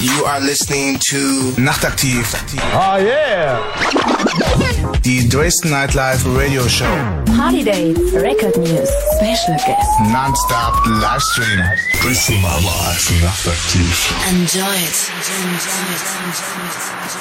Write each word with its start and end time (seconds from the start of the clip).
You 0.00 0.24
are 0.24 0.40
listening 0.40 0.96
to 1.10 1.52
Nachtaktiv. 1.60 2.24
Oh 2.72 2.96
yeah! 2.96 3.60
Die 5.02 5.28
Dresden 5.28 5.72
Nightlife 5.72 6.24
Radio 6.24 6.66
Show. 6.68 6.88
Party 7.36 7.62
Dates, 7.62 8.00
Record 8.14 8.56
News, 8.56 8.88
Special 9.16 9.56
Guests. 9.66 10.00
Non-stop 10.08 10.74
Livestream. 11.04 11.60
Dresden 12.00 12.40
Nightlife 12.40 13.12
Nachtaktiv. 13.20 13.92
Enjoy 14.32 14.72
it. 14.72 15.12
Enjoy 15.20 15.84
it. 15.84 16.08
Enjoy 16.24 16.64
it, 17.14 17.19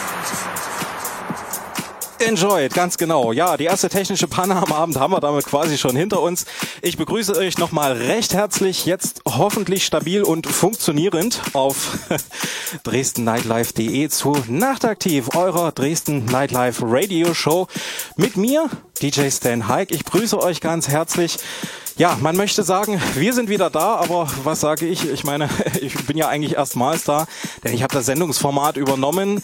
ganz 2.74 2.98
genau. 2.98 3.32
Ja, 3.32 3.56
die 3.56 3.64
erste 3.64 3.90
technische 3.90 4.28
Panne 4.28 4.56
am 4.56 4.72
Abend 4.74 5.00
haben 5.00 5.14
wir 5.14 5.20
damit 5.20 5.46
quasi 5.46 5.78
schon 5.78 5.96
hinter 5.96 6.22
uns. 6.22 6.46
Ich 6.82 6.98
begrüße 6.98 7.36
euch 7.36 7.58
nochmal 7.58 7.94
recht 7.94 8.34
herzlich, 8.34 8.86
jetzt 8.86 9.22
hoffentlich 9.26 9.86
stabil 9.86 10.24
und 10.24 10.46
funktionierend 10.46 11.42
auf 11.54 11.98
dresdennightlife.de 12.84 14.10
zu 14.10 14.38
Nachtaktiv, 14.48 15.36
eurer 15.36 15.72
Dresden 15.72 16.26
Nightlife 16.26 16.84
Radio 16.86 17.34
Show 17.34 17.68
mit 18.18 18.36
mir, 18.36 18.70
DJ 19.02 19.30
Stan 19.30 19.70
Hike. 19.70 19.94
Ich 19.94 20.04
grüße 20.04 20.42
euch 20.42 20.62
ganz 20.62 20.90
herzlich. 20.90 21.38
Ja, 22.00 22.18
man 22.22 22.38
möchte 22.38 22.64
sagen, 22.64 23.02
wir 23.16 23.34
sind 23.34 23.50
wieder 23.50 23.70
da, 23.70 23.98
aber 23.98 24.26
was 24.46 24.62
sage 24.62 24.88
ich? 24.88 25.12
Ich 25.12 25.26
meine, 25.26 25.50
ich 25.82 25.94
bin 26.06 26.16
ja 26.16 26.30
eigentlich 26.30 26.56
erstmals 26.56 27.04
da, 27.04 27.28
denn 27.66 27.74
ich 27.74 27.84
habe 27.84 27.94
das 27.94 28.06
Sendungsformat 28.06 28.78
übernommen. 28.78 29.44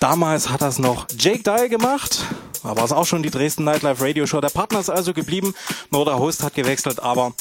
Damals 0.00 0.50
hat 0.50 0.62
das 0.62 0.80
noch 0.80 1.06
Jake 1.16 1.44
Dye 1.44 1.68
gemacht, 1.68 2.24
da 2.64 2.74
war 2.74 2.84
es 2.84 2.90
auch 2.90 3.06
schon 3.06 3.22
die 3.22 3.30
Dresden 3.30 3.62
Nightlife 3.62 4.04
Radio 4.04 4.26
Show. 4.26 4.40
Der 4.40 4.48
Partner 4.48 4.80
ist 4.80 4.90
also 4.90 5.14
geblieben, 5.14 5.54
nur 5.92 6.04
der 6.04 6.18
Host 6.18 6.42
hat 6.42 6.56
gewechselt, 6.56 7.00
aber 7.00 7.34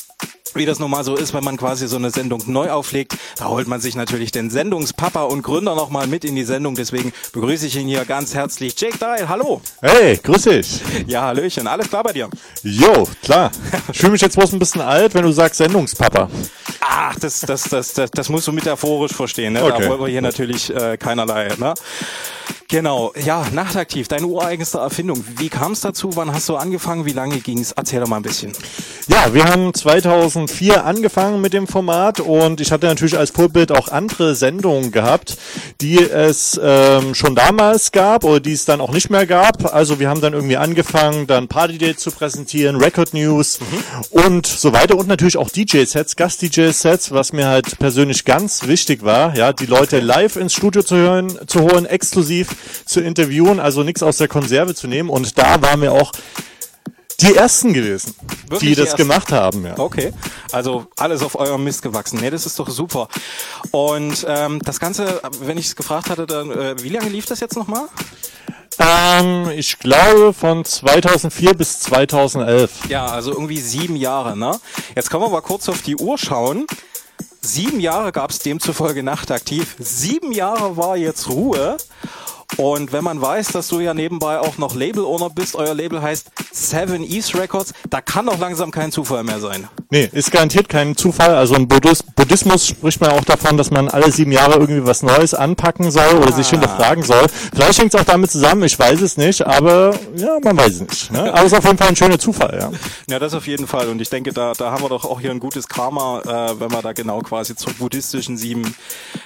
wie 0.54 0.66
das 0.66 0.80
nun 0.80 0.92
mal 0.92 1.04
so 1.04 1.16
ist, 1.16 1.34
wenn 1.34 1.44
man 1.44 1.58
quasi 1.58 1.88
so 1.88 1.96
eine 1.96 2.12
Sendung 2.12 2.42
neu 2.48 2.70
auflegt, 2.72 3.18
da 3.38 3.46
holt 3.46 3.68
man 3.68 3.80
sich 3.82 3.96
natürlich 3.96 4.32
den 4.32 4.50
Sendungspapa 4.50 5.24
und 5.24 5.44
Gründer 5.44 5.76
nochmal 5.76 6.08
mit 6.08 6.26
in 6.26 6.36
die 6.36 6.44
Sendung. 6.44 6.76
Deswegen 6.76 7.14
begrüße 7.34 7.68
ich 7.68 7.76
ihn 7.76 7.88
hier 7.88 8.06
ganz 8.06 8.34
herzlich. 8.34 8.80
Jake 8.80 8.98
Dial, 8.98 9.30
hallo. 9.30 9.62
Hey, 9.82 10.18
grüß 10.18 10.44
dich. 10.44 10.82
Ja, 11.08 11.24
Hallöchen. 11.24 11.68
Alles 11.68 11.90
klar 11.90 12.04
bei 12.04 12.14
dir? 12.14 12.30
Jo, 12.64 13.08
klar. 13.24 13.52
Ich 13.92 14.00
fühle 14.00 14.14
mich 14.14 14.22
jetzt 14.22 14.38
bloß 14.38 14.54
ein 14.54 14.60
bisschen 14.60 14.82
alt, 14.82 15.14
wenn 15.14 15.24
du 15.24 15.32
sagst 15.32 15.58
Sendungspapa. 15.58 16.30
Ach, 16.82 17.16
das, 17.20 17.42
das, 17.42 17.64
das, 17.64 17.94
das, 17.94 18.12
das 18.12 18.30
musst 18.30 18.48
du 18.48 18.52
metaphorisch 18.52 19.14
verstehen. 19.14 19.54
Ne? 19.54 19.64
Okay. 19.64 19.84
Da 19.84 19.90
wollen 19.90 20.02
wir 20.02 20.08
hier 20.08 20.22
natürlich 20.22 20.74
äh, 20.76 20.98
keinerlei. 20.98 21.50
Ne? 21.58 21.74
Genau, 22.72 23.12
ja, 23.26 23.46
nachtaktiv, 23.54 24.08
deine 24.08 24.28
ureigenste 24.28 24.78
Erfindung. 24.78 25.26
Wie 25.36 25.50
kam 25.50 25.74
es 25.74 25.82
dazu? 25.82 26.16
Wann 26.16 26.34
hast 26.34 26.48
du 26.48 26.56
angefangen? 26.56 27.06
Wie 27.06 27.12
lange 27.12 27.42
ging's? 27.42 27.74
Erzähl 27.74 28.00
doch 28.00 28.08
mal 28.08 28.16
ein 28.16 28.24
bisschen. 28.24 28.54
Ja, 29.10 29.34
wir 29.34 29.44
haben 29.44 29.74
2004 29.74 30.86
angefangen 30.86 31.42
mit 31.42 31.52
dem 31.52 31.68
Format 31.68 32.22
und 32.22 32.62
ich 32.62 32.72
hatte 32.72 32.88
natürlich 32.88 33.18
als 33.18 33.32
Vorbild 33.32 33.74
auch 33.74 33.90
andere 33.90 34.36
Sendungen 34.36 34.94
gehabt, 34.94 35.36
die 35.82 35.98
es 35.98 36.58
ähm, 36.64 37.14
schon 37.14 37.36
damals 37.36 37.92
gab 37.92 38.24
oder 38.24 38.40
die 38.40 38.54
es 38.54 38.64
dann 38.64 38.80
auch 38.80 38.94
nicht 38.94 39.10
mehr 39.10 39.26
gab. 39.26 39.74
Also 39.74 40.00
wir 40.00 40.08
haben 40.08 40.22
dann 40.22 40.32
irgendwie 40.32 40.56
angefangen, 40.56 41.28
dann 41.28 41.50
Party 41.50 41.78
Date 41.78 42.00
zu 42.00 42.10
präsentieren, 42.10 42.78
Record 42.78 43.14
News 43.14 43.60
und 44.12 44.48
so 44.48 44.72
weiter 44.72 44.98
und 44.98 45.10
natürlich 45.10 45.36
auch 45.36 45.50
DJ-Sets, 45.50 46.16
Gast-DJ-Sets, 46.16 47.12
was 47.12 47.34
mir 47.34 47.48
halt 47.48 47.80
persönlich 47.80 48.24
ganz 48.24 48.66
wichtig 48.66 49.04
war, 49.04 49.36
ja, 49.36 49.52
die 49.52 49.66
Leute 49.66 50.00
live 50.00 50.38
ins 50.38 50.54
Studio 50.54 50.84
zu 50.84 50.96
hören, 50.96 51.38
zu 51.48 51.64
holen, 51.64 51.86
exklusiv 51.86 52.56
zu 52.86 53.02
interviewen, 53.02 53.60
also 53.60 53.84
nichts 53.84 54.04
aus 54.04 54.18
der 54.18 54.28
Konserve 54.28 54.76
zu 54.76 54.88
nehmen 54.88 55.10
und 55.10 55.38
da 55.38 55.62
waren 55.62 55.82
wir 55.82 55.92
auch 55.92 56.12
die 57.20 57.36
ersten 57.36 57.74
gewesen, 57.74 58.16
Wirklich 58.48 58.60
die 58.60 58.66
die 58.68 58.76
das 58.76 58.86
Ersten? 58.86 58.98
gemacht 59.04 59.32
haben, 59.32 59.64
ja. 59.66 59.78
Okay, 59.78 60.12
also 60.52 60.88
alles 60.98 61.22
auf 61.22 61.36
eurem 61.40 61.64
Mist 61.64 61.84
gewachsen. 61.84 62.20
Nee, 62.20 62.32
das 62.32 62.46
ist 62.48 62.58
doch 62.58 62.70
super. 62.70 63.10
Und 63.70 64.26
ähm, 64.28 64.60
das 64.64 64.80
Ganze, 64.80 65.22
wenn 65.42 65.58
ich 65.58 65.68
es 65.68 65.76
gefragt 65.76 66.10
hatte, 66.10 66.26
dann 66.26 66.50
äh, 66.52 66.76
wie 66.82 66.90
lange 66.90 67.10
lief 67.10 67.28
das 67.28 67.40
jetzt 67.40 67.56
nochmal? 67.56 67.84
Ähm, 68.80 69.50
ich 69.56 69.78
glaube 69.78 70.34
von 70.34 70.66
2004 70.66 71.54
bis 71.54 71.82
2011. 71.82 72.90
Ja, 72.90 73.06
also 73.06 73.32
irgendwie 73.32 73.60
sieben 73.60 73.96
Jahre, 73.96 74.36
ne? 74.36 74.60
Jetzt 74.96 75.12
können 75.12 75.22
wir 75.24 75.30
mal 75.30 75.42
kurz 75.42 75.70
auf 75.70 75.82
die 75.84 75.98
Uhr 75.98 76.18
schauen. 76.18 76.66
Sieben 77.42 77.80
Jahre 77.80 78.12
gab 78.12 78.32
es 78.32 78.40
demzufolge 78.40 79.04
nachtaktiv. 79.04 79.76
Sieben 79.80 80.32
Jahre 80.32 80.78
war 80.78 80.98
jetzt 80.98 81.30
Ruhe. 81.30 81.78
Und 82.58 82.92
wenn 82.92 83.04
man 83.04 83.22
weiß, 83.22 83.50
dass 83.50 83.68
du 83.70 83.80
ja 83.80 83.94
nebenbei 83.94 84.40
auch 84.40 84.58
noch 84.58 84.76
Label-Owner 84.76 85.30
bist, 85.30 85.56
euer 85.56 85.74
Label 85.74 86.02
heißt 86.02 86.32
Seven 86.52 87.04
East 87.04 87.36
Records, 87.36 87.74
da 87.90 88.02
kann 88.02 88.26
doch 88.26 88.40
langsam 88.40 88.72
kein 88.72 88.92
Zufall 88.92 89.24
mehr 89.24 89.40
sein. 89.40 89.68
Nee, 89.90 90.10
ist 90.12 90.32
garantiert 90.32 90.70
kein 90.70 90.96
Zufall. 90.96 91.36
Also 91.36 91.56
im 91.56 91.68
Buddhis 91.68 92.04
Buddhismus 92.04 92.68
spricht 92.68 93.02
man 93.02 93.12
auch 93.12 93.24
davon, 93.24 93.58
dass 93.58 93.72
man 93.72 93.90
alle 93.90 94.12
sieben 94.12 94.32
Jahre 94.32 94.54
irgendwie 94.54 94.86
was 94.86 95.02
Neues 95.04 95.34
anpacken 95.34 95.92
soll 95.92 96.16
oder 96.16 96.32
sich 96.32 96.50
hinterfragen 96.50 97.04
soll. 97.04 97.26
Vielleicht 97.54 97.80
hängt 97.80 97.94
es 97.94 98.00
auch 98.00 98.06
damit 98.06 98.32
zusammen, 98.32 98.64
ich 98.64 98.78
weiß 98.78 99.02
es 99.02 99.18
nicht, 99.18 99.46
aber 99.46 99.94
ja, 100.16 100.38
man 100.44 100.58
weiß 100.58 100.74
es 100.74 100.82
nicht. 100.82 101.12
Ne? 101.12 101.34
Aber 101.34 101.46
es 101.46 101.52
ist 101.52 101.58
auf 101.58 101.66
jeden 101.66 101.78
Fall 101.78 101.90
ein 101.90 101.96
schöner 101.96 102.20
Zufall, 102.20 102.58
ja. 102.60 102.72
Ja, 103.10 103.20
das 103.20 103.34
auf 103.34 103.48
jeden 103.48 103.68
Fall. 103.68 103.90
Und 103.90 104.02
ich 104.02 104.10
denke, 104.10 104.34
da, 104.34 104.54
da 104.54 104.72
haben 104.72 104.84
wir 104.84 104.90
doch 104.90 105.06
auch 105.06 105.20
hier 105.20 105.32
ein 105.32 105.40
gutes 105.40 105.68
Karma, 105.68 106.22
äh, 106.22 106.60
wenn 106.60 106.72
wir 106.72 106.82
da 106.82 106.94
genau 106.94 107.20
quasi 107.20 107.56
zur 107.56 107.74
buddhistischen 107.74 108.38
Sieben 108.38 108.76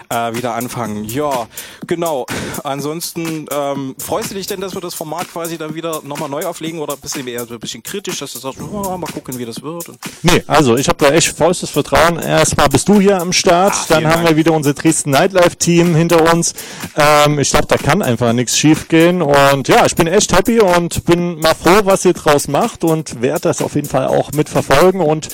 äh, 0.10 0.34
wieder 0.34 0.56
anfangen. 0.56 1.04
Ja, 1.06 1.48
genau. 1.88 2.26
Ansonsten 2.64 3.15
ähm, 3.18 3.96
freust 3.98 4.32
du 4.32 4.36
dich 4.36 4.48
denn, 4.48 4.60
dass 4.62 4.74
wir 4.74 4.82
das 4.82 4.94
Format 4.94 5.32
quasi 5.32 5.58
dann 5.58 5.74
wieder 5.74 6.02
nochmal 6.04 6.30
neu 6.30 6.44
auflegen 6.46 6.80
oder 6.80 6.98
bist 6.98 7.16
du 7.16 7.22
eher 7.22 7.46
so 7.46 7.54
ein 7.54 7.60
bisschen 7.60 7.82
kritisch, 7.84 8.20
dass 8.20 8.34
du 8.34 8.40
sagst, 8.40 8.60
oh, 8.62 8.98
mal 8.98 9.08
gucken, 9.12 9.38
wie 9.38 9.46
das 9.46 9.62
wird? 9.62 9.90
Und 9.90 9.98
Nee, 10.24 10.44
also 10.48 10.76
ich 10.76 10.88
habe 10.88 11.04
da 11.04 11.12
echt 11.14 11.36
vollstes 11.36 11.70
Vertrauen. 11.70 12.20
Erstmal 12.20 12.70
bist 12.70 12.88
du 12.88 13.00
hier 13.00 13.20
am 13.22 13.32
Start, 13.34 13.74
Ah, 13.74 13.86
dann 13.90 14.06
haben 14.08 14.24
Dank. 14.24 14.30
wir 14.30 14.36
wieder 14.38 14.52
unser 14.54 14.74
Dresden 14.74 15.12
Nightlife 15.12 15.56
Team 15.58 15.96
hinter 15.96 16.34
uns. 16.34 16.54
Ähm, 16.98 17.40
ich 17.40 17.50
glaube, 17.52 17.68
da 17.68 17.78
kann 17.78 18.02
einfach 18.02 18.34
nichts 18.34 18.58
schief 18.58 18.88
gehen 18.88 19.22
und 19.22 19.68
ja, 19.68 19.86
ich 19.86 19.96
bin 19.96 20.08
echt 20.08 20.34
happy 20.36 20.60
und 20.60 21.06
bin 21.06 21.40
mal 21.40 21.56
froh, 21.56 21.82
was 21.84 22.06
ihr 22.06 22.14
draus 22.14 22.48
macht 22.48 22.84
und 22.84 23.22
werde 23.22 23.42
das 23.42 23.62
auf 23.62 23.76
jeden 23.76 23.88
Fall 23.88 24.08
auch 24.08 24.32
mitverfolgen 24.34 25.02
und 25.02 25.30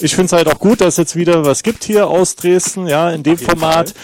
ich 0.00 0.14
finde 0.14 0.26
es 0.26 0.32
halt 0.32 0.48
auch 0.48 0.58
gut, 0.58 0.80
dass 0.80 0.94
es 0.94 0.96
jetzt 0.96 1.16
wieder 1.16 1.44
was 1.44 1.62
gibt 1.62 1.84
hier 1.84 2.06
aus 2.08 2.36
Dresden, 2.36 2.86
ja, 2.86 3.10
in 3.10 3.22
dem 3.22 3.38
Format 3.38 3.94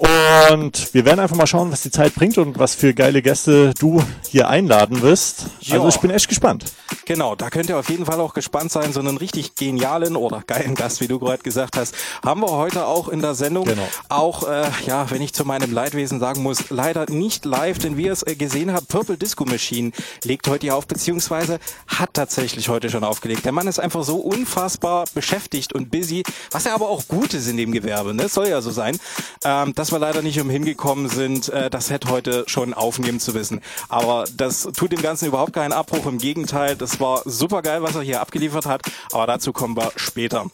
und 0.00 0.94
wir 0.94 1.04
werden 1.04 1.20
einfach 1.20 1.36
mal 1.36 1.46
schauen, 1.46 1.70
was 1.70 1.82
die 1.82 1.90
Zeit 1.90 2.14
bringt 2.14 2.38
und 2.38 2.58
was 2.58 2.74
für 2.74 2.94
geile 2.94 3.20
Gäste 3.20 3.74
du 3.78 4.02
hier 4.28 4.48
einladen 4.48 5.02
wirst. 5.02 5.46
Also 5.70 5.82
Ja. 5.82 5.88
ich 5.88 5.98
bin 5.98 6.10
echt 6.10 6.28
gespannt. 6.28 6.64
Genau, 7.04 7.34
da 7.34 7.50
könnt 7.50 7.68
ihr 7.68 7.76
auf 7.78 7.90
jeden 7.90 8.06
Fall 8.06 8.18
auch 8.20 8.32
gespannt 8.32 8.72
sein. 8.72 8.92
So 8.92 9.00
einen 9.00 9.16
richtig 9.18 9.56
genialen 9.56 10.16
oder 10.16 10.42
geilen 10.46 10.74
Gast, 10.74 11.00
wie 11.00 11.08
du 11.08 11.18
gerade 11.18 11.42
gesagt 11.42 11.76
hast, 11.76 11.94
haben 12.24 12.40
wir 12.40 12.50
heute 12.50 12.86
auch 12.86 13.08
in 13.08 13.20
der 13.20 13.34
Sendung. 13.34 13.64
Genau. 13.66 13.86
Auch, 14.08 14.48
äh, 14.48 14.64
ja, 14.86 15.10
wenn 15.10 15.20
ich 15.20 15.34
zu 15.34 15.44
meinem 15.44 15.72
Leidwesen 15.72 16.18
sagen 16.20 16.42
muss, 16.42 16.70
leider 16.70 17.06
nicht 17.10 17.44
live, 17.44 17.78
denn 17.78 17.96
wie 17.96 18.04
ihr 18.06 18.12
es 18.12 18.22
äh, 18.22 18.36
gesehen 18.36 18.72
habt, 18.72 18.88
Purple 18.88 19.16
Disco 19.18 19.44
Machine 19.44 19.90
legt 20.24 20.48
heute 20.48 20.66
hier 20.66 20.76
auf, 20.76 20.86
beziehungsweise 20.86 21.58
hat 21.88 22.14
tatsächlich 22.14 22.68
heute 22.68 22.88
schon 22.90 23.04
aufgelegt. 23.04 23.44
Der 23.44 23.52
Mann 23.52 23.66
ist 23.66 23.78
einfach 23.80 24.04
so 24.04 24.16
unfassbar 24.16 25.04
beschäftigt 25.12 25.72
und 25.74 25.90
busy, 25.90 26.22
was 26.52 26.64
ja 26.64 26.74
aber 26.74 26.88
auch 26.88 27.06
gut 27.08 27.34
ist 27.34 27.48
in 27.48 27.56
dem 27.56 27.72
Gewerbe, 27.72 28.14
ne? 28.14 28.28
Soll 28.28 28.48
ja 28.48 28.60
so 28.62 28.70
sein, 28.70 28.98
ähm, 29.44 29.74
dass 29.74 29.89
wir 29.92 29.98
leider 29.98 30.22
nicht 30.22 30.40
umhin 30.40 30.64
gekommen 30.64 31.08
sind, 31.08 31.48
äh, 31.48 31.70
das 31.70 31.88
Set 31.88 32.06
heute 32.08 32.44
schon 32.46 32.74
aufnehmen 32.74 33.20
zu 33.20 33.34
wissen. 33.34 33.60
Aber 33.88 34.24
das 34.36 34.68
tut 34.76 34.92
dem 34.92 35.02
Ganzen 35.02 35.26
überhaupt 35.26 35.52
keinen 35.52 35.72
Abbruch, 35.72 36.06
im 36.06 36.18
Gegenteil, 36.18 36.76
das 36.76 37.00
war 37.00 37.22
super 37.24 37.62
geil, 37.62 37.82
was 37.82 37.94
er 37.94 38.02
hier 38.02 38.20
abgeliefert 38.20 38.66
hat, 38.66 38.82
aber 39.12 39.26
dazu 39.26 39.52
kommen 39.52 39.76
wir 39.76 39.92
später. 39.96 40.46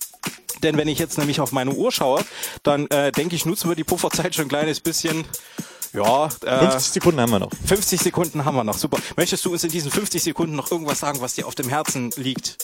Denn 0.62 0.76
wenn 0.76 0.88
ich 0.88 0.98
jetzt 0.98 1.18
nämlich 1.18 1.40
auf 1.40 1.52
meine 1.52 1.72
Uhr 1.72 1.92
schaue, 1.92 2.24
dann 2.62 2.86
äh, 2.88 3.12
denke 3.12 3.36
ich, 3.36 3.44
nutzen 3.46 3.68
wir 3.68 3.76
die 3.76 3.84
Pufferzeit 3.84 4.34
schon 4.34 4.46
ein 4.46 4.48
kleines 4.48 4.80
bisschen. 4.80 5.24
Ja, 5.96 6.26
äh, 6.44 6.58
50 6.58 6.92
Sekunden 6.92 7.20
haben 7.20 7.30
wir 7.30 7.38
noch. 7.38 7.50
50 7.66 8.00
Sekunden 8.00 8.44
haben 8.44 8.54
wir 8.54 8.64
noch. 8.64 8.76
Super. 8.76 8.98
Möchtest 9.16 9.44
du 9.44 9.52
uns 9.52 9.64
in 9.64 9.70
diesen 9.70 9.90
50 9.90 10.22
Sekunden 10.22 10.54
noch 10.54 10.70
irgendwas 10.70 11.00
sagen, 11.00 11.20
was 11.20 11.34
dir 11.34 11.46
auf 11.46 11.54
dem 11.54 11.68
Herzen 11.68 12.10
liegt? 12.16 12.58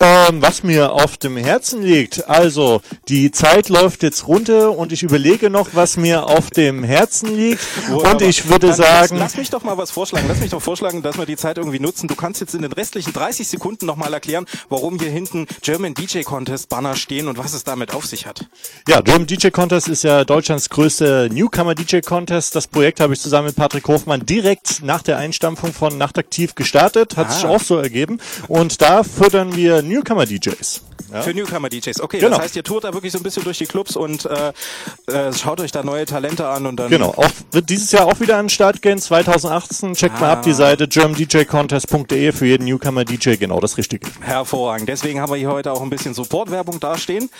Ähm, 0.00 0.42
was 0.42 0.64
mir 0.64 0.92
auf 0.92 1.16
dem 1.16 1.36
Herzen 1.36 1.80
liegt, 1.80 2.28
also 2.28 2.82
die 3.08 3.30
Zeit 3.30 3.68
läuft 3.68 4.02
jetzt 4.02 4.26
runter 4.26 4.76
und 4.76 4.92
ich 4.92 5.04
überlege 5.04 5.50
noch, 5.50 5.68
was 5.72 5.96
mir 5.96 6.26
auf 6.26 6.50
dem 6.50 6.82
Herzen 6.82 7.34
liegt. 7.34 7.60
und 7.88 8.04
Aber 8.04 8.20
ich 8.22 8.48
würde 8.48 8.66
dann 8.66 8.76
sagen, 8.76 9.16
Lass, 9.16 9.20
lass 9.20 9.36
mich 9.36 9.50
doch 9.50 9.62
mal 9.62 9.78
was 9.78 9.92
vorschlagen. 9.92 10.26
Lass 10.28 10.40
mich 10.40 10.50
doch 10.50 10.60
vorschlagen, 10.60 11.00
dass 11.02 11.16
wir 11.16 11.26
die 11.26 11.36
Zeit 11.36 11.58
irgendwie 11.58 11.78
nutzen. 11.78 12.08
Du 12.08 12.16
kannst 12.16 12.40
jetzt 12.40 12.54
in 12.56 12.62
den 12.62 12.72
restlichen 12.72 13.12
30 13.12 13.46
Sekunden 13.46 13.86
nochmal 13.86 14.12
erklären, 14.12 14.46
warum 14.68 14.98
hier 14.98 15.10
hinten 15.10 15.46
German 15.62 15.94
DJ 15.94 16.22
Contest 16.22 16.68
Banner 16.68 16.96
stehen 16.96 17.28
und 17.28 17.38
was 17.38 17.54
es 17.54 17.62
damit 17.62 17.94
auf 17.94 18.04
sich 18.04 18.26
hat. 18.26 18.46
ja, 18.88 19.00
German 19.00 19.28
DJ 19.28 19.50
Contest 19.50 19.88
ist 19.88 20.02
ja 20.02 20.24
Deutschlands 20.24 20.70
größte 20.70 21.30
Newcomer 21.32 21.76
DJ 21.76 22.00
Contest. 22.00 22.53
Das 22.54 22.68
Projekt 22.68 23.00
habe 23.00 23.12
ich 23.14 23.20
zusammen 23.20 23.48
mit 23.48 23.56
Patrick 23.56 23.88
Hofmann 23.88 24.24
direkt 24.26 24.80
nach 24.84 25.02
der 25.02 25.16
Einstampfung 25.18 25.72
von 25.72 25.98
Nachtaktiv 25.98 26.54
gestartet. 26.54 27.16
Hat 27.16 27.26
Ah. 27.26 27.30
sich 27.32 27.44
auch 27.46 27.60
so 27.60 27.76
ergeben. 27.78 28.20
Und 28.46 28.80
da 28.80 29.02
fördern 29.02 29.56
wir 29.56 29.82
Newcomer 29.82 30.24
DJs. 30.24 30.82
Ja? 31.12 31.22
Für 31.22 31.34
Newcomer-DJs. 31.34 32.00
Okay, 32.00 32.18
Genau. 32.18 32.36
das 32.36 32.44
heißt, 32.46 32.56
ihr 32.56 32.64
tourt 32.64 32.84
da 32.84 32.92
wirklich 32.92 33.12
so 33.12 33.18
ein 33.18 33.22
bisschen 33.22 33.44
durch 33.44 33.58
die 33.58 33.66
Clubs 33.66 33.96
und 33.96 34.24
äh, 34.26 34.52
äh, 35.06 35.32
schaut 35.32 35.60
euch 35.60 35.72
da 35.72 35.82
neue 35.82 36.06
Talente 36.06 36.46
an 36.48 36.66
und 36.66 36.76
dann. 36.76 36.90
Genau, 36.90 37.10
auch, 37.10 37.30
wird 37.52 37.68
dieses 37.70 37.92
Jahr 37.92 38.06
auch 38.06 38.20
wieder 38.20 38.36
an 38.38 38.46
den 38.46 38.50
Start 38.50 38.82
gehen, 38.82 38.98
2018. 38.98 39.94
Checkt 39.94 40.20
mal 40.20 40.30
Ah. 40.30 40.32
ab 40.34 40.42
die 40.42 40.52
Seite 40.52 40.88
germandjcontest.de 40.88 42.32
für 42.32 42.46
jeden 42.46 42.64
Newcomer-DJ, 42.66 43.36
genau 43.36 43.60
das 43.60 43.76
Richtige. 43.76 44.06
Hervorragend. 44.20 44.88
Deswegen 44.88 45.20
haben 45.20 45.30
wir 45.30 45.36
hier 45.38 45.50
heute 45.50 45.72
auch 45.72 45.82
ein 45.82 45.90
bisschen 45.90 46.14
Supportwerbung 46.14 46.80
dastehen. 46.80 47.30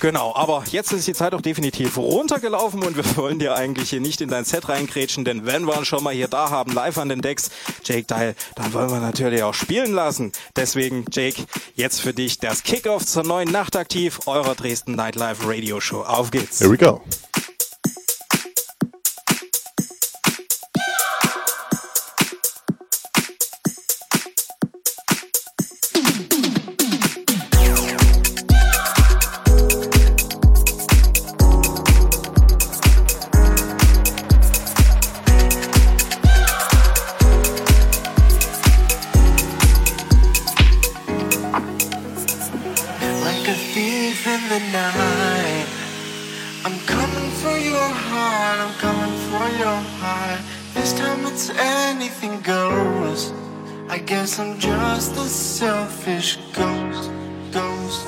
Genau, 0.00 0.34
aber 0.34 0.64
jetzt 0.70 0.92
ist 0.92 1.06
die 1.06 1.12
Zeit 1.14 1.34
auch 1.34 1.40
definitiv 1.40 1.96
runtergelaufen 1.96 2.82
und 2.82 2.96
wir 2.96 3.04
wollen 3.16 3.38
dir 3.38 3.54
eigentlich 3.54 3.90
hier 3.90 4.00
nicht 4.00 4.20
in 4.20 4.28
dein 4.28 4.44
Set 4.44 4.68
reingrätschen, 4.68 5.24
denn 5.24 5.46
wenn 5.46 5.64
wir 5.66 5.76
uns 5.76 5.86
schon 5.88 6.02
mal 6.02 6.12
hier 6.14 6.28
da 6.28 6.50
haben, 6.50 6.72
live 6.72 6.98
an 6.98 7.08
den 7.08 7.20
Decks, 7.20 7.50
Jake 7.84 8.04
Dial, 8.04 8.34
dann 8.56 8.72
wollen 8.72 8.90
wir 8.90 9.00
natürlich 9.00 9.42
auch 9.42 9.54
spielen 9.54 9.92
lassen. 9.92 10.32
Deswegen, 10.56 11.04
Jake, 11.10 11.42
jetzt 11.76 12.00
für 12.00 12.12
dich 12.14 12.38
das 12.38 12.62
Kickoff 12.84 13.06
zur 13.06 13.22
neuen 13.22 13.50
Nachtaktiv 13.50 14.20
eurer 14.26 14.54
Dresden 14.54 14.94
Nightlife 14.94 15.48
Radio 15.48 15.80
Show. 15.80 16.02
Auf 16.02 16.30
geht's. 16.30 16.58
Here 16.58 16.70
we 16.70 16.76
go. 16.76 17.00
I'm 46.66 46.78
coming 46.86 47.30
for 47.42 47.58
your 47.58 47.90
heart, 48.08 48.58
I'm 48.58 48.74
coming 48.78 49.14
for 49.28 49.58
your 49.58 49.76
heart. 50.00 50.40
This 50.72 50.94
time 50.94 51.26
it's 51.26 51.50
anything 51.50 52.40
goes. 52.40 53.34
I 53.90 53.98
guess 53.98 54.38
I'm 54.38 54.58
just 54.58 55.12
a 55.12 55.28
selfish 55.28 56.38
ghost, 56.54 57.10
ghost, 57.52 58.06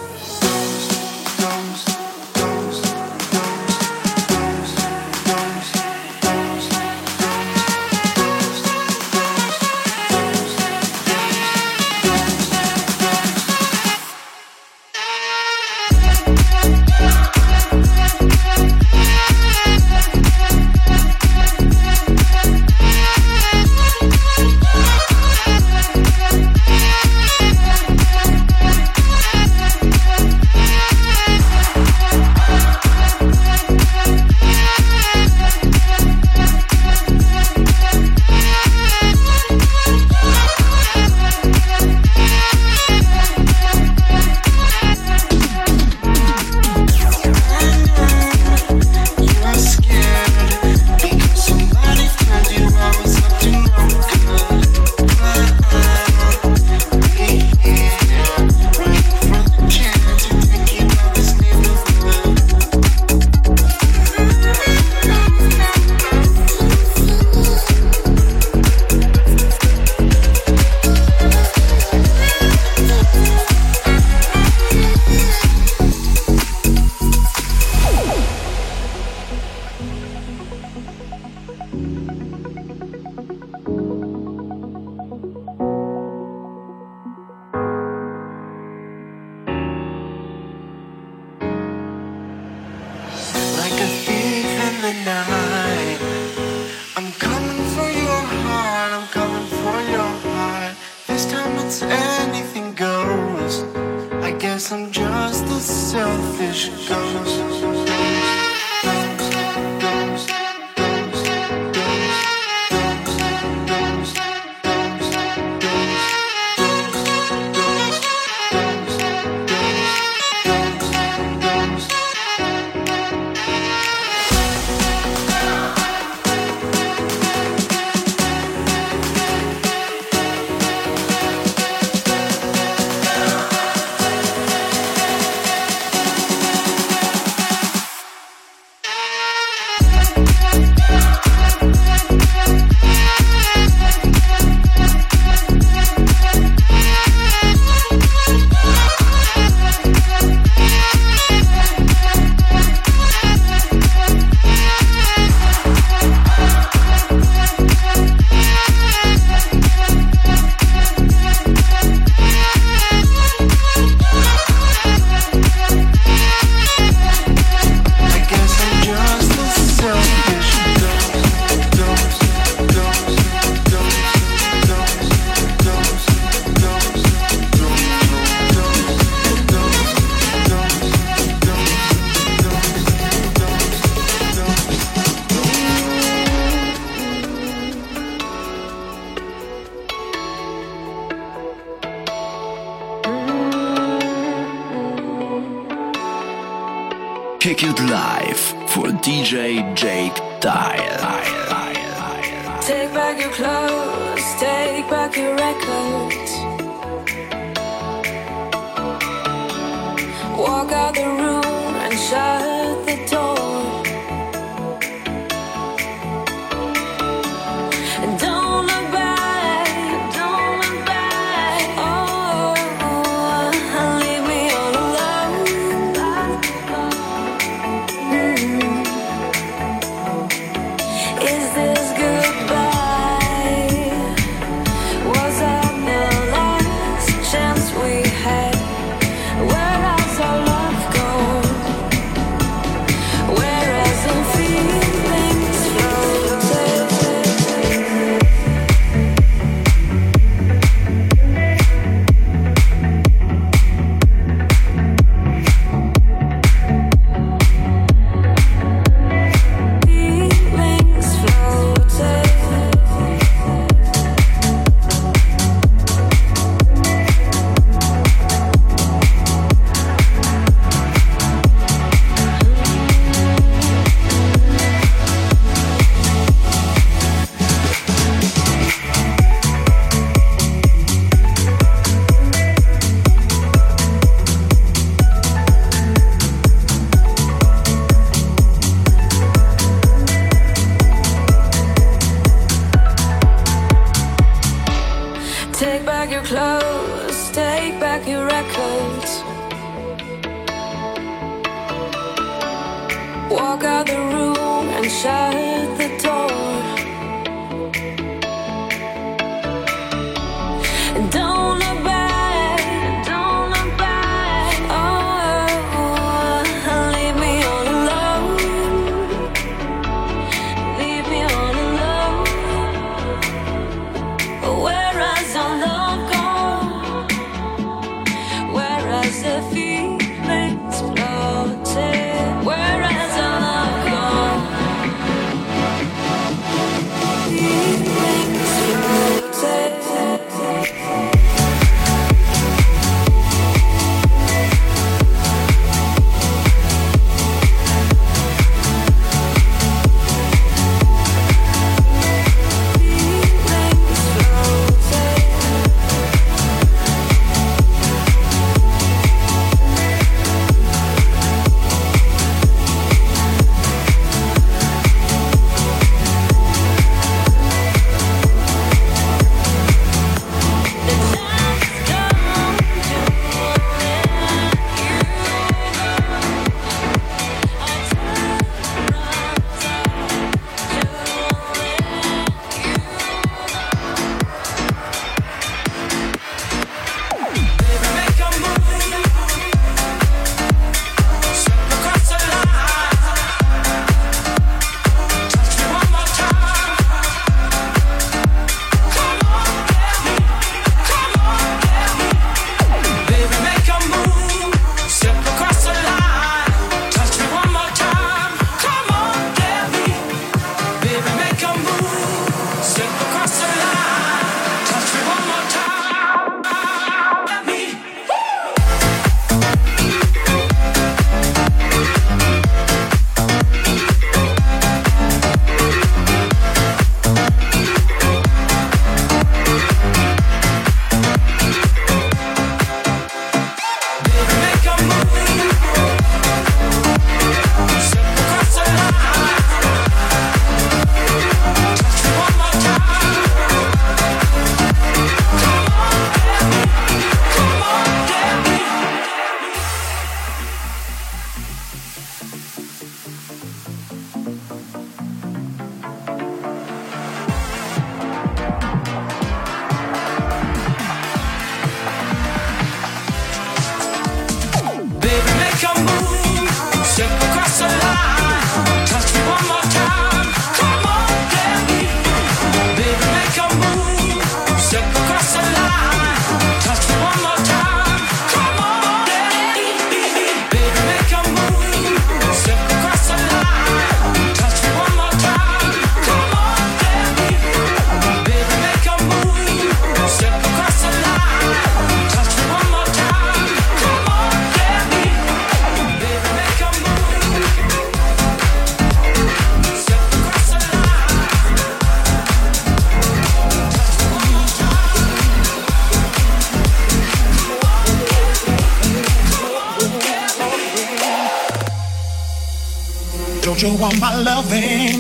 want 514.01 514.15
my 514.15 514.23
loving? 514.23 514.99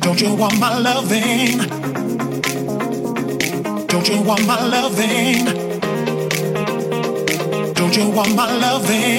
Don't 0.00 0.20
you 0.20 0.34
want 0.34 0.58
my 0.58 0.78
loving? 0.78 1.58
Don't 3.86 4.08
you 4.08 4.22
want 4.22 4.46
my 4.46 4.66
loving? 4.66 5.44
Don't 7.74 7.96
you 7.96 8.10
want 8.10 8.34
my 8.34 8.56
loving? 8.56 9.17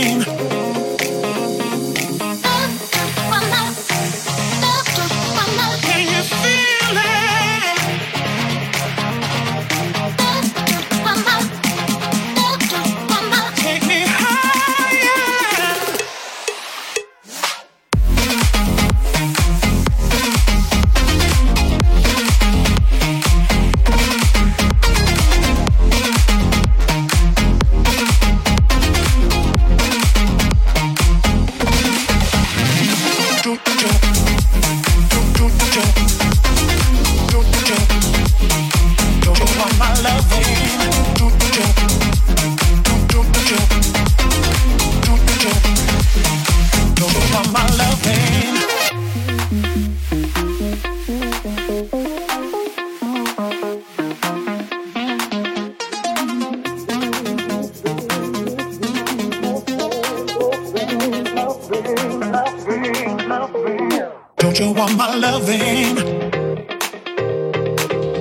my 64.99 65.15
loving? 65.15 65.95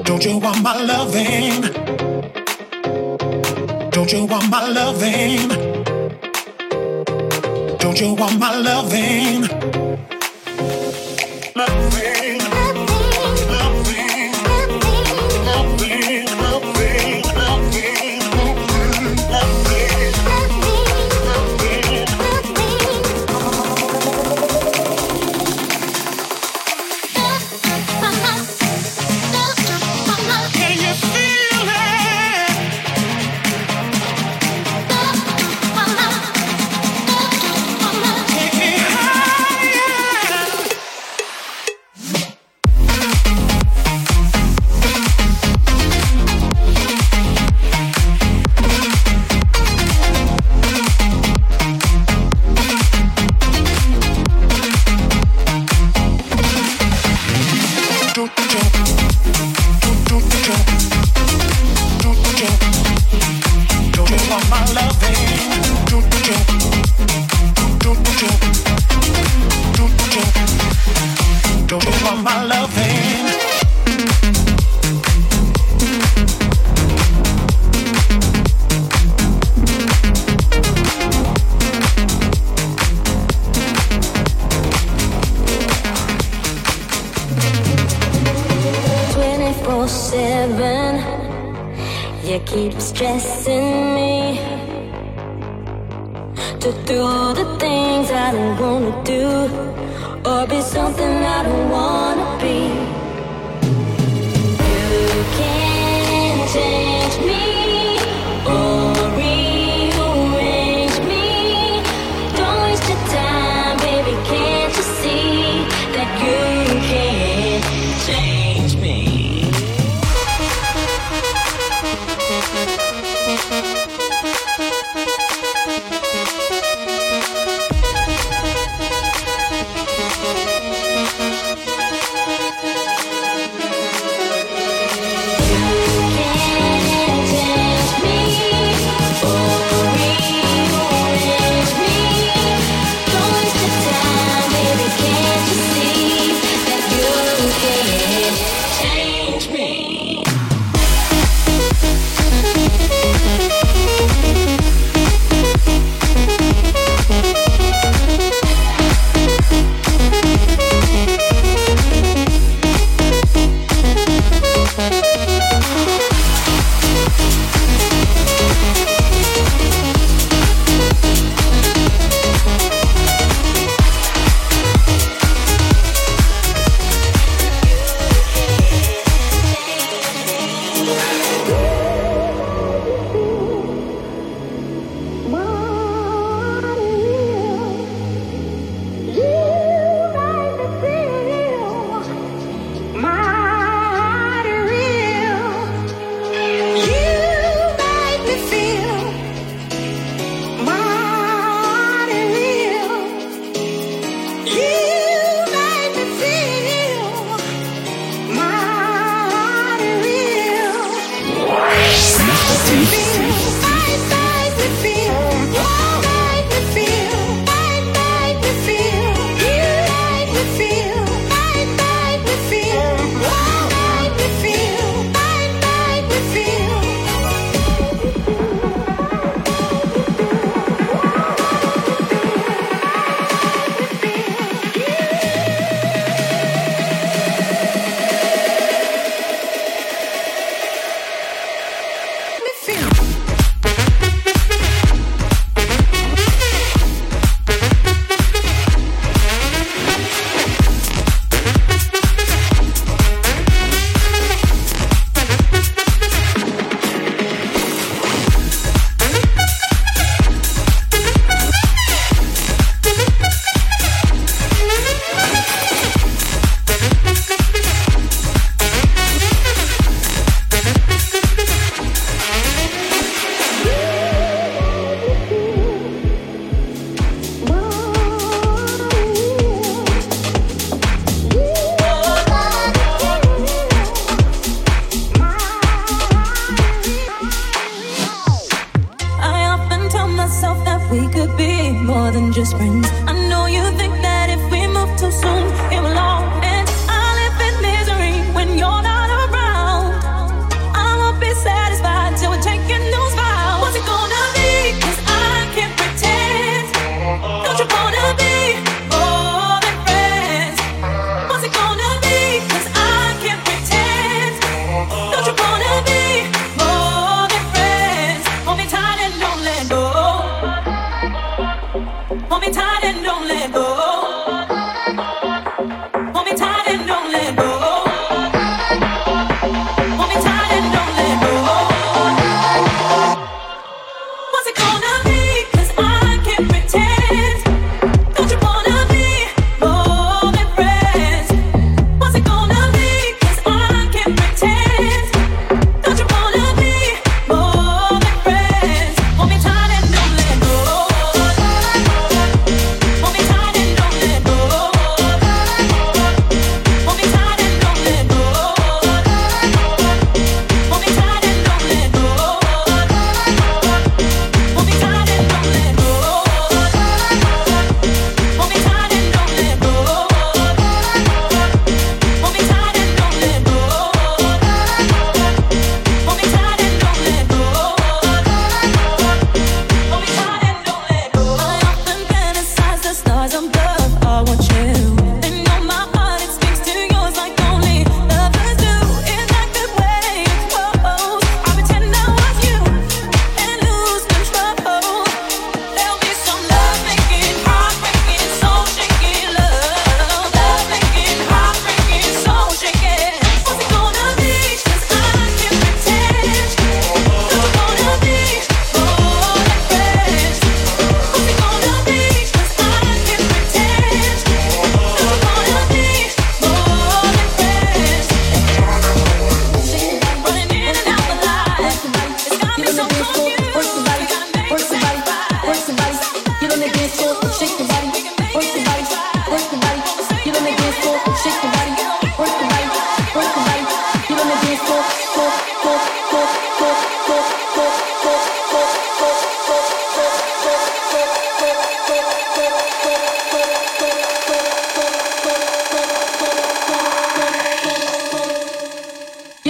Don't 0.04 0.25
you 0.25 0.38
want 0.38 0.62
my 0.62 0.80
loving? 0.80 1.61
Don't 3.90 4.12
you 4.12 4.25
want 4.26 4.49
my 4.49 4.68
loving? 4.68 5.49
Don't 7.78 8.00
you 8.00 8.14
want 8.14 8.38
my 8.38 8.54
loving? 8.56 9.88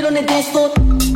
on 0.08 0.14
the 0.14 0.22
dance 0.22 0.48
floor. 0.48 1.07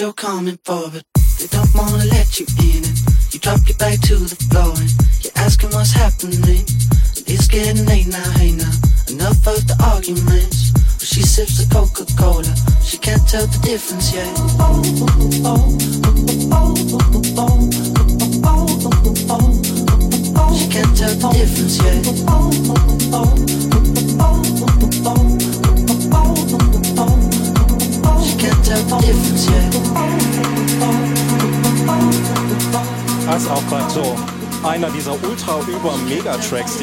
You're 0.00 0.12
coming 0.12 0.58
for, 0.64 0.90
but 0.90 1.15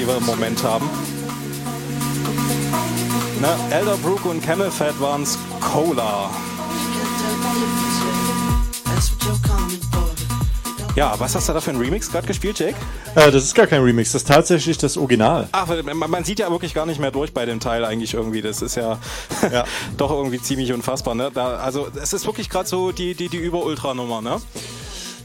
die 0.03 0.07
wir 0.09 0.17
im 0.17 0.25
Moment 0.25 0.61
haben. 0.63 0.89
Ne? 3.39 3.55
Elderbrook 3.71 4.25
und 4.25 4.43
Camel 4.43 4.69
Fat 4.69 4.99
waren's 4.99 5.37
Cola. 5.61 6.29
Ja, 10.95 11.15
was 11.17 11.33
hast 11.33 11.49
du 11.49 11.53
da 11.53 11.61
für 11.61 11.71
einen 11.71 11.79
Remix 11.79 12.11
gerade 12.11 12.27
gespielt, 12.27 12.59
Jake? 12.59 12.75
Äh, 13.15 13.31
das 13.31 13.45
ist 13.45 13.55
gar 13.55 13.65
kein 13.65 13.81
Remix, 13.81 14.11
das 14.11 14.23
ist 14.23 14.27
tatsächlich 14.27 14.77
das 14.77 14.97
Original. 14.97 15.47
Ach, 15.51 15.67
man, 15.83 15.97
man 15.97 16.23
sieht 16.23 16.39
ja 16.39 16.51
wirklich 16.51 16.73
gar 16.73 16.85
nicht 16.85 16.99
mehr 16.99 17.09
durch 17.09 17.33
bei 17.33 17.45
dem 17.45 17.59
Teil 17.59 17.85
eigentlich 17.85 18.13
irgendwie. 18.13 18.41
Das 18.41 18.61
ist 18.61 18.75
ja, 18.75 18.99
doch 19.97 20.11
irgendwie 20.11 20.41
ziemlich 20.41 20.73
unfassbar. 20.73 21.15
Ne? 21.15 21.31
Da, 21.33 21.55
also 21.57 21.87
es 21.95 22.13
ist 22.13 22.25
wirklich 22.25 22.49
gerade 22.49 22.67
so 22.67 22.91
die, 22.91 23.15
die, 23.15 23.29
die 23.29 23.37
Über-Ultra-Nummer, 23.37 24.21
ne? 24.21 24.41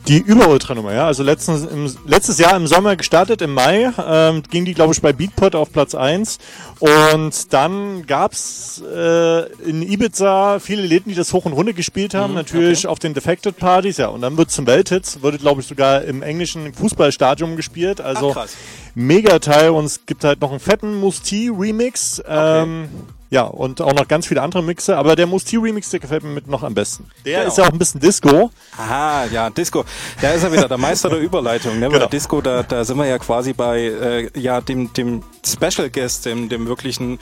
Die 0.08 0.18
Über-Ultra-Nummer, 0.18 0.94
ja. 0.94 1.06
Also 1.06 1.22
letztens, 1.22 1.64
im, 1.70 1.94
letztes 2.06 2.38
Jahr 2.38 2.56
im 2.56 2.66
Sommer 2.66 2.96
gestartet, 2.96 3.42
im 3.42 3.52
Mai, 3.52 3.92
ähm, 4.02 4.42
ging 4.50 4.64
die, 4.64 4.72
glaube 4.72 4.94
ich, 4.94 5.02
bei 5.02 5.12
Beatport 5.12 5.54
auf 5.54 5.70
Platz 5.70 5.94
1. 5.94 6.38
Und 6.78 7.52
dann 7.52 8.06
gab's 8.06 8.82
äh, 8.82 9.52
in 9.62 9.82
Ibiza 9.82 10.60
viele 10.60 10.82
Läden, 10.82 11.10
die 11.10 11.14
das 11.14 11.32
hoch 11.34 11.44
und 11.44 11.52
runter 11.52 11.74
gespielt 11.74 12.14
haben, 12.14 12.32
natürlich 12.32 12.86
auf 12.86 12.98
den 12.98 13.12
Defected 13.12 13.58
Partys, 13.58 13.98
ja. 13.98 14.08
Und 14.08 14.22
dann 14.22 14.38
wird 14.38 14.50
zum 14.50 14.66
Welthits, 14.66 15.22
wurde, 15.22 15.36
glaube 15.36 15.60
ich, 15.60 15.66
sogar 15.66 16.02
im 16.02 16.22
englischen 16.22 16.72
Fußballstadion 16.72 17.56
gespielt. 17.56 18.00
Also 18.00 18.30
Ach, 18.30 18.34
krass. 18.34 18.56
mega 18.94 19.38
Teil. 19.40 19.70
Und 19.70 19.84
es 19.84 20.06
gibt 20.06 20.24
halt 20.24 20.40
noch 20.40 20.50
einen 20.50 20.60
fetten 20.60 20.94
Musti-Remix. 21.00 22.22
Ähm, 22.26 22.88
ja, 23.30 23.42
und 23.42 23.80
auch 23.80 23.92
noch 23.92 24.08
ganz 24.08 24.26
viele 24.26 24.40
andere 24.42 24.62
Mixe, 24.62 24.96
aber 24.96 25.14
der 25.16 25.26
Musti-Remix, 25.26 25.90
der 25.90 26.00
gefällt 26.00 26.22
mir 26.22 26.30
mit 26.30 26.46
noch 26.46 26.62
am 26.62 26.74
besten. 26.74 27.10
Der 27.24 27.40
Genau. 27.40 27.48
ist 27.48 27.58
ja 27.58 27.64
auch 27.64 27.72
ein 27.72 27.78
bisschen 27.78 28.00
Disco. 28.00 28.50
Aha, 28.76 29.26
ja, 29.26 29.50
Disco. 29.50 29.84
Da 30.22 30.30
ist 30.32 30.42
er 30.44 30.52
wieder, 30.52 30.68
der 30.68 30.78
Meister 30.78 31.10
der 31.10 31.18
Überleitung. 31.20 31.78
Ne? 31.78 31.88
Bei 31.90 31.98
Genau. 31.98 32.08
Disco, 32.08 32.40
da, 32.40 32.62
da 32.62 32.84
sind 32.84 32.96
wir 32.96 33.06
ja 33.06 33.18
quasi 33.18 33.52
bei 33.52 33.80
äh, 33.80 34.30
ja, 34.40 34.60
dem, 34.60 34.92
dem 34.94 35.22
Special 35.46 35.90
Guest, 35.90 36.26
dem, 36.26 36.48
dem 36.48 36.66
wirklichen 36.66 37.18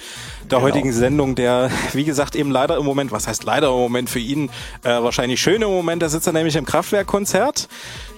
der 0.50 0.58
Genau. 0.58 0.68
heutigen 0.68 0.92
Sendung, 0.92 1.34
der, 1.34 1.70
wie 1.92 2.04
gesagt, 2.04 2.36
eben 2.36 2.50
leider 2.50 2.76
im 2.76 2.84
Moment, 2.84 3.12
was 3.12 3.26
heißt 3.26 3.44
leider 3.44 3.68
im 3.68 3.74
Moment 3.74 4.08
für 4.10 4.18
ihn, 4.18 4.50
äh, 4.82 4.88
wahrscheinlich 4.88 5.40
schön 5.40 5.62
im 5.62 5.70
Moment, 5.70 6.02
da 6.02 6.08
sitzt 6.08 6.26
er 6.26 6.32
nämlich 6.32 6.56
im 6.56 6.64
Kraftwerkkonzert. 6.64 7.68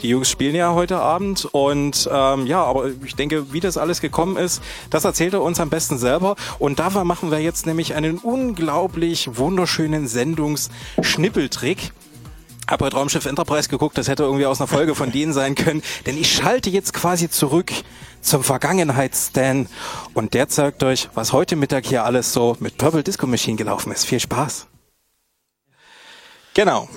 Die 0.03 0.09
Jungs 0.09 0.31
spielen 0.31 0.55
ja 0.55 0.75
heute 0.75 0.99
Abend 0.99 1.47
und 1.53 2.09
ähm, 2.13 2.47
ja, 2.47 2.63
aber 2.63 2.91
ich 3.05 3.17
denke, 3.17 3.53
wie 3.53 3.61
das 3.61 3.77
alles 3.77 4.01
gekommen 4.01 4.37
ist, 4.37 4.63
das 4.91 5.05
erzählt 5.05 5.35
er 5.35 5.43
uns 5.43 5.59
am 5.61 5.71
besten 5.71 5.99
selber. 5.99 6.37
Und 6.59 6.79
dafür 6.79 7.05
machen 7.05 7.31
wir 7.31 7.41
jetzt 7.41 7.67
nämlich 7.67 7.95
einen 7.95 8.19
unglaublich 8.19 9.37
wunderschönen 9.37 10.07
Sendungsschnippeltrick. 10.07 11.93
Hab 12.69 12.83
heute 12.83 12.97
Raumschiff 12.97 13.25
Enterprise 13.25 13.71
geguckt, 13.71 13.97
das 13.97 14.09
hätte 14.09 14.25
irgendwie 14.25 14.45
aus 14.45 14.61
einer 14.61 14.69
Folge 14.69 14.95
von 14.95 15.11
denen 15.11 15.33
sein 15.33 15.55
können, 15.55 15.83
denn 16.05 16.19
ich 16.19 16.31
schalte 16.31 16.69
jetzt 16.69 16.93
quasi 16.93 17.31
zurück 17.31 17.73
zum 18.21 18.45
Vergangenheitsstan 18.45 19.69
und 20.13 20.35
der 20.35 20.51
zeigt 20.51 20.83
euch, 20.83 21.09
was 21.15 21.33
heute 21.33 21.57
Mittag 21.57 21.87
hier 21.87 22.05
alles 22.05 22.35
so 22.35 22.59
mit 22.61 22.77
Purple 22.77 23.03
Disco 23.03 23.27
Machine 23.27 23.57
gelaufen 23.57 23.91
ist. 23.91 24.05
Viel 24.05 24.21
Spaß. 24.21 24.67
Genau. 26.53 26.91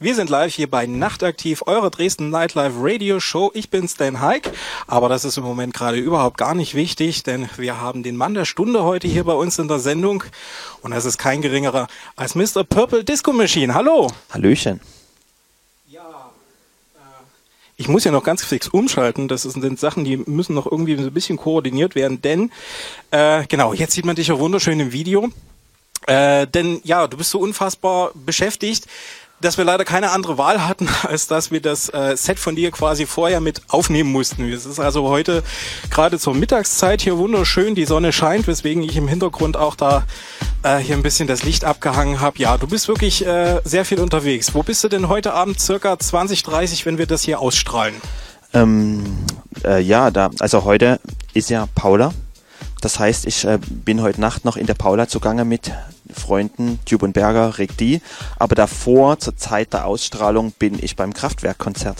Wir 0.00 0.14
sind 0.14 0.30
live 0.30 0.54
hier 0.54 0.70
bei 0.70 0.86
Nachtaktiv, 0.86 1.64
eurer 1.66 1.90
Dresden 1.90 2.30
Nightlife 2.30 2.76
Radio 2.78 3.18
Show. 3.18 3.50
Ich 3.52 3.68
bin 3.68 3.88
Stan 3.88 4.20
Heik, 4.20 4.48
aber 4.86 5.08
das 5.08 5.24
ist 5.24 5.38
im 5.38 5.42
Moment 5.42 5.74
gerade 5.74 5.96
überhaupt 5.96 6.38
gar 6.38 6.54
nicht 6.54 6.76
wichtig, 6.76 7.24
denn 7.24 7.50
wir 7.56 7.80
haben 7.80 8.04
den 8.04 8.14
Mann 8.14 8.32
der 8.32 8.44
Stunde 8.44 8.84
heute 8.84 9.08
hier 9.08 9.24
bei 9.24 9.32
uns 9.32 9.58
in 9.58 9.66
der 9.66 9.80
Sendung 9.80 10.22
und 10.82 10.92
das 10.92 11.04
ist 11.04 11.18
kein 11.18 11.42
geringerer 11.42 11.88
als 12.14 12.36
Mr. 12.36 12.62
Purple 12.62 13.02
Disco 13.02 13.32
Machine. 13.32 13.74
Hallo! 13.74 14.08
Hallöchen. 14.30 14.78
Ich 17.76 17.88
muss 17.88 18.04
ja 18.04 18.12
noch 18.12 18.22
ganz 18.22 18.44
fix 18.44 18.68
umschalten. 18.68 19.26
Das 19.26 19.42
sind 19.42 19.80
Sachen, 19.80 20.04
die 20.04 20.16
müssen 20.16 20.54
noch 20.54 20.66
irgendwie 20.66 20.94
so 20.94 21.02
ein 21.02 21.12
bisschen 21.12 21.38
koordiniert 21.38 21.96
werden, 21.96 22.22
denn 22.22 22.52
äh, 23.10 23.44
genau, 23.48 23.72
jetzt 23.74 23.94
sieht 23.94 24.04
man 24.04 24.14
dich 24.14 24.28
ja 24.28 24.38
wunderschön 24.38 24.78
im 24.78 24.92
Video. 24.92 25.28
Äh, 26.06 26.46
denn 26.46 26.80
ja, 26.84 27.08
du 27.08 27.16
bist 27.16 27.30
so 27.30 27.40
unfassbar 27.40 28.12
beschäftigt, 28.14 28.86
dass 29.40 29.56
wir 29.56 29.64
leider 29.64 29.84
keine 29.84 30.10
andere 30.10 30.38
Wahl 30.38 30.66
hatten, 30.66 30.88
als 31.02 31.26
dass 31.26 31.50
wir 31.50 31.60
das 31.60 31.88
äh, 31.88 32.16
Set 32.16 32.38
von 32.38 32.56
dir 32.56 32.70
quasi 32.70 33.06
vorher 33.06 33.40
mit 33.40 33.62
aufnehmen 33.68 34.10
mussten. 34.10 34.50
Es 34.52 34.66
ist 34.66 34.80
also 34.80 35.08
heute 35.08 35.42
gerade 35.90 36.18
zur 36.18 36.34
Mittagszeit 36.34 37.00
hier 37.00 37.18
wunderschön, 37.18 37.74
die 37.74 37.84
Sonne 37.84 38.12
scheint, 38.12 38.46
weswegen 38.46 38.82
ich 38.82 38.96
im 38.96 39.08
Hintergrund 39.08 39.56
auch 39.56 39.76
da 39.76 40.04
äh, 40.62 40.78
hier 40.78 40.96
ein 40.96 41.02
bisschen 41.02 41.28
das 41.28 41.44
Licht 41.44 41.64
abgehangen 41.64 42.20
habe. 42.20 42.38
Ja, 42.38 42.56
du 42.56 42.66
bist 42.66 42.88
wirklich 42.88 43.24
äh, 43.26 43.60
sehr 43.64 43.84
viel 43.84 44.00
unterwegs. 44.00 44.54
Wo 44.54 44.62
bist 44.62 44.82
du 44.84 44.88
denn 44.88 45.08
heute 45.08 45.34
Abend 45.34 45.60
circa 45.60 45.98
20, 45.98 46.42
30, 46.42 46.86
wenn 46.86 46.98
wir 46.98 47.06
das 47.06 47.22
hier 47.22 47.40
ausstrahlen? 47.40 47.94
Ähm, 48.54 49.04
äh, 49.64 49.80
ja, 49.80 50.10
da, 50.10 50.30
also 50.40 50.64
heute 50.64 51.00
ist 51.34 51.50
ja 51.50 51.66
Paula. 51.74 52.12
Das 52.80 52.98
heißt, 52.98 53.26
ich 53.26 53.44
äh, 53.44 53.58
bin 53.68 54.02
heute 54.02 54.20
Nacht 54.20 54.44
noch 54.44 54.56
in 54.56 54.66
der 54.66 54.74
Paula 54.74 55.08
zugange 55.08 55.44
mit 55.44 55.72
Freunden, 56.12 56.78
Tube 56.84 57.02
und 57.02 57.12
Berger, 57.12 57.58
Rick 57.58 57.76
D. 57.76 58.00
Aber 58.38 58.54
davor, 58.54 59.18
zur 59.18 59.36
Zeit 59.36 59.72
der 59.72 59.86
Ausstrahlung, 59.86 60.52
bin 60.52 60.78
ich 60.80 60.96
beim 60.96 61.12
Kraftwerkkonzert. 61.12 61.98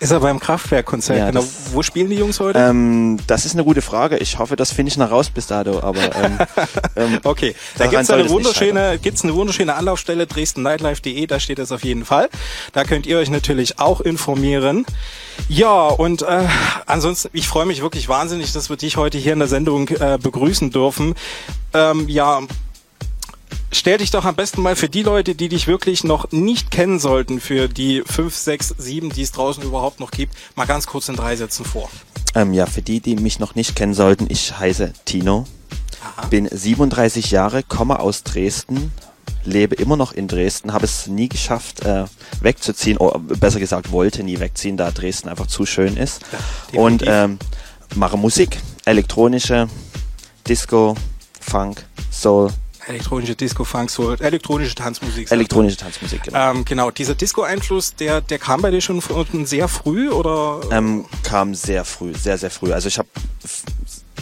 Ist 0.00 0.10
er 0.10 0.20
beim 0.20 0.40
Kraftwerkkonzert? 0.40 1.18
Ja, 1.18 1.26
genau. 1.28 1.40
das- 1.40 1.72
Wo 1.72 1.82
spielen 1.82 2.10
die 2.10 2.16
Jungs 2.16 2.40
heute? 2.40 2.58
Ähm, 2.58 3.18
das 3.26 3.44
ist 3.46 3.54
eine 3.54 3.64
gute 3.64 3.82
Frage. 3.82 4.18
Ich 4.18 4.38
hoffe, 4.38 4.56
das 4.56 4.72
finde 4.72 4.90
ich 4.90 4.96
noch 4.96 5.10
raus 5.10 5.30
bis 5.30 5.46
dato. 5.46 5.80
Aber 5.82 6.00
ähm, 6.16 6.38
ähm, 6.96 7.20
Okay, 7.24 7.54
da 7.78 7.86
gibt's 7.86 8.10
eine 8.10 8.28
wunderschöne, 8.28 8.98
gibt's 8.98 9.22
eine 9.24 9.34
wunderschöne 9.34 9.74
Anlaufstelle, 9.74 10.26
dresdennightlife.de, 10.26 11.26
da 11.26 11.40
steht 11.40 11.58
es 11.58 11.72
auf 11.72 11.84
jeden 11.84 12.04
Fall. 12.04 12.28
Da 12.72 12.84
könnt 12.84 13.06
ihr 13.06 13.18
euch 13.18 13.30
natürlich 13.30 13.78
auch 13.78 14.00
informieren. 14.00 14.84
Ja, 15.48 15.88
und 15.88 16.22
äh, 16.22 16.46
ansonsten, 16.86 17.30
ich 17.32 17.48
freue 17.48 17.66
mich 17.66 17.82
wirklich 17.82 18.08
wahnsinnig, 18.08 18.52
dass 18.52 18.70
wir 18.70 18.76
dich 18.76 18.96
heute 18.96 19.18
hier 19.18 19.32
in 19.32 19.38
der 19.40 19.48
Sendung 19.48 19.88
äh, 19.88 20.18
begrüßen 20.22 20.70
dürfen. 20.70 21.14
Ähm, 21.72 22.08
ja, 22.08 22.40
stell 23.74 23.98
dich 23.98 24.10
doch 24.10 24.24
am 24.24 24.34
besten 24.34 24.62
mal 24.62 24.76
für 24.76 24.88
die 24.88 25.02
Leute, 25.02 25.34
die 25.34 25.48
dich 25.48 25.66
wirklich 25.66 26.04
noch 26.04 26.30
nicht 26.30 26.70
kennen 26.70 26.98
sollten, 26.98 27.40
für 27.40 27.68
die 27.68 28.02
fünf, 28.06 28.34
sechs, 28.34 28.74
sieben, 28.78 29.10
die 29.10 29.22
es 29.22 29.32
draußen 29.32 29.62
überhaupt 29.62 30.00
noch 30.00 30.10
gibt, 30.10 30.34
mal 30.54 30.66
ganz 30.66 30.86
kurz 30.86 31.08
in 31.08 31.16
drei 31.16 31.36
Sätzen 31.36 31.64
vor. 31.64 31.90
Ähm, 32.34 32.52
ja, 32.52 32.66
für 32.66 32.82
die, 32.82 33.00
die 33.00 33.16
mich 33.16 33.38
noch 33.38 33.54
nicht 33.54 33.76
kennen 33.76 33.94
sollten, 33.94 34.26
ich 34.28 34.58
heiße 34.58 34.92
Tino, 35.04 35.46
bin 36.30 36.48
37 36.50 37.30
Jahre, 37.30 37.62
komme 37.62 38.00
aus 38.00 38.22
Dresden, 38.22 38.92
lebe 39.44 39.74
immer 39.74 39.96
noch 39.96 40.12
in 40.12 40.28
Dresden, 40.28 40.72
habe 40.72 40.84
es 40.84 41.06
nie 41.06 41.28
geschafft 41.28 41.84
äh, 41.84 42.04
wegzuziehen, 42.40 42.98
oder 42.98 43.18
besser 43.18 43.60
gesagt 43.60 43.92
wollte 43.92 44.22
nie 44.22 44.40
wegziehen, 44.40 44.76
da 44.76 44.90
Dresden 44.90 45.28
einfach 45.28 45.46
zu 45.46 45.66
schön 45.66 45.96
ist. 45.96 46.22
Und 46.72 47.04
ähm, 47.06 47.38
mache 47.94 48.16
Musik, 48.16 48.58
elektronische, 48.84 49.68
Disco, 50.46 50.96
Funk, 51.40 51.84
Soul, 52.10 52.50
Elektronische 52.86 53.34
Disco, 53.34 53.64
Funk, 53.64 53.90
Soul, 53.90 54.16
elektronische 54.20 54.74
Tanzmusik. 54.74 55.30
elektronische 55.30 55.76
Tanzmusik. 55.76 56.24
Genau. 56.24 56.50
Ähm, 56.50 56.64
genau, 56.64 56.90
dieser 56.90 57.14
Disco-Einfluss, 57.14 57.94
der, 57.94 58.20
der 58.20 58.38
kam 58.38 58.62
bei 58.62 58.70
dir 58.70 58.80
schon 58.80 59.00
von 59.00 59.46
sehr 59.46 59.68
früh 59.68 60.10
oder? 60.10 60.60
Ähm, 60.70 61.04
kam 61.22 61.54
sehr 61.54 61.84
früh, 61.84 62.14
sehr, 62.14 62.38
sehr 62.38 62.50
früh. 62.50 62.72
Also 62.72 62.88
ich 62.88 62.98
habe 62.98 63.08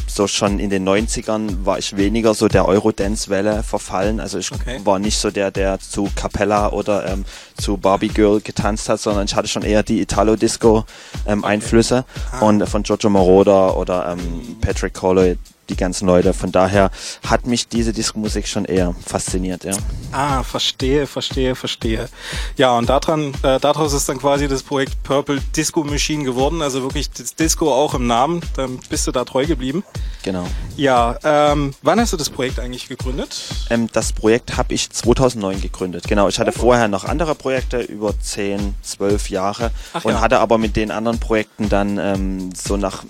so 0.06 0.26
schon 0.26 0.58
in 0.58 0.70
den 0.70 0.86
90ern 0.86 1.64
war 1.64 1.78
ich 1.78 1.96
weniger 1.96 2.34
so 2.34 2.48
der 2.48 2.66
Eurodance-Welle 2.66 3.62
verfallen. 3.62 4.20
Also 4.20 4.38
ich 4.38 4.50
war 4.84 4.98
nicht 4.98 5.18
so 5.18 5.30
der, 5.30 5.50
der 5.50 5.80
zu 5.80 6.10
Capella 6.14 6.70
oder 6.70 7.06
ähm, 7.06 7.24
zu 7.56 7.78
Barbie 7.78 8.08
Girl 8.08 8.40
getanzt 8.40 8.88
hat, 8.88 9.00
sondern 9.00 9.24
ich 9.24 9.34
hatte 9.34 9.48
schon 9.48 9.62
eher 9.62 9.82
die 9.82 10.00
Italo-Disco-Einflüsse 10.00 12.04
und 12.40 12.68
von 12.68 12.82
Giorgio 12.82 13.10
Moroder 13.10 13.76
oder 13.76 14.12
ähm, 14.12 14.56
Patrick 14.60 14.94
Colley, 14.94 15.38
die 15.72 15.76
ganzen 15.76 16.06
Leute. 16.06 16.32
Von 16.32 16.52
daher 16.52 16.90
hat 17.26 17.46
mich 17.46 17.68
diese 17.68 17.92
Disco-Musik 17.92 18.46
schon 18.46 18.64
eher 18.64 18.94
fasziniert, 19.04 19.64
ja. 19.64 19.72
Ah, 20.12 20.42
verstehe, 20.42 21.06
verstehe, 21.06 21.54
verstehe. 21.54 22.08
Ja, 22.56 22.76
und 22.76 22.88
daran, 22.88 23.34
äh, 23.42 23.58
daraus 23.58 23.92
ist 23.92 24.08
dann 24.08 24.18
quasi 24.18 24.48
das 24.48 24.62
Projekt 24.62 25.02
Purple 25.02 25.40
Disco 25.56 25.82
Machine 25.84 26.24
geworden, 26.24 26.62
also 26.62 26.82
wirklich 26.82 27.10
das 27.10 27.34
Disco 27.34 27.72
auch 27.72 27.94
im 27.94 28.06
Namen. 28.06 28.42
Dann 28.56 28.78
bist 28.88 29.06
du 29.06 29.12
da 29.12 29.24
treu 29.24 29.46
geblieben. 29.46 29.82
Genau. 30.22 30.46
Ja, 30.76 31.18
ähm, 31.24 31.74
wann 31.82 31.98
hast 31.98 32.12
du 32.12 32.16
das 32.16 32.30
Projekt 32.30 32.60
eigentlich 32.60 32.88
gegründet? 32.88 33.42
Ähm, 33.70 33.88
das 33.92 34.12
Projekt 34.12 34.56
habe 34.56 34.74
ich 34.74 34.90
2009 34.90 35.60
gegründet. 35.60 36.04
Genau, 36.08 36.28
ich 36.28 36.38
hatte 36.38 36.52
vorher 36.52 36.88
noch 36.88 37.04
andere 37.04 37.34
Projekte 37.34 37.80
über 37.80 38.18
10, 38.18 38.74
12 38.82 39.30
Jahre 39.30 39.70
Ach 39.92 40.04
und 40.04 40.12
ja. 40.12 40.20
hatte 40.20 40.38
aber 40.40 40.58
mit 40.58 40.76
den 40.76 40.90
anderen 40.90 41.18
Projekten 41.18 41.68
dann 41.68 41.98
ähm, 41.98 42.50
so 42.54 42.76
nach, 42.76 43.04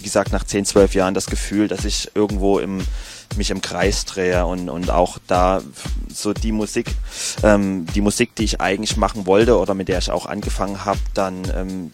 wie 0.00 0.04
gesagt, 0.04 0.32
nach 0.32 0.44
10, 0.44 0.64
12 0.64 0.94
Jahren 0.94 1.14
das 1.14 1.26
Gefühl, 1.26 1.68
dass 1.68 1.84
ich 1.84 2.10
irgendwo 2.14 2.58
im 2.58 2.80
mich 3.36 3.50
im 3.50 3.60
Kreis 3.60 4.06
drehe 4.06 4.44
und, 4.44 4.68
und 4.68 4.90
auch 4.90 5.18
da 5.28 5.62
so 6.12 6.32
die 6.32 6.50
Musik, 6.50 6.88
ähm, 7.44 7.86
die 7.94 8.00
Musik, 8.00 8.34
die 8.34 8.42
ich 8.42 8.60
eigentlich 8.60 8.96
machen 8.96 9.24
wollte 9.24 9.56
oder 9.56 9.74
mit 9.74 9.86
der 9.86 9.98
ich 9.98 10.10
auch 10.10 10.26
angefangen 10.26 10.84
habe, 10.84 10.98
dann 11.14 11.44
ähm, 11.54 11.92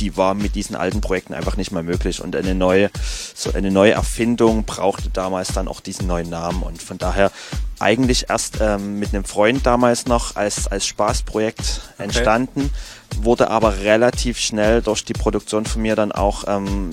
die 0.00 0.16
war 0.16 0.34
mit 0.34 0.54
diesen 0.54 0.76
alten 0.76 1.00
Projekten 1.00 1.34
einfach 1.34 1.56
nicht 1.56 1.70
mehr 1.70 1.82
möglich. 1.82 2.20
Und 2.20 2.34
eine 2.34 2.54
neue, 2.54 2.90
so 3.34 3.52
eine 3.52 3.70
neue 3.70 3.92
Erfindung 3.92 4.64
brauchte 4.64 5.10
damals 5.10 5.52
dann 5.52 5.68
auch 5.68 5.80
diesen 5.80 6.06
neuen 6.06 6.28
Namen. 6.28 6.62
Und 6.62 6.82
von 6.82 6.98
daher 6.98 7.30
eigentlich 7.78 8.28
erst 8.28 8.58
ähm, 8.60 8.98
mit 8.98 9.14
einem 9.14 9.24
Freund 9.24 9.64
damals 9.66 10.06
noch 10.06 10.36
als, 10.36 10.66
als 10.66 10.86
Spaßprojekt 10.86 11.80
entstanden, 11.98 12.70
wurde 13.16 13.50
aber 13.50 13.78
relativ 13.78 14.38
schnell 14.38 14.82
durch 14.82 15.04
die 15.04 15.12
Produktion 15.12 15.66
von 15.66 15.82
mir 15.82 15.96
dann 15.96 16.12
auch 16.12 16.44
ähm, 16.46 16.90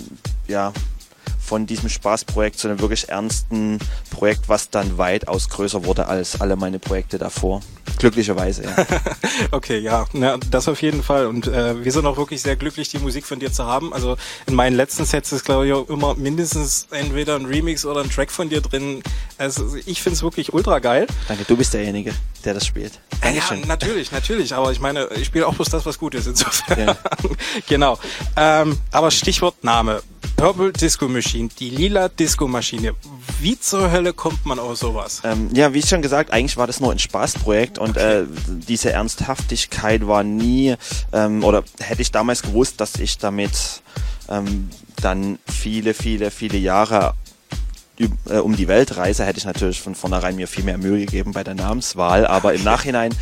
ja, 0.48 0.74
von 1.52 1.66
diesem 1.66 1.90
Spaßprojekt 1.90 2.58
zu 2.58 2.70
einem 2.70 2.80
wirklich 2.80 3.10
ernsten 3.10 3.78
Projekt, 4.10 4.48
was 4.48 4.70
dann 4.70 4.98
weitaus 4.98 5.50
größer 5.50 5.84
wurde 5.84 6.08
als 6.08 6.40
alle 6.40 6.56
meine 6.56 6.80
Projekte 6.80 7.18
davor. 7.18 7.60
Glücklicherweise, 7.98 8.64
ja. 8.64 8.86
Okay, 9.52 9.80
ja, 9.80 10.06
na, 10.14 10.38
das 10.50 10.70
auf 10.70 10.82
jeden 10.82 11.04
Fall. 11.04 11.28
Und 11.28 11.48
äh, 11.48 11.84
wir 11.84 11.92
sind 11.92 12.06
auch 12.06 12.16
wirklich 12.16 12.42
sehr 12.42 12.56
glücklich, 12.56 12.88
die 12.88 13.00
Musik 13.00 13.26
von 13.26 13.42
dir 13.42 13.52
zu 13.52 13.66
haben. 13.66 13.94
Also 13.94 14.16
in 14.48 14.56
meinen 14.56 14.78
letzten 14.78 15.04
Sets 15.04 15.34
ist, 15.34 15.44
glaube 15.44 15.68
ich, 15.68 15.74
auch 15.74 15.90
immer 15.90 16.16
mindestens 16.16 16.88
entweder 16.90 17.36
ein 17.36 17.46
Remix 17.46 17.86
oder 17.86 18.00
ein 18.02 18.10
Track 18.10 18.32
von 18.32 18.48
dir 18.48 18.62
drin. 18.62 19.04
Also 19.38 19.76
ich 19.86 20.02
find's 20.02 20.24
wirklich 20.24 20.54
ultra 20.54 20.80
geil. 20.80 21.06
Danke, 21.28 21.44
du 21.46 21.58
bist 21.58 21.74
derjenige, 21.74 22.14
der 22.46 22.54
das 22.54 22.66
spielt. 22.66 22.94
Dankeschön. 23.20 23.60
Ja, 23.60 23.66
natürlich, 23.66 24.14
natürlich. 24.14 24.56
Aber 24.56 24.72
ich 24.72 24.80
meine, 24.80 25.10
ich 25.18 25.26
spiele 25.26 25.46
auch 25.46 25.54
bloß 25.54 25.68
das, 25.68 25.86
was 25.86 26.00
gut 26.00 26.16
ist 26.16 26.28
insofern. 26.28 26.88
Ja. 26.88 26.98
genau. 27.68 28.00
Ähm, 28.38 28.78
aber 28.92 29.12
Stichwort 29.12 29.66
Name. 29.66 30.02
Purple 30.42 30.72
Disco 30.72 31.08
Machine, 31.08 31.50
die 31.60 31.70
lila 31.70 32.10
Disco 32.10 32.48
Maschine. 32.48 32.94
Wie 33.42 33.60
zur 33.60 33.92
Hölle 33.92 34.12
kommt 34.12 34.44
man 34.44 34.58
aus 34.58 34.80
sowas? 34.80 35.22
Ähm, 35.24 35.52
ja, 35.54 35.72
wie 35.76 35.84
schon 35.84 36.02
gesagt, 36.02 36.34
eigentlich 36.34 36.58
war 36.58 36.66
das 36.66 36.80
nur 36.80 36.92
ein 36.92 36.98
Spaßprojekt 36.98 37.78
und 37.78 37.96
äh, 37.96 38.24
diese 38.48 38.92
Ernsthaftigkeit 38.92 40.08
war 40.08 40.24
nie, 40.24 40.74
ähm, 41.14 41.44
oder 41.44 41.64
hätte 41.80 42.02
ich 42.02 42.12
damals 42.12 42.42
gewusst, 42.42 42.82
dass 42.82 42.96
ich 42.96 43.20
damit 43.20 43.84
ähm, 44.30 44.72
dann 45.00 45.38
viele, 45.46 45.94
viele, 45.94 46.32
viele 46.32 46.58
Jahre 46.58 47.14
äh, 48.28 48.38
um 48.38 48.56
die 48.56 48.68
Welt 48.68 48.98
reise, 48.98 49.24
hätte 49.26 49.38
ich 49.38 49.46
natürlich 49.46 49.80
von 49.80 49.94
vornherein 49.94 50.36
mir 50.36 50.48
viel 50.48 50.64
mehr 50.64 50.80
Mühe 50.80 51.02
gegeben 51.02 51.34
bei 51.34 51.44
der 51.44 51.54
Namenswahl, 51.54 52.26
aber 52.26 52.56
im 52.56 52.64
Nachhinein 52.64 53.14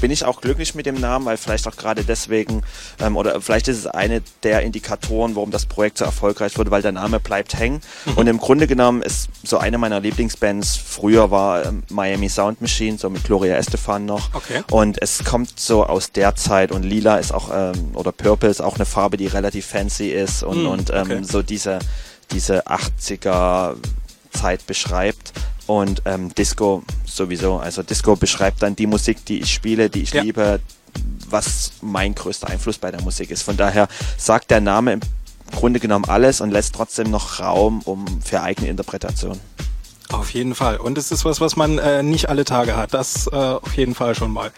bin 0.00 0.10
ich 0.10 0.24
auch 0.24 0.40
glücklich 0.40 0.74
mit 0.74 0.86
dem 0.86 1.00
Namen, 1.00 1.24
weil 1.26 1.36
vielleicht 1.36 1.66
auch 1.66 1.76
gerade 1.76 2.04
deswegen, 2.04 2.62
ähm, 3.00 3.16
oder 3.16 3.40
vielleicht 3.40 3.68
ist 3.68 3.78
es 3.78 3.86
eine 3.86 4.22
der 4.42 4.62
Indikatoren, 4.62 5.36
warum 5.36 5.50
das 5.50 5.66
Projekt 5.66 5.98
so 5.98 6.04
erfolgreich 6.04 6.58
wurde, 6.58 6.70
weil 6.70 6.82
der 6.82 6.92
Name 6.92 7.20
bleibt 7.20 7.58
hängen. 7.58 7.80
Und 8.16 8.26
im 8.26 8.38
Grunde 8.38 8.66
genommen 8.66 9.02
ist 9.02 9.28
so 9.42 9.58
eine 9.58 9.78
meiner 9.78 10.00
Lieblingsbands 10.00 10.76
früher 10.76 11.30
war 11.30 11.64
ähm, 11.64 11.82
Miami 11.90 12.28
Sound 12.28 12.60
Machine, 12.60 12.98
so 12.98 13.10
mit 13.10 13.24
Gloria 13.24 13.56
Estefan 13.56 14.04
noch. 14.04 14.34
Okay. 14.34 14.62
Und 14.70 15.00
es 15.00 15.24
kommt 15.24 15.58
so 15.58 15.84
aus 15.84 16.12
der 16.12 16.34
Zeit 16.36 16.72
und 16.72 16.82
lila 16.82 17.16
ist 17.16 17.32
auch, 17.32 17.50
ähm, 17.52 17.90
oder 17.94 18.12
Purple 18.12 18.48
ist 18.48 18.60
auch 18.60 18.76
eine 18.76 18.86
Farbe, 18.86 19.16
die 19.16 19.26
relativ 19.26 19.66
fancy 19.66 20.08
ist 20.10 20.42
und, 20.42 20.56
Hm, 20.56 20.66
und 20.66 20.90
ähm, 20.90 21.02
okay. 21.02 21.22
so 21.22 21.42
diese, 21.42 21.78
diese 22.30 22.66
80er 22.66 23.76
Zeit 24.34 24.66
beschreibt. 24.66 25.32
Und 25.66 26.02
ähm, 26.04 26.34
Disco 26.34 26.82
sowieso. 27.06 27.56
Also 27.56 27.82
Disco 27.82 28.16
beschreibt 28.16 28.62
dann 28.62 28.76
die 28.76 28.86
Musik, 28.86 29.24
die 29.24 29.40
ich 29.40 29.52
spiele, 29.54 29.88
die 29.88 30.02
ich 30.02 30.12
Ja. 30.12 30.22
liebe, 30.22 30.60
was 31.30 31.72
mein 31.80 32.14
größter 32.14 32.48
Einfluss 32.48 32.76
bei 32.76 32.90
der 32.90 33.00
Musik 33.00 33.30
ist. 33.30 33.42
Von 33.42 33.56
daher 33.56 33.88
sagt 34.18 34.50
der 34.50 34.60
Name 34.60 34.92
im 34.92 35.00
Grunde 35.52 35.80
genommen 35.80 36.04
alles 36.04 36.40
und 36.40 36.50
lässt 36.50 36.74
trotzdem 36.74 37.10
noch 37.10 37.40
Raum 37.40 37.80
um 37.84 38.04
für 38.22 38.42
eigene 38.42 38.68
Interpretation. 38.68 39.40
Auf 40.12 40.30
jeden 40.30 40.54
Fall. 40.54 40.76
Und 40.76 40.98
es 40.98 41.10
ist 41.10 41.24
was, 41.24 41.40
was 41.40 41.56
man 41.56 41.78
äh, 41.78 42.02
nicht 42.02 42.28
alle 42.28 42.44
Tage 42.44 42.76
hat. 42.76 42.92
Das 42.92 43.26
äh, 43.26 43.34
auf 43.34 43.74
jeden 43.76 43.94
Fall 43.94 44.14
schon 44.14 44.32
mal. 44.32 44.52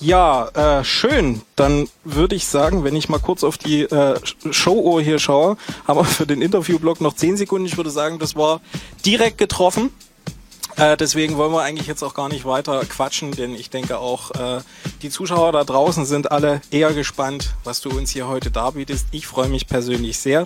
Ja, 0.00 0.48
äh, 0.48 0.84
schön. 0.84 1.42
Dann 1.56 1.88
würde 2.04 2.36
ich 2.36 2.46
sagen, 2.46 2.84
wenn 2.84 2.94
ich 2.94 3.08
mal 3.08 3.18
kurz 3.18 3.42
auf 3.44 3.58
die 3.58 3.82
äh, 3.82 4.18
Showuhr 4.50 5.02
hier 5.02 5.18
schaue, 5.18 5.56
haben 5.86 5.98
wir 5.98 6.04
für 6.04 6.26
den 6.26 6.40
Interviewblock 6.40 7.00
noch 7.00 7.14
10 7.14 7.36
Sekunden. 7.36 7.66
Ich 7.66 7.76
würde 7.76 7.90
sagen, 7.90 8.18
das 8.18 8.36
war 8.36 8.60
direkt 9.04 9.38
getroffen. 9.38 9.90
Äh, 10.76 10.96
deswegen 10.96 11.36
wollen 11.36 11.52
wir 11.52 11.62
eigentlich 11.62 11.86
jetzt 11.86 12.02
auch 12.02 12.14
gar 12.14 12.28
nicht 12.28 12.44
weiter 12.44 12.84
quatschen, 12.84 13.30
denn 13.32 13.54
ich 13.54 13.70
denke 13.70 13.98
auch, 13.98 14.30
äh, 14.32 14.60
die 15.02 15.10
Zuschauer 15.10 15.52
da 15.52 15.64
draußen 15.64 16.04
sind 16.04 16.32
alle 16.32 16.60
eher 16.70 16.92
gespannt, 16.92 17.54
was 17.62 17.80
du 17.80 17.90
uns 17.90 18.10
hier 18.10 18.26
heute 18.26 18.50
darbietest. 18.50 19.06
Ich 19.12 19.26
freue 19.26 19.48
mich 19.48 19.66
persönlich 19.66 20.18
sehr. 20.18 20.44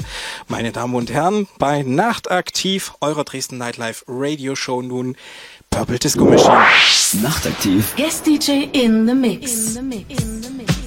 Meine 0.48 0.72
Damen 0.72 0.94
und 0.94 1.10
Herren, 1.10 1.48
bei 1.58 1.82
Nachtaktiv, 1.82 2.94
eurer 3.00 3.24
Dresden 3.24 3.58
Nightlife 3.58 4.04
Radio 4.06 4.54
Show 4.54 4.82
nun 4.82 5.16
Purple 5.70 5.98
Disco 5.98 6.24
Machine. 6.24 6.66
Nachtaktiv. 7.22 7.94
Guest 7.96 8.26
DJ 8.26 8.68
in 8.72 9.06
the 9.06 9.14
mix. 9.14 9.52
In 9.52 9.74
the 9.74 9.82
mix. 9.82 10.22
In 10.22 10.42
the 10.42 10.50
mix. 10.50 10.77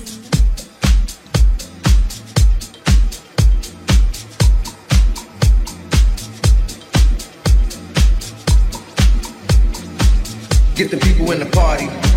Get 10.75 10.89
the 10.89 10.97
people 10.97 11.31
in 11.31 11.39
the 11.39 11.45
party. 11.47 12.10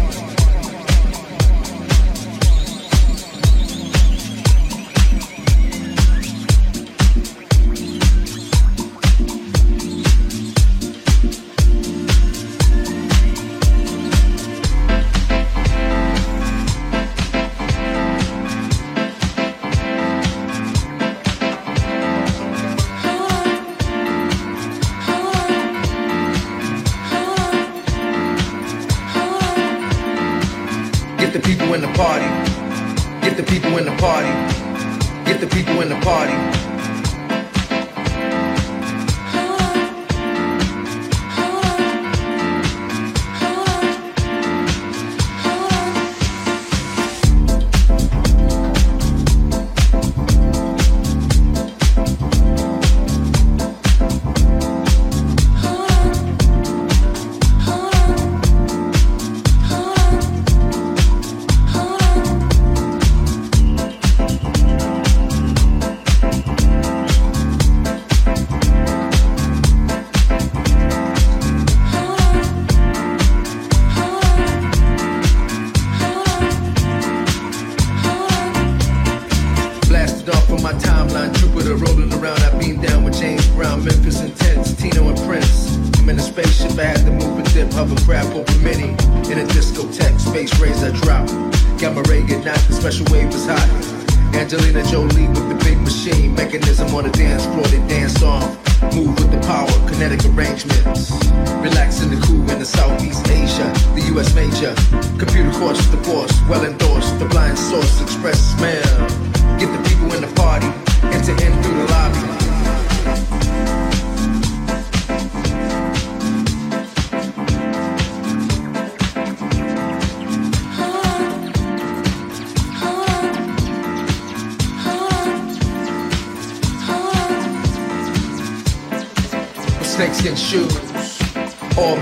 Party. 31.95 32.27
Get 33.23 33.37
the 33.37 33.45
people 33.45 33.79
in 33.79 33.85
the 33.85 33.97
party. 33.97 34.29
Get 35.25 35.41
the 35.41 35.47
people 35.47 35.81
in 35.81 35.89
the 35.89 36.01
party. 36.01 36.74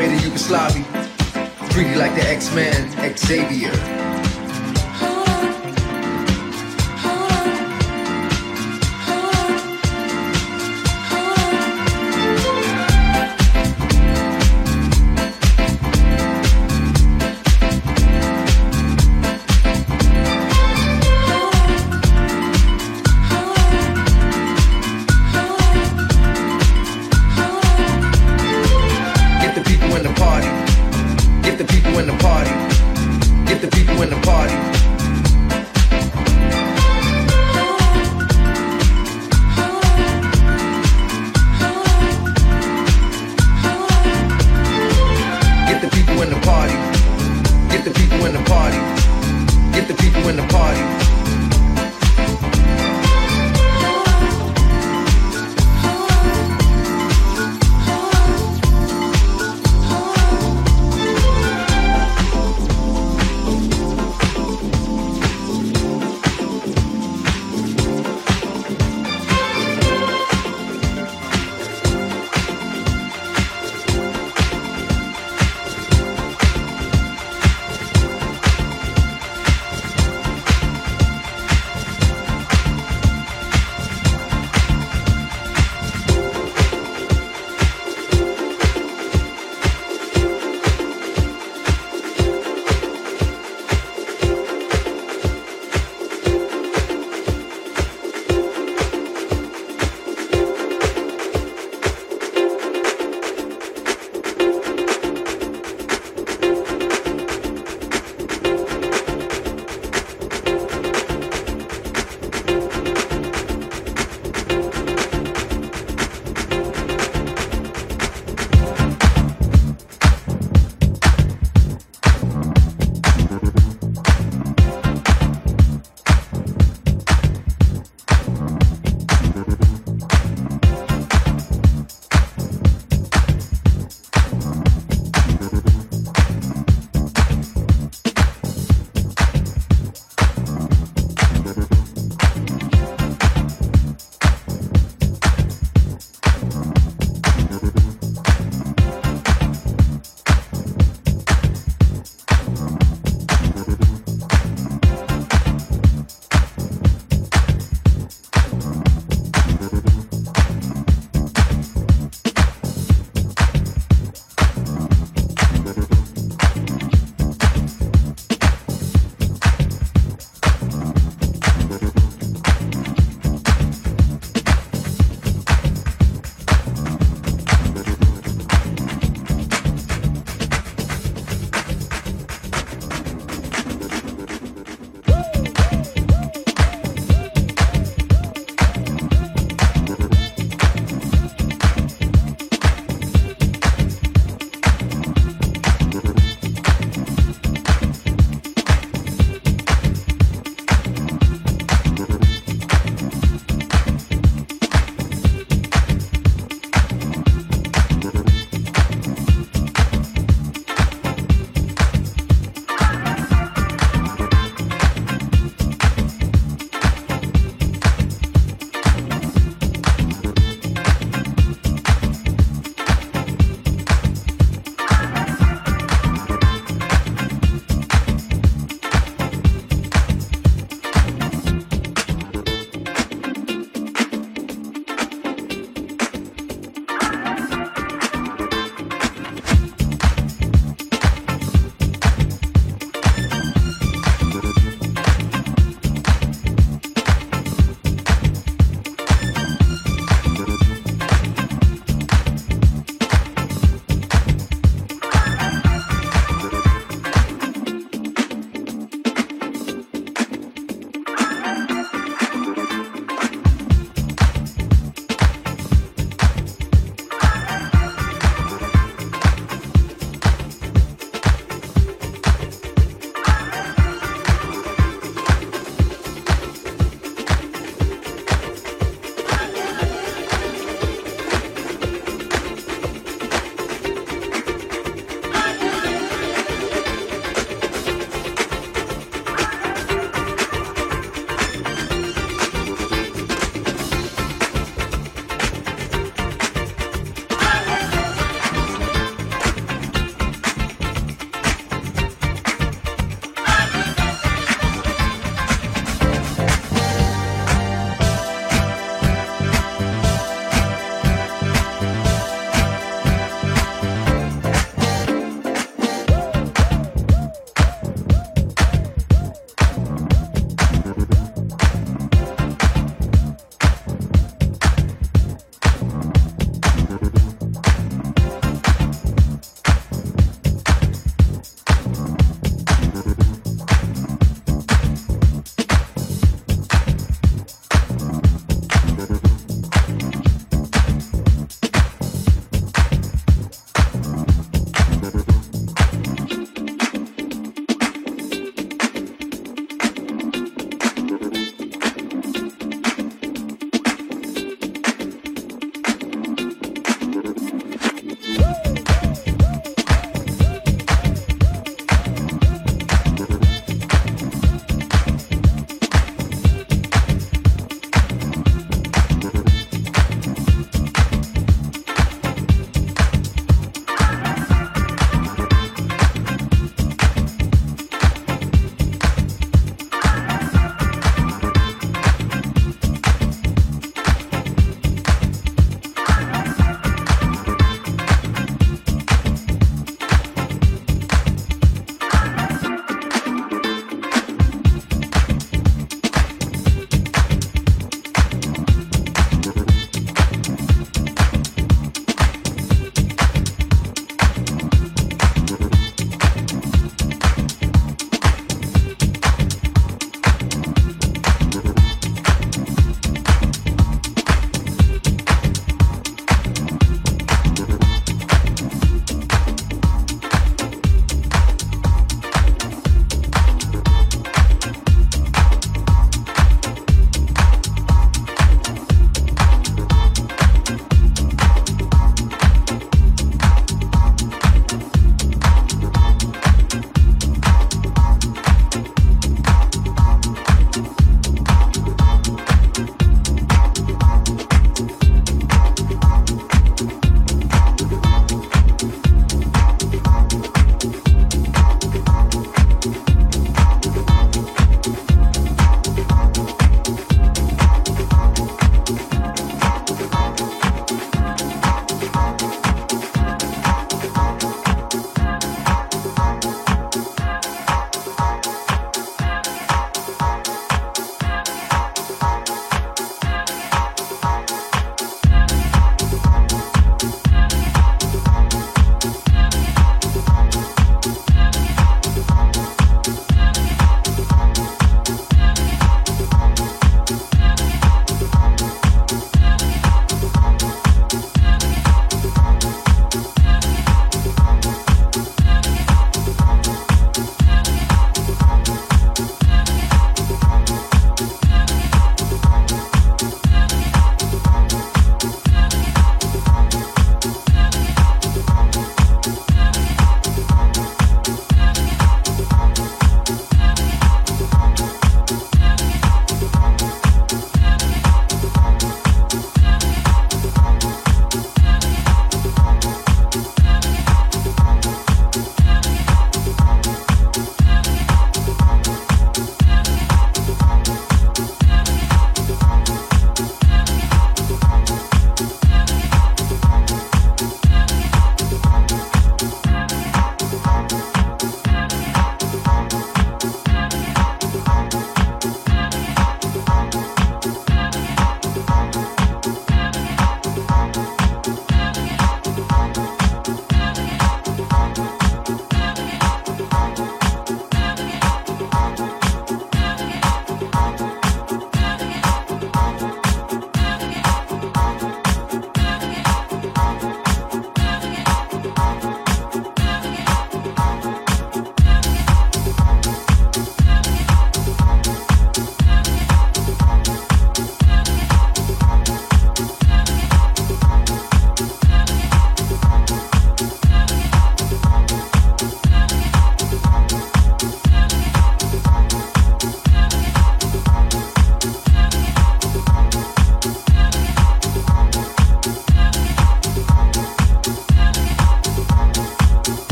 Made 0.00 0.16
of 0.16 0.24
Yugoslavia. 0.24 0.82
Freaky 1.72 1.94
like 1.96 2.14
the 2.14 2.26
X-Man, 2.26 3.16
Xavier. 3.18 3.99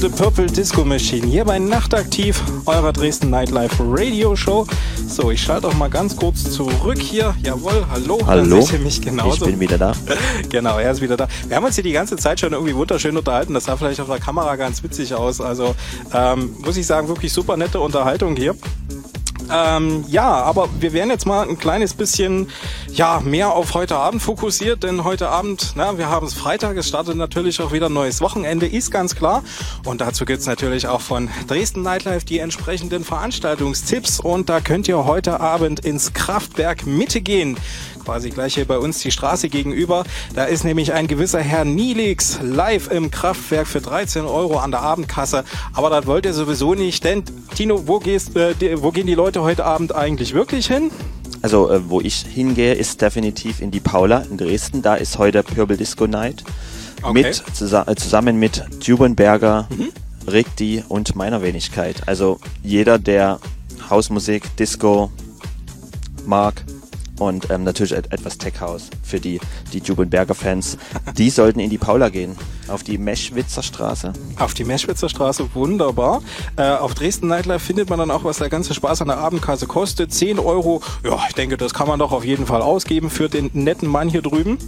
Runde 0.00 0.16
Purple 0.16 0.46
Disco 0.46 0.84
Machine 0.84 1.26
hier 1.26 1.44
bei 1.44 1.58
Nachtaktiv, 1.58 2.40
eurer 2.66 2.92
Dresden 2.92 3.30
Nightlife 3.30 3.82
Radio 3.84 4.36
Show. 4.36 4.64
So, 5.08 5.32
ich 5.32 5.42
schalte 5.42 5.66
auch 5.66 5.74
mal 5.74 5.90
ganz 5.90 6.14
kurz 6.14 6.52
zurück 6.52 7.00
hier. 7.00 7.34
Jawohl, 7.42 7.84
hallo. 7.90 8.20
Hallo. 8.24 8.64
Ihr 8.72 8.78
mich 8.78 9.02
genauso. 9.02 9.46
Ich 9.46 9.50
bin 9.50 9.58
wieder 9.58 9.76
da. 9.76 9.92
Genau, 10.50 10.78
er 10.78 10.92
ist 10.92 11.00
wieder 11.00 11.16
da. 11.16 11.26
Wir 11.48 11.56
haben 11.56 11.64
uns 11.64 11.74
hier 11.74 11.82
die 11.82 11.90
ganze 11.90 12.16
Zeit 12.16 12.38
schon 12.38 12.52
irgendwie 12.52 12.76
wunderschön 12.76 13.16
unterhalten. 13.16 13.54
Das 13.54 13.64
sah 13.64 13.76
vielleicht 13.76 13.98
auf 13.98 14.06
der 14.06 14.20
Kamera 14.20 14.54
ganz 14.54 14.84
witzig 14.84 15.14
aus. 15.14 15.40
Also 15.40 15.74
ähm, 16.14 16.54
muss 16.64 16.76
ich 16.76 16.86
sagen, 16.86 17.08
wirklich 17.08 17.32
super 17.32 17.56
nette 17.56 17.80
Unterhaltung 17.80 18.36
hier. 18.36 18.54
Ähm, 19.50 20.04
ja, 20.08 20.28
aber 20.28 20.68
wir 20.78 20.92
werden 20.92 21.10
jetzt 21.10 21.26
mal 21.26 21.48
ein 21.48 21.58
kleines 21.58 21.94
bisschen 21.94 22.48
ja, 22.92 23.20
mehr 23.20 23.52
auf 23.52 23.74
heute 23.74 23.96
Abend 23.96 24.22
fokussiert, 24.22 24.82
denn 24.82 25.04
heute 25.04 25.28
Abend, 25.28 25.72
na, 25.74 25.96
wir 25.96 26.08
haben 26.08 26.26
es 26.26 26.34
Freitag, 26.34 26.76
es 26.76 26.88
startet 26.88 27.16
natürlich 27.16 27.60
auch 27.60 27.72
wieder 27.72 27.86
ein 27.86 27.92
neues 27.92 28.20
Wochenende, 28.20 28.66
ist 28.66 28.90
ganz 28.90 29.14
klar. 29.14 29.42
Und 29.88 30.02
dazu 30.02 30.26
gibt's 30.26 30.44
natürlich 30.44 30.86
auch 30.86 31.00
von 31.00 31.30
Dresden 31.46 31.80
Nightlife 31.80 32.26
die 32.26 32.40
entsprechenden 32.40 33.04
Veranstaltungstipps 33.04 34.20
und 34.20 34.50
da 34.50 34.60
könnt 34.60 34.86
ihr 34.86 35.06
heute 35.06 35.40
Abend 35.40 35.80
ins 35.80 36.12
Kraftwerk 36.12 36.86
Mitte 36.86 37.22
gehen 37.22 37.56
quasi 38.04 38.30
gleich 38.30 38.54
hier 38.54 38.64
bei 38.64 38.78
uns 38.78 39.00
die 39.00 39.10
Straße 39.10 39.50
gegenüber. 39.50 40.02
Da 40.34 40.44
ist 40.44 40.64
nämlich 40.64 40.94
ein 40.94 41.08
gewisser 41.08 41.40
Herr 41.40 41.66
Nilix 41.66 42.38
live 42.42 42.90
im 42.90 43.10
Kraftwerk 43.10 43.66
für 43.66 43.82
13 43.82 44.24
Euro 44.24 44.58
an 44.58 44.70
der 44.70 44.80
Abendkasse. 44.80 45.44
Aber 45.74 45.90
das 45.90 46.06
wollt 46.06 46.24
ihr 46.24 46.32
sowieso 46.32 46.72
nicht, 46.72 47.04
denn 47.04 47.22
Tino, 47.54 47.86
wo, 47.86 47.98
gehst, 47.98 48.34
äh, 48.34 48.54
wo 48.82 48.92
gehen 48.92 49.06
die 49.06 49.14
Leute 49.14 49.42
heute 49.42 49.66
Abend 49.66 49.94
eigentlich 49.94 50.32
wirklich 50.32 50.68
hin? 50.68 50.90
Also, 51.42 51.70
äh, 51.70 51.88
wo 51.88 52.00
ich 52.00 52.16
hingehe, 52.22 52.74
ist 52.74 53.00
definitiv 53.00 53.60
in 53.60 53.70
die 53.70 53.80
Paula 53.80 54.20
in 54.30 54.36
Dresden. 54.36 54.82
Da 54.82 54.94
ist 54.94 55.18
heute 55.18 55.42
Purple 55.42 55.76
Disco 55.76 56.06
Night. 56.06 56.44
Okay. 57.02 57.12
Mit, 57.12 57.42
zusa 57.54 57.84
äh, 57.86 57.94
zusammen 57.94 58.38
mit 58.38 58.64
Tubenberger, 58.84 59.68
Rigdi 60.26 60.84
und 60.88 61.14
meiner 61.14 61.42
Wenigkeit. 61.42 62.02
Also, 62.06 62.40
jeder, 62.62 62.98
der 62.98 63.38
Hausmusik, 63.88 64.56
Disco 64.56 65.10
mag 66.26 66.64
und 67.18 67.50
ähm, 67.50 67.64
natürlich 67.64 67.92
et 67.92 68.12
etwas 68.12 68.38
Tech 68.38 68.60
House 68.60 68.90
für 69.02 69.20
die, 69.20 69.40
die 69.72 69.78
Jubenberger 69.78 70.34
Fans, 70.34 70.78
die 71.16 71.30
sollten 71.30 71.60
in 71.60 71.70
die 71.70 71.78
Paula 71.78 72.08
gehen. 72.08 72.36
Auf 72.68 72.82
die 72.82 72.98
Meschwitzer 72.98 73.62
Straße. 73.62 74.12
Auf 74.38 74.54
die 74.54 74.64
Meschwitzer 74.64 75.08
Straße, 75.08 75.48
wunderbar. 75.54 76.22
Äh, 76.56 76.62
auf 76.62 76.94
Dresden 76.94 77.28
Nightlife 77.28 77.64
findet 77.64 77.88
man 77.90 77.98
dann 77.98 78.10
auch, 78.10 78.24
was 78.24 78.38
der 78.38 78.48
ganze 78.48 78.74
Spaß 78.74 79.02
an 79.02 79.08
der 79.08 79.18
Abendkasse 79.18 79.66
kostet. 79.66 80.12
10 80.12 80.38
Euro. 80.38 80.82
Ja, 81.04 81.18
ich 81.28 81.34
denke, 81.34 81.56
das 81.56 81.74
kann 81.74 81.88
man 81.88 81.98
doch 81.98 82.12
auf 82.12 82.24
jeden 82.24 82.46
Fall 82.46 82.62
ausgeben 82.62 83.10
für 83.10 83.28
den 83.28 83.50
netten 83.54 83.88
Mann 83.88 84.08
hier 84.08 84.22
drüben. 84.22 84.58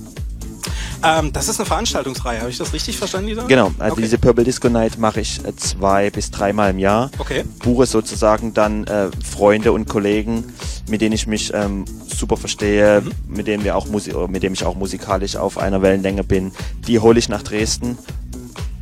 Ähm, 1.02 1.32
das 1.32 1.48
ist 1.48 1.58
eine 1.58 1.66
Veranstaltungsreihe, 1.66 2.40
habe 2.40 2.50
ich 2.50 2.58
das 2.58 2.72
richtig 2.72 2.98
verstanden, 2.98 3.28
Lisa? 3.28 3.46
Genau, 3.46 3.72
also 3.78 3.92
okay. 3.92 4.02
diese 4.02 4.18
Purple 4.18 4.44
Disco 4.44 4.68
Night 4.68 4.98
mache 4.98 5.20
ich 5.20 5.44
äh, 5.44 5.54
zwei 5.56 6.10
bis 6.10 6.30
dreimal 6.30 6.70
im 6.70 6.78
Jahr. 6.78 7.10
Okay. 7.18 7.44
Buche 7.62 7.86
sozusagen 7.86 8.52
dann 8.54 8.84
äh, 8.84 9.08
Freunde 9.24 9.72
und 9.72 9.88
Kollegen, 9.88 10.44
mit 10.88 11.00
denen 11.00 11.14
ich 11.14 11.26
mich 11.26 11.52
ähm, 11.54 11.84
super 12.06 12.36
verstehe, 12.36 13.00
Mhm. 13.00 13.12
mit 13.28 13.46
denen 13.46 13.64
wir 13.64 13.76
auch 13.76 13.86
Musi 13.86 14.12
mit 14.28 14.42
dem 14.42 14.52
ich 14.52 14.64
auch 14.64 14.74
musikalisch 14.74 15.36
auf 15.36 15.58
einer 15.58 15.82
Wellenlänge 15.82 16.24
bin. 16.24 16.52
Die 16.86 16.98
hole 16.98 17.18
ich 17.18 17.28
nach 17.28 17.42
Dresden, 17.42 17.98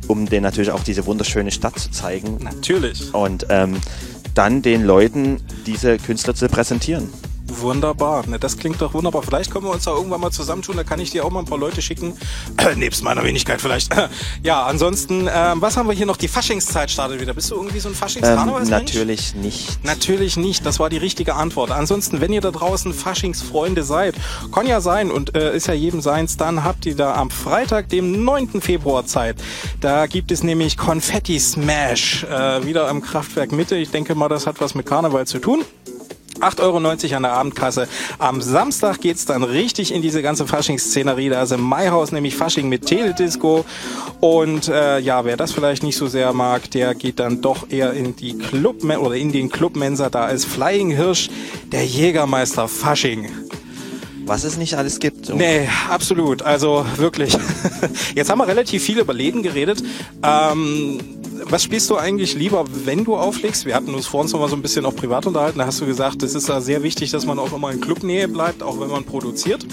um 0.07 0.27
denen 0.27 0.43
natürlich 0.43 0.71
auch 0.71 0.83
diese 0.83 1.05
wunderschöne 1.05 1.51
Stadt 1.51 1.77
zu 1.79 1.91
zeigen. 1.91 2.39
Natürlich. 2.41 3.13
Und 3.13 3.45
ähm, 3.49 3.77
dann 4.33 4.61
den 4.61 4.83
Leuten 4.83 5.41
diese 5.65 5.97
Künstler 5.97 6.35
zu 6.35 6.47
präsentieren. 6.47 7.09
Wunderbar, 7.49 8.27
ne, 8.27 8.39
das 8.39 8.57
klingt 8.57 8.81
doch 8.81 8.93
wunderbar. 8.93 9.23
Vielleicht 9.23 9.51
können 9.51 9.65
wir 9.65 9.71
uns 9.71 9.83
da 9.85 9.91
irgendwann 9.91 10.21
mal 10.21 10.31
zusammentun, 10.31 10.77
da 10.77 10.83
kann 10.83 10.99
ich 10.99 11.11
dir 11.11 11.25
auch 11.25 11.31
mal 11.31 11.39
ein 11.39 11.45
paar 11.45 11.57
Leute 11.57 11.81
schicken. 11.81 12.13
nebst 12.75 13.03
meiner 13.03 13.23
Wenigkeit 13.23 13.61
vielleicht. 13.61 13.93
ja, 14.43 14.65
ansonsten, 14.65 15.27
ähm, 15.33 15.61
was 15.61 15.77
haben 15.77 15.87
wir 15.87 15.95
hier 15.95 16.05
noch? 16.05 16.17
Die 16.17 16.27
Faschingszeit 16.27 16.91
startet 16.91 17.19
wieder. 17.21 17.33
Bist 17.33 17.51
du 17.51 17.55
irgendwie 17.55 17.79
so 17.79 17.89
ein 17.89 17.93
Ähm, 17.93 17.97
Faschings-Karnevalsmensch? 17.97 18.93
natürlich 18.93 19.35
nicht. 19.35 19.83
Natürlich 19.83 20.37
nicht, 20.37 20.65
das 20.65 20.79
war 20.79 20.89
die 20.89 20.97
richtige 20.97 21.35
Antwort. 21.35 21.71
Ansonsten, 21.71 22.21
wenn 22.21 22.31
ihr 22.33 22.41
da 22.41 22.51
draußen 22.51 22.93
Faschingsfreunde 22.93 23.83
seid, 23.83 24.15
kann 24.53 24.67
ja 24.67 24.81
sein 24.81 25.11
und 25.11 25.35
äh, 25.35 25.55
ist 25.55 25.67
ja 25.67 25.73
jedem 25.73 26.01
seins, 26.01 26.37
dann 26.37 26.63
habt 26.63 26.85
ihr 26.85 26.95
da 26.95 27.15
am 27.15 27.29
Freitag, 27.29 27.89
dem 27.89 28.23
9. 28.23 28.61
Februar 28.61 29.05
Zeit. 29.05 29.37
Da 29.81 30.05
gibt 30.07 30.31
es 30.31 30.43
nämlich 30.43 30.77
Konfetti 30.77 31.39
Smash 31.39 32.23
äh, 32.23 32.65
wieder 32.65 32.89
im 32.89 33.01
Kraftwerk 33.01 33.51
Mitte. 33.51 33.75
Ich 33.75 33.91
denke 33.91 34.15
mal, 34.15 34.29
das 34.29 34.45
hat 34.47 34.61
was 34.61 34.75
mit 34.75 34.85
Karneval 34.85 35.25
zu 35.27 35.39
tun. 35.39 35.63
8,90 36.39 36.61
Euro 36.63 37.15
an 37.15 37.23
der 37.23 37.33
Abendkasse. 37.33 37.87
Am 38.17 38.41
Samstag 38.41 39.01
geht's 39.01 39.25
dann 39.25 39.43
richtig 39.43 39.93
in 39.93 40.01
diese 40.01 40.21
ganze 40.21 40.47
Faschingsszenerie. 40.47 41.29
Da 41.29 41.43
ist 41.43 41.51
im 41.51 41.61
Maihaus 41.61 42.11
nämlich 42.11 42.35
Fasching 42.35 42.69
mit 42.69 42.85
Teledisco. 42.85 43.65
Und 44.19 44.67
äh, 44.67 44.99
ja, 44.99 45.25
wer 45.25 45.37
das 45.37 45.51
vielleicht 45.51 45.83
nicht 45.83 45.97
so 45.97 46.07
sehr 46.07 46.33
mag, 46.33 46.71
der 46.71 46.95
geht 46.95 47.19
dann 47.19 47.41
doch 47.41 47.69
eher 47.69 47.93
in 47.93 48.15
die 48.15 48.37
Club 48.37 48.83
oder 48.83 49.15
in 49.15 49.31
den 49.31 49.49
Club 49.49 49.75
Mensa. 49.75 50.09
Da 50.09 50.29
ist 50.29 50.45
Flying 50.45 50.91
Hirsch, 50.91 51.29
der 51.71 51.85
Jägermeister 51.85 52.67
Fasching. 52.67 53.29
Was 54.29 54.43
es 54.43 54.57
nicht 54.57 54.75
alles 54.75 54.99
gibt. 54.99 55.33
Nee, 55.33 55.67
absolut. 55.89 56.43
Also 56.43 56.85
wirklich. 56.97 57.35
Jetzt 58.15 58.29
haben 58.29 58.37
wir 58.37 58.47
relativ 58.47 58.83
viel 58.83 58.99
über 58.99 59.11
Läden 59.11 59.41
geredet. 59.41 59.81
Ähm, 60.21 60.99
was 61.45 61.63
spielst 61.63 61.89
du 61.89 61.97
eigentlich 61.97 62.35
lieber, 62.35 62.63
wenn 62.85 63.05
du 63.05 63.17
auflegst? 63.17 63.65
Wir 63.65 63.73
hatten 63.73 63.91
uns 63.95 64.05
vor 64.05 64.21
uns 64.21 64.31
noch 64.31 64.39
mal 64.39 64.47
so 64.47 64.55
ein 64.55 64.61
bisschen 64.61 64.85
auch 64.85 64.95
privat 64.95 65.25
unterhalten. 65.25 65.57
Da 65.57 65.65
hast 65.65 65.81
du 65.81 65.87
gesagt, 65.87 66.21
es 66.21 66.35
ist 66.35 66.47
da 66.47 66.61
sehr 66.61 66.83
wichtig, 66.83 67.09
dass 67.09 67.25
man 67.25 67.39
auch 67.39 67.53
immer 67.53 67.71
in 67.71 67.81
Clubnähe 67.81 68.27
bleibt, 68.27 68.61
auch 68.61 68.79
wenn 68.79 68.89
man 68.89 69.03
produziert. 69.03 69.65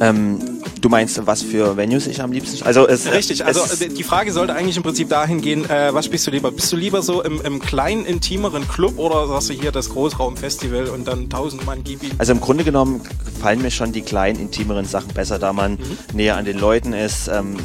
Ähm, 0.00 0.38
du 0.80 0.88
meinst, 0.88 1.24
was 1.26 1.42
für 1.42 1.76
Venues 1.76 2.06
ich 2.06 2.22
am 2.22 2.32
liebsten? 2.32 2.64
Also 2.64 2.88
es, 2.88 3.10
Richtig, 3.10 3.44
also 3.44 3.60
es, 3.60 3.80
äh, 3.82 3.88
die 3.88 4.02
Frage 4.02 4.32
sollte 4.32 4.54
eigentlich 4.54 4.76
im 4.76 4.82
Prinzip 4.82 5.10
dahin 5.10 5.42
gehen, 5.42 5.68
äh, 5.68 5.92
was 5.92 6.06
spielst 6.06 6.26
du 6.26 6.30
lieber? 6.30 6.50
Bist 6.50 6.72
du 6.72 6.76
lieber 6.76 7.02
so 7.02 7.22
im, 7.22 7.40
im 7.42 7.60
kleinen, 7.60 8.06
intimeren 8.06 8.66
Club 8.66 8.98
oder 8.98 9.28
sagst 9.28 9.50
du 9.50 9.52
hier 9.52 9.72
das 9.72 9.90
Großraumfestival 9.90 10.88
und 10.88 11.06
dann 11.06 11.28
tausend 11.28 11.66
Mann 11.66 11.84
gib 11.84 12.02
ihm? 12.02 12.12
Also 12.18 12.32
im 12.32 12.40
Grunde 12.40 12.64
genommen 12.64 13.02
gefallen 13.24 13.60
mir 13.60 13.70
schon 13.70 13.92
die 13.92 14.02
kleinen, 14.02 14.40
intimeren 14.40 14.86
Sachen 14.86 15.12
besser, 15.12 15.38
da 15.38 15.52
man 15.52 15.78
näher 16.14 16.36
an 16.36 16.46
den 16.46 16.58
Leuten 16.58 16.94
ist. 16.94 17.28
Ähm, 17.28 17.56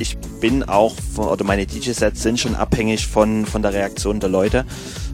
ich 0.00 0.16
bin 0.40 0.62
auch, 0.62 0.94
oder 1.16 1.44
meine 1.44 1.66
DJ-Sets 1.66 2.22
sind 2.22 2.40
schon 2.40 2.54
abhängig 2.54 3.06
von, 3.06 3.46
von 3.46 3.62
der 3.62 3.72
Reaktion 3.72 4.20
der 4.20 4.28
Leute 4.30 4.64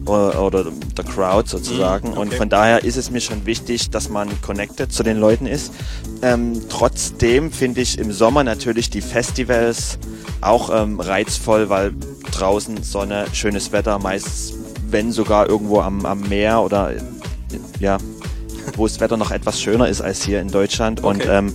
oder, 0.07 0.41
oder 0.43 0.66
der 0.97 1.05
Crowd 1.05 1.49
sozusagen. 1.49 2.11
Mhm, 2.11 2.18
Und 2.18 2.28
okay. 2.28 2.37
von 2.37 2.49
daher 2.49 2.84
ist 2.84 2.97
es 2.97 3.11
mir 3.11 3.20
schon 3.20 3.45
wichtig, 3.47 3.91
dass 3.91 4.09
man 4.09 4.28
connected 4.43 4.93
zu 4.93 5.03
den 5.03 5.18
Leuten 5.18 5.47
ist. 5.47 5.72
Ähm, 6.22 6.62
trotzdem 6.68 7.51
finde 7.53 7.80
ich 7.80 7.99
im 7.99 8.12
Sommer 8.12 8.45
natürlich 8.45 8.89
die 8.91 9.01
Festivals 9.03 9.99
auch 10.41 10.70
ähm, 10.72 11.01
reizvoll, 11.01 11.68
weil 11.68 11.93
draußen 12.32 12.82
Sonne, 12.82 13.26
schönes 13.32 13.72
Wetter, 13.72 13.99
meist 13.99 14.55
wenn 14.89 15.11
sogar 15.11 15.49
irgendwo 15.49 15.80
am, 15.80 16.07
am 16.07 16.20
Meer 16.28 16.62
oder 16.62 16.93
äh, 16.95 17.01
ja, 17.80 17.99
wo 18.76 18.87
das 18.87 19.01
Wetter 19.01 19.16
noch 19.16 19.32
etwas 19.32 19.61
schöner 19.61 19.89
ist 19.89 20.01
als 20.01 20.22
hier 20.22 20.41
in 20.41 20.49
Deutschland. 20.49 21.03
Und, 21.03 21.22
Okay. 21.22 21.39
ähm, 21.39 21.55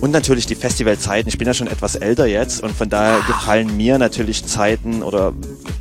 und 0.00 0.10
natürlich 0.10 0.46
die 0.46 0.54
Festivalzeiten. 0.54 1.28
Ich 1.28 1.38
bin 1.38 1.46
ja 1.46 1.54
schon 1.54 1.66
etwas 1.68 1.94
älter 1.96 2.26
jetzt 2.26 2.62
und 2.62 2.74
von 2.74 2.88
daher 2.88 3.20
gefallen 3.26 3.76
mir 3.76 3.98
natürlich 3.98 4.44
Zeiten 4.44 5.02
oder 5.02 5.32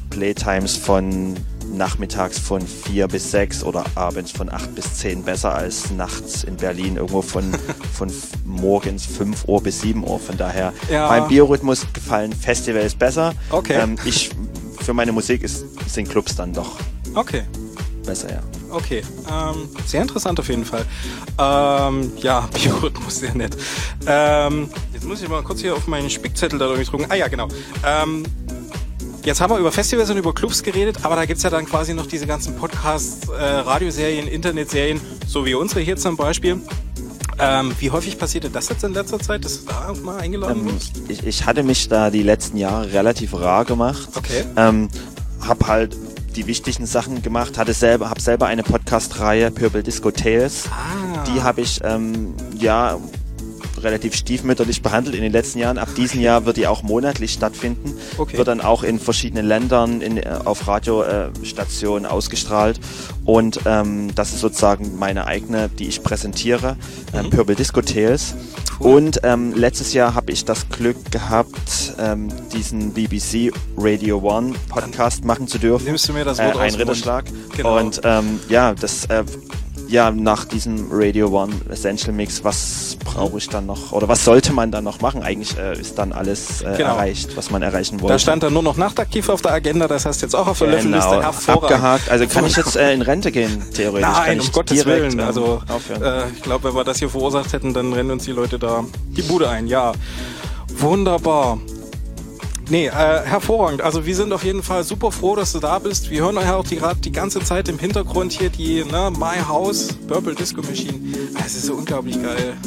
Playtimes 0.09 0.77
von 0.77 1.35
nachmittags 1.73 2.37
von 2.37 2.61
vier 2.61 3.07
bis 3.07 3.31
sechs 3.31 3.63
oder 3.63 3.83
abends 3.95 4.31
von 4.31 4.47
acht 4.47 4.75
bis 4.75 4.93
zehn 4.95 5.23
besser 5.23 5.55
als 5.55 5.89
nachts 5.89 6.43
in 6.43 6.55
Berlin 6.55 6.97
irgendwo 6.97 7.23
von, 7.23 7.51
von 7.93 8.11
morgens 8.45 9.05
5 9.07 9.45
Uhr 9.47 9.61
bis 9.63 9.81
7 9.81 10.03
Uhr. 10.07 10.19
Von 10.19 10.37
daher, 10.37 10.71
Ja. 10.91 11.07
beim 11.09 11.27
Biorhythmus 11.27 11.87
gefallen 11.91 12.31
Festivals 12.31 12.93
besser. 12.93 13.33
Okay. 13.49 13.79
Ähm, 13.81 13.95
ich, 14.05 14.29
für 14.81 14.93
meine 14.93 15.11
Musik 15.11 15.41
ist, 15.41 15.65
sind 15.89 16.07
Clubs 16.09 16.35
dann 16.35 16.53
doch 16.53 16.77
Okay. 17.15 17.41
besser, 18.05 18.29
ja. 18.31 18.41
Okay, 18.73 19.03
ähm, 19.31 19.69
sehr 19.85 20.01
interessant 20.01 20.39
auf 20.39 20.49
jeden 20.49 20.65
Fall. 20.65 20.85
Ähm, 21.37 22.11
ja, 22.17 22.49
Biorhythmus, 22.53 23.19
sehr 23.19 23.35
nett. 23.35 23.55
Ähm, 24.07 24.69
jetzt 24.91 25.05
muss 25.05 25.21
ich 25.21 25.29
mal 25.29 25.43
kurz 25.43 25.61
hier 25.61 25.75
auf 25.75 25.87
meinen 25.87 26.09
Spickzettel 26.09 26.57
da 26.57 26.65
irgendwie 26.65 26.89
drücken. 26.89 27.05
Ah 27.09 27.15
ja, 27.15 27.27
genau. 27.27 27.47
Ähm, 27.85 28.23
jetzt 29.23 29.41
haben 29.41 29.53
wir 29.53 29.59
über 29.59 29.71
Festivals 29.71 30.09
und 30.09 30.17
über 30.17 30.33
Clubs 30.33 30.63
geredet, 30.63 30.97
aber 31.03 31.15
da 31.15 31.25
gibt's 31.25 31.43
ja 31.43 31.51
dann 31.51 31.65
quasi 31.65 31.93
noch 31.93 32.07
diese 32.07 32.25
ganzen 32.25 32.55
Podcasts, 32.55 33.29
äh, 33.29 33.33
Radioserien, 33.33 34.27
Internetserien, 34.27 34.99
so 35.27 35.45
wie 35.45 35.53
unsere 35.53 35.81
hier 35.81 35.97
zum 35.97 36.17
Beispiel. 36.17 36.59
Ähm, 37.39 37.75
wie 37.79 37.91
häufig 37.91 38.17
passierte 38.17 38.49
das 38.49 38.69
jetzt 38.69 38.83
in 38.83 38.93
letzter 38.93 39.19
Zeit, 39.19 39.43
dass 39.45 39.65
du 39.65 39.71
da 39.71 39.93
mal 40.03 40.19
eingeladen 40.19 40.67
Ähm, 40.67 40.77
ich, 41.07 41.25
ich 41.25 41.45
hatte 41.45 41.63
mich 41.63 41.89
da 41.89 42.09
die 42.09 42.23
letzten 42.23 42.57
Jahre 42.57 42.91
relativ 42.93 43.33
rar 43.33 43.65
gemacht. 43.65 44.09
Okay. 44.15 44.45
Ähm, 44.55 44.89
hab 45.41 45.67
halt 45.67 45.97
die 46.35 46.47
wichtigen 46.47 46.85
Sachen 46.85 47.21
gemacht, 47.21 47.57
hatte 47.57 47.73
selber, 47.73 48.09
hab 48.09 48.19
selber 48.19 48.47
eine 48.47 48.63
Podcast-Reihe 48.63 49.51
Purple 49.51 49.83
Disco 49.83 50.11
Tales. 50.11 50.69
Ah. 50.69 51.23
Die 51.23 51.41
habe 51.41 51.61
ich 51.61 51.79
ähm, 51.83 52.33
ja 52.59 52.97
relativ 53.83 54.15
stiefmütterlich 54.15 54.81
behandelt 54.81 55.15
in 55.15 55.21
den 55.21 55.31
letzten 55.31 55.59
Jahren. 55.59 55.77
Ab 55.77 55.89
diesem 55.95 56.21
Jahr 56.21 56.45
wird 56.45 56.57
die 56.57 56.67
auch 56.67 56.83
monatlich 56.83 57.33
stattfinden. 57.33 57.93
Okay. 58.17 58.37
Wird 58.37 58.47
dann 58.47 58.61
auch 58.61 58.83
in 58.83 58.99
verschiedenen 58.99 59.45
Ländern 59.45 60.01
in, 60.01 60.17
äh, 60.17 60.39
auf 60.45 60.67
Radiostationen 60.67 62.05
ausgestrahlt. 62.05 62.79
Und 63.25 63.59
ähm, 63.65 64.13
das 64.15 64.33
ist 64.33 64.39
sozusagen 64.39 64.97
meine 64.97 65.27
eigene, 65.27 65.69
die 65.69 65.87
ich 65.87 66.03
präsentiere, 66.03 66.77
ähm, 67.13 67.29
Purple 67.29 67.55
Disco 67.55 67.81
Tales. 67.81 68.35
Und 68.79 69.21
ähm, 69.23 69.53
letztes 69.55 69.93
Jahr 69.93 70.13
habe 70.15 70.31
ich 70.31 70.45
das 70.45 70.67
Glück 70.69 71.11
gehabt, 71.11 71.93
ähm, 71.99 72.29
diesen 72.51 72.93
BBC 72.93 73.51
Radio 73.77 74.19
One 74.19 74.53
Podcast 74.69 75.25
machen 75.25 75.47
zu 75.47 75.57
dürfen. 75.57 75.85
Nimmst 75.85 76.07
du 76.09 76.13
mir 76.13 76.25
das 76.25 76.39
äh, 76.39 76.45
Wort 76.45 76.55
aus 76.55 76.61
Ein 76.61 76.75
Ritterschlag. 76.75 77.25
Genau. 77.55 77.77
Und 77.79 78.01
ähm, 78.03 78.39
ja, 78.49 78.73
das 78.73 79.05
äh, 79.05 79.23
ja 79.93 80.11
nach 80.11 80.45
diesem 80.45 80.87
Radio 80.91 81.27
One 81.29 81.53
Essential 81.69 82.11
Mix, 82.13 82.43
was 82.43 82.97
brauche 83.05 83.37
ich 83.37 83.47
dann 83.47 83.65
noch 83.65 83.91
oder 83.91 84.07
was 84.07 84.25
sollte 84.25 84.51
man 84.51 84.71
dann 84.71 84.83
noch 84.83 84.99
machen? 85.01 85.21
Eigentlich 85.23 85.57
äh, 85.57 85.79
ist 85.79 85.97
dann 85.97 86.11
alles 86.11 86.61
äh, 86.61 86.75
Genau. 86.77 86.89
erreicht, 86.95 87.37
was 87.37 87.49
man 87.51 87.61
erreichen 87.61 88.01
wollte. 88.01 88.13
Da 88.13 88.19
stand 88.19 88.43
dann 88.43 88.53
nur 88.53 88.63
noch 88.63 88.75
nachtaktiv 88.77 89.29
auf 89.29 89.41
der 89.41 89.53
Agenda, 89.53 89.87
das 89.87 90.05
heißt 90.05 90.21
jetzt 90.23 90.35
auch 90.35 90.47
auf 90.47 90.57
der 90.59 90.67
Löffelliste 90.69 91.09
Genau, 91.09 91.21
hervorragend. 91.21 91.63
abgehakt. 91.63 92.09
Also 92.09 92.27
kann 92.27 92.45
ich 92.45 92.55
jetzt 92.57 92.75
äh, 92.75 92.93
in 92.93 93.01
Rente 93.01 93.31
gehen, 93.31 93.63
theoretisch? 93.73 94.01
kann 94.09 94.25
Nein, 94.25 94.39
ich 94.39 94.47
um 94.47 94.51
Gottes 94.51 94.83
direkt, 94.83 95.01
Willen. 95.03 95.19
ähm, 95.19 95.25
Also 95.25 95.61
äh, 96.01 96.29
ich 96.35 96.41
glaube, 96.41 96.65
wenn 96.69 96.75
wir 96.75 96.83
das 96.83 96.97
hier 96.99 97.09
verursacht 97.09 97.53
hätten, 97.53 97.73
dann 97.73 97.93
rennen 97.93 98.11
uns 98.11 98.25
die 98.25 98.31
Leute 98.31 98.57
da 98.59 98.83
die 99.15 99.21
Bude 99.21 99.47
ein. 99.49 99.67
Ja, 99.67 99.93
wunderbar. 100.77 101.59
Nee, 102.73 102.87
äh, 102.87 102.91
hervorragend. 102.91 103.83
Also 103.83 104.07
wir 104.07 104.15
sind 104.15 104.33
auf 104.33 104.43
jeden 104.43 104.63
Fall 104.63 104.83
super 104.83 105.11
froh, 105.11 105.35
dass 105.35 105.53
du 105.53 105.59
da 105.59 105.77
bist. 105.77 106.09
Wir 106.09 106.23
hören 106.23 106.37
ja 106.37 106.55
auch 106.55 106.63
die, 106.65 106.81
die 107.05 107.11
ganze 107.11 107.39
Zeit 107.41 107.69
im 107.69 107.77
Hintergrund 107.77 108.31
hier 108.31 108.49
die 108.49 108.83
ne, 108.83 109.13
My 109.15 109.37
House 109.47 109.89
Purple 110.07 110.33
Disco 110.33 110.63
Machine. 110.63 110.99
Ah, 111.35 111.43
Es 111.45 111.53
ist 111.53 111.67
so 111.67 111.75
unglaublich 111.75 112.19
geil. 112.19 112.57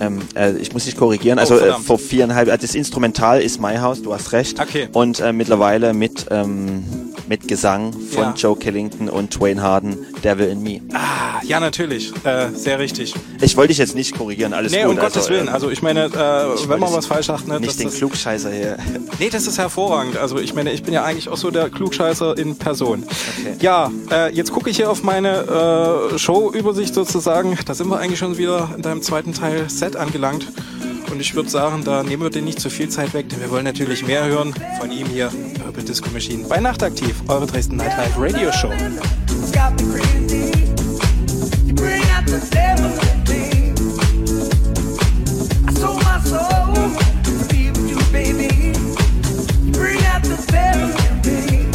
Ähm, 0.00 0.20
äh, 0.34 0.52
ich 0.58 0.72
muss 0.72 0.84
dich 0.84 0.96
korrigieren. 0.96 1.38
Oh, 1.38 1.42
Also 1.42 1.54
äh, 1.56 1.58
verdammt. 1.58 1.84
vor 1.86 1.98
viereinhalb, 1.98 2.48
also 2.50 2.62
das 2.62 2.74
Instrumental 2.74 3.40
ist 3.40 3.60
My 3.60 3.76
House, 3.76 4.02
du 4.02 4.12
hast 4.12 4.32
recht. 4.32 4.60
Okay. 4.60 4.88
Und 4.92 5.20
äh, 5.20 5.32
mittlerweile 5.32 5.94
mit, 5.94 6.26
ähm, 6.30 6.84
mit 7.28 7.48
Gesang 7.48 7.92
von 7.92 8.22
Ja. 8.24 8.34
Joe 8.36 8.56
Killington 8.56 9.08
und 9.08 9.30
Twain 9.32 9.62
Harden, 9.62 9.96
Devil 10.22 10.48
in 10.48 10.62
Me. 10.62 10.80
Ah, 10.94 11.40
ja, 11.44 11.60
natürlich. 11.60 12.12
Äh, 12.24 12.48
sehr 12.54 12.78
richtig. 12.78 13.14
Ich 13.40 13.56
wollte 13.56 13.68
dich 13.68 13.78
jetzt 13.78 13.94
nicht 13.94 14.16
korrigieren, 14.16 14.52
alles 14.52 14.72
nee, 14.72 14.82
gut. 14.82 14.92
um 14.92 14.96
Gottes 14.98 15.28
Willen. 15.28 15.48
ähm, 15.48 15.54
Also 15.54 15.70
ich 15.70 15.82
meine, 15.82 16.04
äh, 16.06 16.68
wenn 16.68 16.80
man 16.80 16.92
was 16.92 17.06
falsch 17.06 17.26
sagt, 17.26 17.48
ne, 17.48 17.58
nicht 17.60 17.78
den 17.78 17.86
das, 17.88 17.96
Klugscheißer 17.96 18.50
hier. 18.52 18.76
Nee, 19.18 19.30
das 19.30 19.46
ist 19.46 19.56
hervorragend. 19.58 20.18
Also 20.18 20.38
ich 20.38 20.52
meine, 20.54 20.72
ich 20.72 20.82
bin 20.82 20.92
ja 20.92 21.02
eigentlich 21.04 21.28
auch 21.28 21.36
so 21.38 21.50
der 21.50 21.70
Klugscheißer 21.70 22.36
in 22.36 22.56
Person. 22.56 23.04
Ja, 23.60 23.90
äh, 24.10 24.32
jetzt 24.34 24.52
gucke 24.52 24.68
ich 24.68 24.76
hier 24.76 24.90
auf 24.90 25.02
meine 25.02 26.10
äh, 26.12 26.18
Show-Übersicht 26.18 26.94
sozusagen. 26.94 27.56
Da 27.64 27.74
sind 27.74 27.88
wir 27.88 27.98
eigentlich 27.98 28.18
schon 28.18 28.36
wieder 28.36 28.68
in 28.76 28.82
deinem 28.82 29.00
zweiten 29.02 29.32
Teil 29.32 29.70
Set 29.70 29.85
angelangt. 29.94 30.48
Und 31.10 31.20
ich 31.20 31.34
würde 31.36 31.48
sagen, 31.48 31.84
da 31.84 32.02
nehmen 32.02 32.24
wir 32.24 32.30
dir 32.30 32.42
nicht 32.42 32.58
zu 32.58 32.68
viel 32.68 32.88
Zeit 32.88 33.14
weg, 33.14 33.28
denn 33.28 33.40
wir 33.40 33.50
wollen 33.50 33.64
natürlich 33.64 34.04
mehr 34.04 34.24
hören 34.24 34.52
von 34.80 34.90
ihm 34.90 35.06
hier, 35.06 35.30
Purple 35.62 35.84
Disco 35.84 36.10
Machine, 36.10 36.48
bei 36.48 36.58
Nachtaktiv, 36.58 37.22
eure 37.28 37.46
Dresden 37.46 37.76
Nightlife 37.76 38.20
Radio 38.20 38.50
Show. 38.50 38.72
bring 49.76 50.02
out 50.06 50.22
the 50.22 50.46
devil 50.50 50.88
in 51.06 51.56
me. 51.60 51.65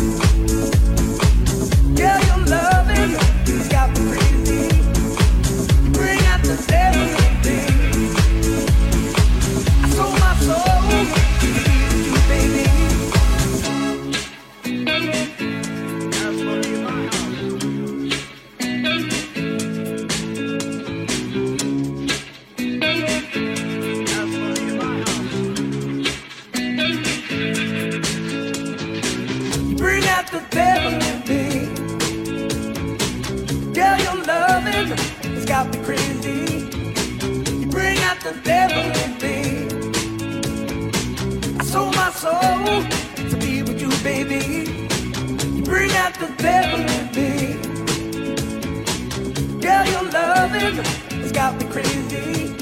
Got 51.52 51.62
me 51.62 51.72
crazy. 51.72 52.56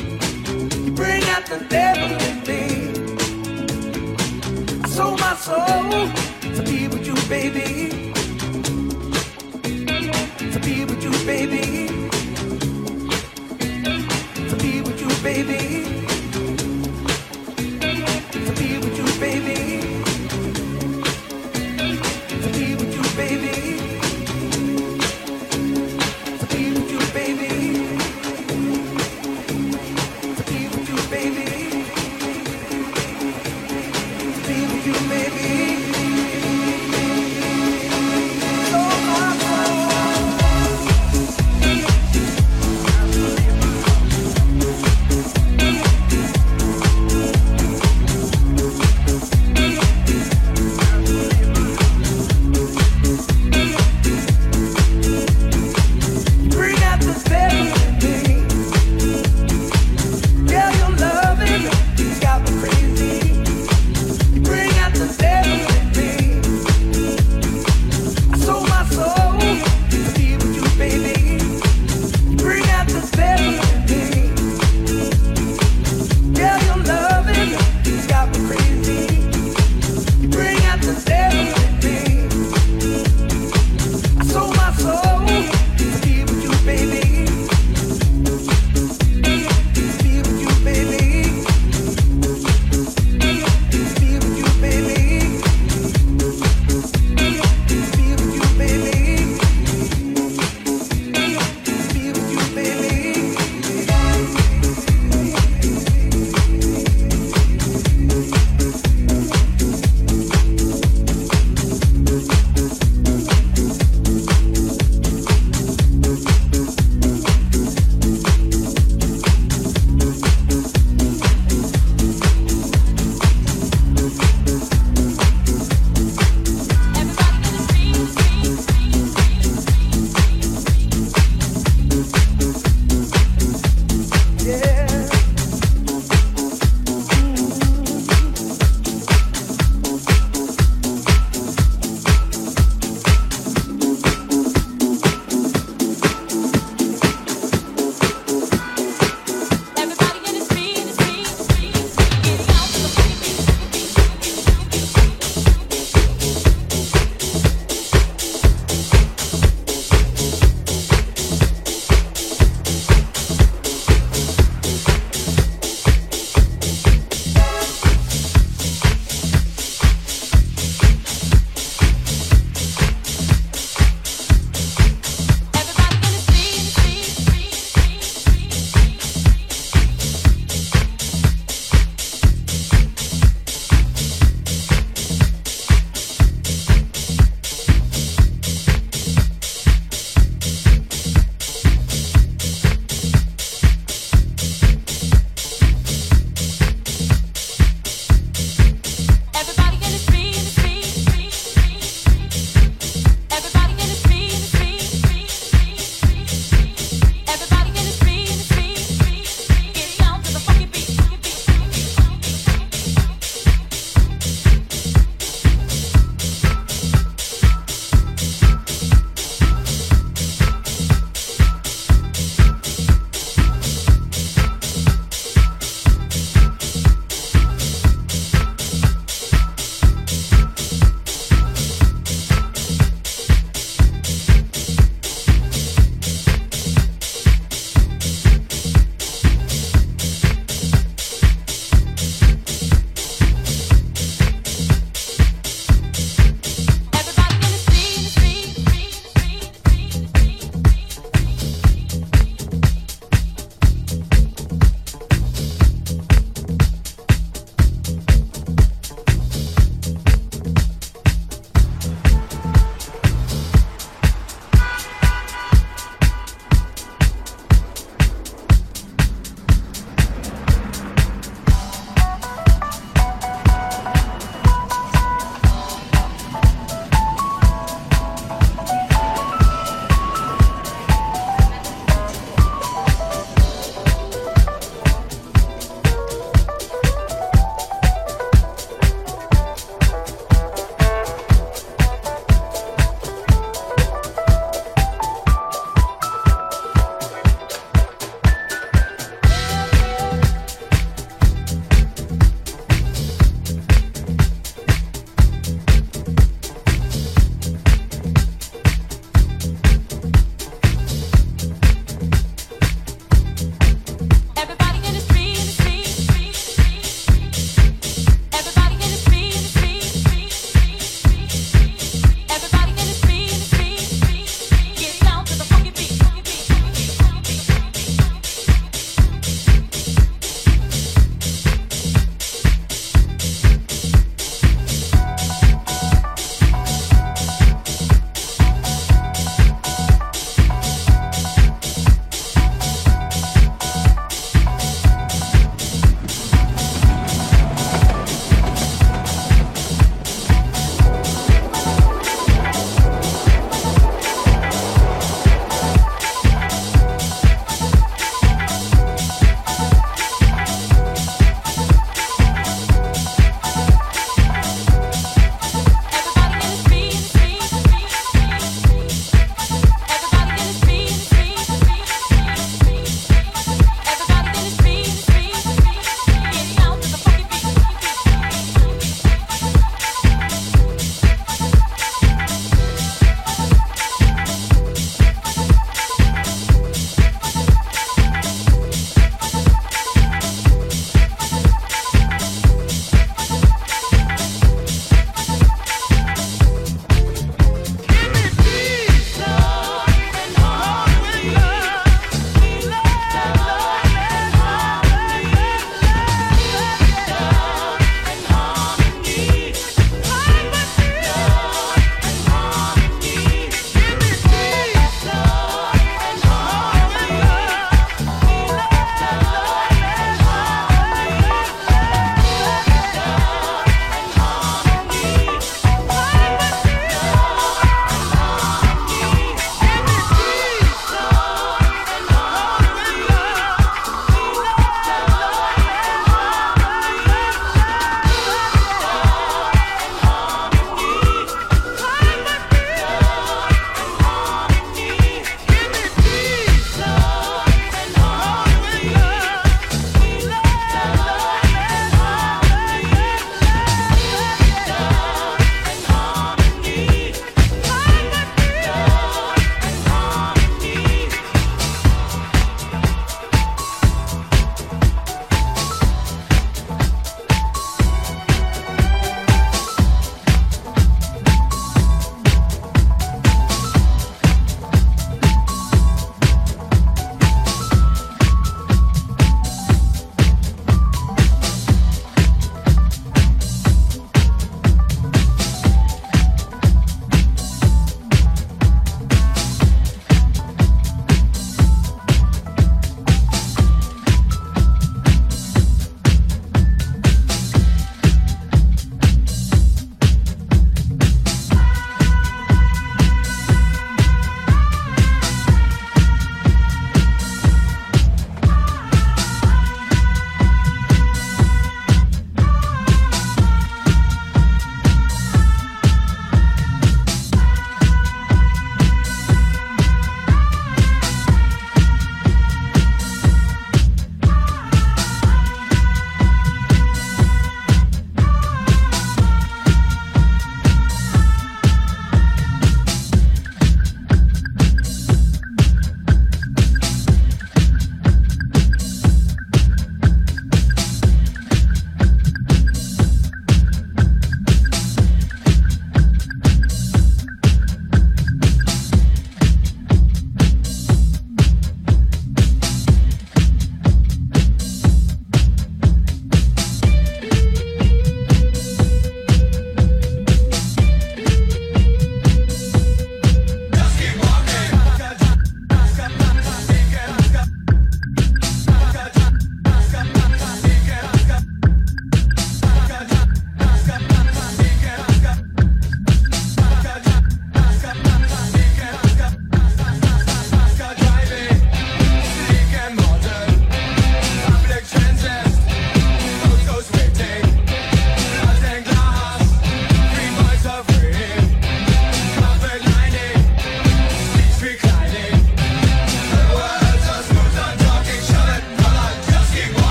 You 0.86 0.92
bring 0.92 1.24
out 1.26 1.46
the 1.46 1.64
devil 1.70 2.10
in 2.28 2.38
me. 2.50 2.64
I 4.84 4.88
sold 4.88 5.20
my 5.20 5.36
soul 5.36 6.08
to 6.56 6.64
be 6.64 6.88
with 6.88 7.06
you, 7.06 7.16
baby. 7.30 8.14
To 10.54 10.60
be 10.60 10.86
with 10.86 11.04
you, 11.04 11.12
baby. 11.26 11.88
To 14.50 14.56
be 14.58 14.82
with 14.82 15.00
you, 15.02 15.24
baby. 15.24 16.09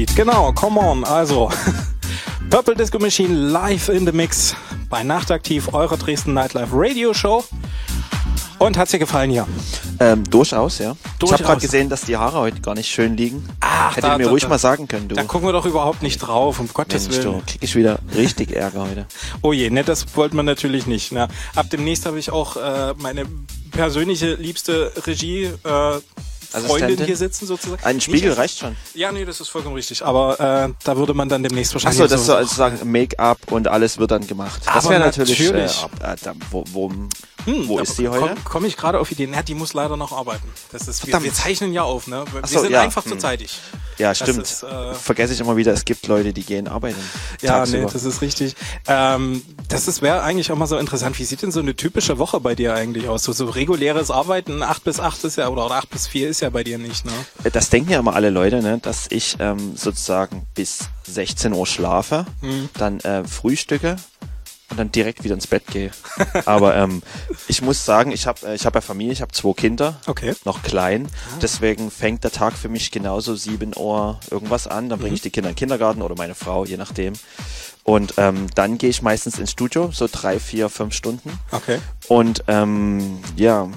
Lied. 0.00 0.16
Genau, 0.16 0.50
come 0.52 0.80
on. 0.80 1.04
Also, 1.04 1.50
Purple 2.50 2.74
Disco 2.74 2.98
Machine 2.98 3.34
live 3.50 3.90
in 3.90 4.06
the 4.06 4.12
Mix 4.12 4.54
bei 4.88 5.02
Nachtaktiv, 5.02 5.74
eurer 5.74 5.98
Dresden 5.98 6.32
Nightlife 6.32 6.70
Radio 6.72 7.12
Show. 7.12 7.44
Und 8.58 8.76
hat's 8.78 8.90
dir 8.92 8.98
gefallen 8.98 9.30
hier? 9.30 9.46
Ähm, 10.00 10.24
durchaus, 10.28 10.78
ja. 10.78 10.92
Ich 10.92 11.18
Durchaus. 11.18 11.32
habe 11.38 11.44
gerade 11.44 11.60
gesehen, 11.60 11.88
dass 11.90 12.02
die 12.02 12.16
Haare 12.16 12.38
heute 12.38 12.60
gar 12.60 12.74
nicht 12.74 12.88
schön 12.90 13.16
liegen. 13.16 13.46
Ach, 13.60 13.92
Hätte 13.96 14.06
da- 14.06 14.12
ich 14.12 14.18
mir 14.18 14.24
da- 14.24 14.30
ruhig 14.30 14.42
da- 14.42 14.48
mal 14.48 14.58
sagen 14.58 14.88
können, 14.88 15.08
du. 15.08 15.14
Da 15.14 15.24
gucken 15.24 15.48
wir 15.48 15.52
doch 15.52 15.64
überhaupt 15.66 16.02
nicht 16.02 16.18
drauf, 16.18 16.60
um 16.60 16.68
Gottes 16.72 17.08
Mensch, 17.08 17.24
Willen. 17.24 17.38
du, 17.38 17.42
krieg 17.46 17.62
ich 17.62 17.76
wieder 17.76 17.98
richtig 18.14 18.52
Ärger 18.56 18.82
heute. 18.88 19.06
Oh 19.42 19.52
je, 19.52 19.68
ne, 19.70 19.82
das 19.84 20.14
wollte 20.16 20.34
man 20.36 20.44
natürlich 20.46 20.86
nicht. 20.86 21.12
Ne? 21.12 21.28
Ab 21.54 21.66
demnächst 21.70 22.04
habe 22.06 22.18
ich 22.18 22.30
auch 22.30 22.56
äh, 22.56 22.94
meine 22.98 23.24
persönliche 23.70 24.34
liebste 24.34 24.92
Regie 25.06 25.44
äh, 25.44 26.00
Freundin 26.52 27.04
hier 27.04 27.16
sitzen 27.16 27.46
sozusagen. 27.46 27.82
Ein 27.84 28.00
Spiegel 28.00 28.32
reicht 28.32 28.58
schon. 28.58 28.76
Ja, 28.94 29.12
nee, 29.12 29.24
das 29.24 29.40
ist 29.40 29.48
vollkommen 29.48 29.74
richtig. 29.76 30.04
Aber 30.04 30.38
äh, 30.40 30.72
da 30.84 30.96
würde 30.96 31.14
man 31.14 31.28
dann 31.28 31.42
demnächst 31.42 31.72
wahrscheinlich 31.74 32.00
Achso, 32.02 32.14
das 32.14 32.26
soll 32.26 32.36
also 32.36 32.54
sagen, 32.54 32.78
Make-up 32.90 33.38
und 33.50 33.68
alles 33.68 33.98
wird 33.98 34.10
dann 34.10 34.26
gemacht. 34.26 34.62
Das 34.66 34.84
Aber 34.84 34.90
wäre 34.90 35.00
natürlich. 35.00 35.38
natürlich. 35.38 35.82
Äh, 35.82 35.84
ab- 35.84 36.18
äh, 36.20 36.24
da, 36.24 36.32
wo 36.50 36.64
wo, 36.72 36.92
Hm, 37.50 37.68
wo 37.68 37.78
ist 37.78 37.96
sie 37.96 38.08
heute? 38.08 38.20
Komme 38.20 38.34
komm 38.44 38.64
ich 38.64 38.76
gerade 38.76 38.98
auf 38.98 39.10
Ideen. 39.10 39.32
Ja, 39.32 39.42
die 39.42 39.54
muss 39.54 39.74
leider 39.74 39.96
noch 39.96 40.12
arbeiten. 40.12 40.48
Das 40.72 40.86
ist, 40.88 41.06
wir, 41.06 41.22
wir 41.22 41.32
zeichnen 41.32 41.72
ja 41.72 41.82
auf, 41.82 42.06
ne? 42.06 42.24
Wir 42.32 42.46
so, 42.46 42.60
sind 42.60 42.72
ja, 42.72 42.82
einfach 42.82 43.04
hm. 43.04 43.12
zu 43.12 43.18
zeitig. 43.18 43.58
Ja, 43.98 44.14
stimmt. 44.14 44.42
ist, 44.42 44.62
äh, 44.62 44.94
Vergesse 44.94 45.34
ich 45.34 45.40
immer 45.40 45.56
wieder, 45.56 45.72
es 45.72 45.84
gibt 45.84 46.06
Leute, 46.06 46.32
die 46.32 46.42
gehen 46.42 46.68
arbeiten. 46.68 47.00
Ja, 47.42 47.58
tagsüber. 47.58 47.84
nee, 47.86 47.92
das 47.92 48.04
ist 48.04 48.22
richtig. 48.22 48.54
Ähm, 48.86 49.42
das 49.68 49.88
ist 49.88 50.00
wäre 50.00 50.22
eigentlich 50.22 50.50
auch 50.52 50.56
mal 50.56 50.66
so 50.66 50.78
interessant. 50.78 51.18
Wie 51.18 51.24
sieht 51.24 51.42
denn 51.42 51.52
so 51.52 51.60
eine 51.60 51.76
typische 51.76 52.18
Woche 52.18 52.40
bei 52.40 52.54
dir 52.54 52.74
eigentlich 52.74 53.08
aus? 53.08 53.24
So, 53.24 53.32
so 53.32 53.46
reguläres 53.46 54.10
Arbeiten, 54.10 54.62
8 54.62 54.84
bis 54.84 55.00
8 55.00 55.24
ist 55.24 55.36
ja, 55.36 55.48
oder 55.48 55.70
8 55.70 55.90
bis 55.90 56.06
4 56.06 56.28
ist 56.28 56.40
ja 56.40 56.50
bei 56.50 56.64
dir 56.64 56.78
nicht, 56.78 57.04
ne? 57.04 57.12
Das 57.52 57.68
denken 57.68 57.90
ja 57.90 57.98
immer 57.98 58.14
alle 58.14 58.30
Leute, 58.30 58.62
ne, 58.62 58.78
dass 58.78 59.06
ich 59.10 59.36
ähm, 59.38 59.76
sozusagen 59.76 60.46
bis 60.54 60.88
16 61.04 61.52
Uhr 61.52 61.66
schlafe, 61.66 62.26
Mhm. 62.40 62.68
dann 62.74 63.00
äh, 63.00 63.24
frühstücke 63.24 63.96
und 64.70 64.78
dann 64.78 64.90
direkt 64.92 65.24
wieder 65.24 65.34
ins 65.34 65.46
Bett 65.46 65.66
gehe. 65.66 65.90
Aber 66.46 66.76
ähm, 66.76 67.02
ich 67.48 67.60
muss 67.60 67.84
sagen, 67.84 68.12
ich 68.12 68.26
habe 68.26 68.46
äh, 68.46 68.54
ich 68.54 68.64
hab 68.66 68.74
ja 68.74 68.80
Familie, 68.80 69.12
ich 69.12 69.20
habe 69.20 69.32
zwei 69.32 69.52
Kinder, 69.52 70.00
okay. 70.06 70.34
noch 70.44 70.62
klein. 70.62 71.08
Deswegen 71.42 71.90
fängt 71.90 72.22
der 72.24 72.30
Tag 72.30 72.54
für 72.54 72.68
mich 72.68 72.90
genauso 72.90 73.34
7 73.34 73.72
Uhr 73.76 74.20
irgendwas 74.30 74.66
an. 74.66 74.88
Dann 74.88 74.98
bringe 75.00 75.14
ich 75.14 75.20
Mhm. 75.20 75.24
die 75.24 75.30
Kinder 75.30 75.50
in 75.50 75.54
den 75.54 75.58
Kindergarten 75.58 76.02
oder 76.02 76.14
meine 76.16 76.34
Frau, 76.34 76.64
je 76.64 76.76
nachdem. 76.76 77.14
Und 77.82 78.14
ähm, 78.18 78.46
dann 78.54 78.78
gehe 78.78 78.90
ich 78.90 79.02
meistens 79.02 79.38
ins 79.38 79.50
Studio, 79.50 79.90
so 79.92 80.06
drei, 80.10 80.38
vier, 80.38 80.68
fünf 80.68 80.94
Stunden. 80.94 81.32
Okay. 81.50 81.78
Und 82.08 82.44
ähm, 82.46 83.18
ja, 83.36 83.68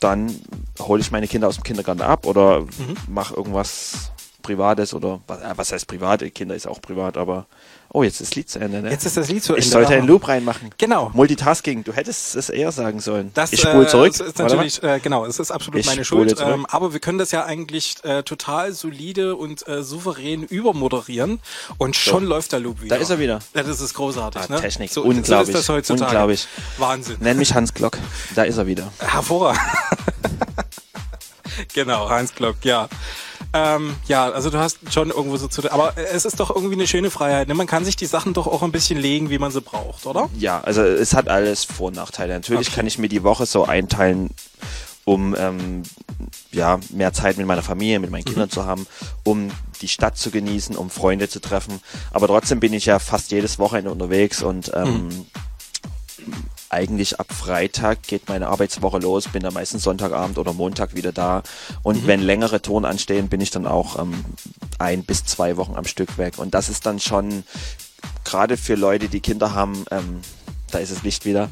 dann 0.00 0.34
hole 0.80 1.00
ich 1.00 1.10
meine 1.12 1.28
Kinder 1.28 1.48
aus 1.48 1.54
dem 1.54 1.64
Kindergarten 1.64 2.02
ab 2.02 2.26
oder 2.26 2.60
Mhm. 2.62 2.96
mache 3.08 3.34
irgendwas 3.34 4.10
Privates 4.42 4.92
oder 4.92 5.20
was, 5.28 5.40
äh, 5.40 5.52
was 5.56 5.72
heißt 5.72 5.86
privat? 5.86 6.22
Kinder 6.34 6.56
ist 6.56 6.66
auch 6.66 6.82
privat, 6.82 7.16
aber 7.16 7.46
oh, 7.92 8.02
jetzt 8.02 8.20
ist 8.20 8.30
das 8.30 8.36
Lied 8.36 8.50
zu 8.50 8.58
Ende. 8.58 8.80
Ne? 8.82 8.90
Jetzt 8.90 9.04
ist 9.06 9.16
das 9.16 9.28
Lied 9.28 9.42
zu 9.44 9.52
Ich 9.56 9.64
Ende. 9.64 9.72
sollte 9.72 9.92
Ah. 9.92 9.96
einen 9.98 10.06
Loop 10.06 10.26
reinmachen. 10.28 10.70
Genau. 10.78 11.10
Multitasking, 11.14 11.84
du 11.84 11.92
hättest 11.92 12.34
es 12.36 12.48
eher 12.48 12.72
sagen 12.72 13.00
sollen. 13.00 13.30
Das, 13.34 13.52
ich 13.52 13.60
spule 13.60 13.84
äh, 13.84 13.88
zurück. 13.88 14.12
Das 14.16 14.26
ist 14.26 14.38
natürlich, 14.38 14.82
äh, 14.82 14.98
genau, 15.00 15.24
es 15.26 15.38
ist 15.38 15.50
absolut 15.50 15.80
Ich 15.80 15.86
meine 15.86 16.04
Schuld. 16.04 16.40
Ähm, 16.40 16.66
aber 16.66 16.92
wir 16.92 17.00
können 17.00 17.18
das 17.18 17.30
ja 17.30 17.44
eigentlich 17.44 17.96
äh, 18.04 18.22
total 18.22 18.72
solide 18.72 19.36
und 19.36 19.66
äh, 19.68 19.82
souverän 19.82 20.42
übermoderieren 20.42 21.40
und 21.78 21.94
schon 21.96 22.24
läuft 22.24 22.52
der 22.52 22.60
Loop 22.60 22.80
wieder. 22.82 22.96
Da 22.96 23.02
ist 23.02 23.10
er 23.10 23.18
wieder. 23.18 23.40
Ja, 23.54 23.62
das 23.62 23.80
ist 23.80 23.94
großartig. 23.94 24.42
Ah, 24.42 24.52
ne? 24.52 24.60
Technik, 24.60 24.90
so, 24.90 25.02
unglaublich. 25.02 25.28
So 25.28 25.40
ist 25.40 25.54
das 25.54 25.68
heutzutage. 25.68 26.06
Unglaublich. 26.10 26.46
Wahnsinn. 26.78 27.16
Nenn 27.20 27.36
mich 27.38 27.54
Hans 27.54 27.74
Glock. 27.74 27.98
Da 28.34 28.44
ist 28.44 28.56
er 28.56 28.66
wieder. 28.66 28.92
Hervorragend. 28.98 29.60
genau, 31.74 32.08
Heinz 32.08 32.34
Glock, 32.34 32.56
ja. 32.62 32.88
Ähm, 33.54 33.94
ja, 34.06 34.30
also 34.30 34.48
du 34.50 34.58
hast 34.58 34.78
schon 34.92 35.10
irgendwo 35.10 35.36
so 35.36 35.46
zu, 35.46 35.70
aber 35.70 35.94
es 35.96 36.24
ist 36.24 36.40
doch 36.40 36.48
irgendwie 36.50 36.74
eine 36.74 36.86
schöne 36.86 37.10
Freiheit. 37.10 37.48
Ne? 37.48 37.54
Man 37.54 37.66
kann 37.66 37.84
sich 37.84 37.96
die 37.96 38.06
Sachen 38.06 38.32
doch 38.32 38.46
auch 38.46 38.62
ein 38.62 38.72
bisschen 38.72 38.98
legen, 38.98 39.28
wie 39.28 39.38
man 39.38 39.50
sie 39.52 39.60
braucht, 39.60 40.06
oder? 40.06 40.30
Ja, 40.38 40.60
also 40.62 40.82
es 40.82 41.12
hat 41.14 41.28
alles 41.28 41.64
Vor- 41.64 41.88
und 41.88 41.96
Nachteile. 41.96 42.32
Natürlich 42.32 42.68
Okay. 42.68 42.76
kann 42.76 42.86
ich 42.86 42.98
mir 42.98 43.08
die 43.08 43.22
Woche 43.22 43.44
so 43.44 43.64
einteilen, 43.64 44.30
um 45.04 45.34
ähm, 45.38 45.82
ja, 46.52 46.78
mehr 46.90 47.12
Zeit 47.12 47.36
mit 47.36 47.46
meiner 47.46 47.62
Familie, 47.62 47.98
mit 48.00 48.10
meinen 48.10 48.24
Kindern 48.24 48.48
zu 48.48 48.64
haben, 48.64 48.86
um 49.24 49.50
die 49.82 49.88
Stadt 49.88 50.16
zu 50.16 50.30
genießen, 50.30 50.76
um 50.76 50.88
Freunde 50.88 51.28
zu 51.28 51.40
treffen. 51.40 51.80
Aber 52.12 52.28
trotzdem 52.28 52.58
bin 52.60 52.72
ich 52.72 52.86
ja 52.86 52.98
fast 53.00 53.32
jedes 53.32 53.58
Wochenende 53.58 53.90
unterwegs 53.90 54.42
und 54.42 54.70
ähm, 54.74 55.08
eigentlich 56.72 57.20
ab 57.20 57.32
Freitag 57.32 58.02
geht 58.02 58.28
meine 58.28 58.48
Arbeitswoche 58.48 58.98
los, 58.98 59.28
bin 59.28 59.42
dann 59.42 59.54
meistens 59.54 59.82
Sonntagabend 59.82 60.38
oder 60.38 60.52
Montag 60.52 60.94
wieder 60.94 61.12
da. 61.12 61.42
Und 61.82 62.02
Mhm. 62.02 62.06
wenn 62.06 62.20
längere 62.22 62.62
Touren 62.62 62.84
anstehen, 62.84 63.28
bin 63.28 63.40
ich 63.40 63.50
dann 63.50 63.66
auch 63.66 63.98
ähm, 63.98 64.24
ein 64.78 65.04
bis 65.04 65.24
zwei 65.24 65.56
Wochen 65.56 65.76
am 65.76 65.84
Stück 65.84 66.18
weg. 66.18 66.38
Und 66.38 66.54
das 66.54 66.68
ist 66.68 66.86
dann 66.86 66.98
schon, 66.98 67.44
gerade 68.24 68.56
für 68.56 68.74
Leute, 68.74 69.08
die 69.08 69.20
Kinder 69.20 69.54
haben, 69.54 69.84
ähm, 69.90 70.20
da 70.70 70.78
ist 70.78 70.90
das 70.90 71.02
Licht 71.02 71.24
wieder. 71.26 71.50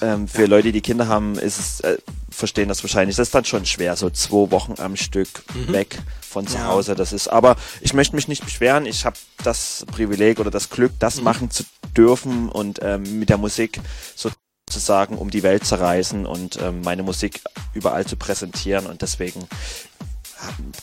Ähm, 0.00 0.26
für 0.26 0.46
Leute, 0.46 0.72
die 0.72 0.80
Kinder 0.80 1.06
haben, 1.06 1.38
ist 1.38 1.58
es, 1.60 1.80
äh, 1.80 1.98
verstehen 2.32 2.68
das 2.68 2.82
wahrscheinlich. 2.82 3.16
Das 3.16 3.28
ist 3.28 3.34
dann 3.34 3.44
schon 3.44 3.66
schwer, 3.66 3.96
so 3.96 4.10
zwei 4.10 4.50
Wochen 4.50 4.74
am 4.78 4.96
Stück 4.96 5.28
Mhm. 5.54 5.72
weg 5.72 5.98
von 6.28 6.46
zu. 6.46 6.64
Hause. 6.64 6.94
Das 6.94 7.12
ist, 7.12 7.28
aber 7.28 7.56
ich 7.80 7.92
möchte 7.94 8.16
mich 8.16 8.28
nicht 8.28 8.44
beschweren. 8.44 8.86
Ich 8.86 9.04
habe 9.04 9.16
das 9.44 9.84
Privileg 9.92 10.40
oder 10.40 10.50
das 10.50 10.70
Glück, 10.70 10.92
das 10.98 11.16
Mhm. 11.16 11.24
machen 11.24 11.50
zu 11.50 11.64
dürfen 11.96 12.48
und 12.48 12.80
ähm, 12.82 13.18
mit 13.18 13.28
der 13.28 13.38
Musik 13.38 13.80
sozusagen 14.16 15.16
um 15.18 15.30
die 15.30 15.42
Welt 15.42 15.66
zu 15.66 15.74
reisen 15.78 16.24
und 16.26 16.58
ähm, 16.60 16.80
meine 16.82 17.02
Musik 17.02 17.40
überall 17.74 18.06
zu 18.06 18.16
präsentieren 18.16 18.86
und 18.86 19.02
deswegen 19.02 19.46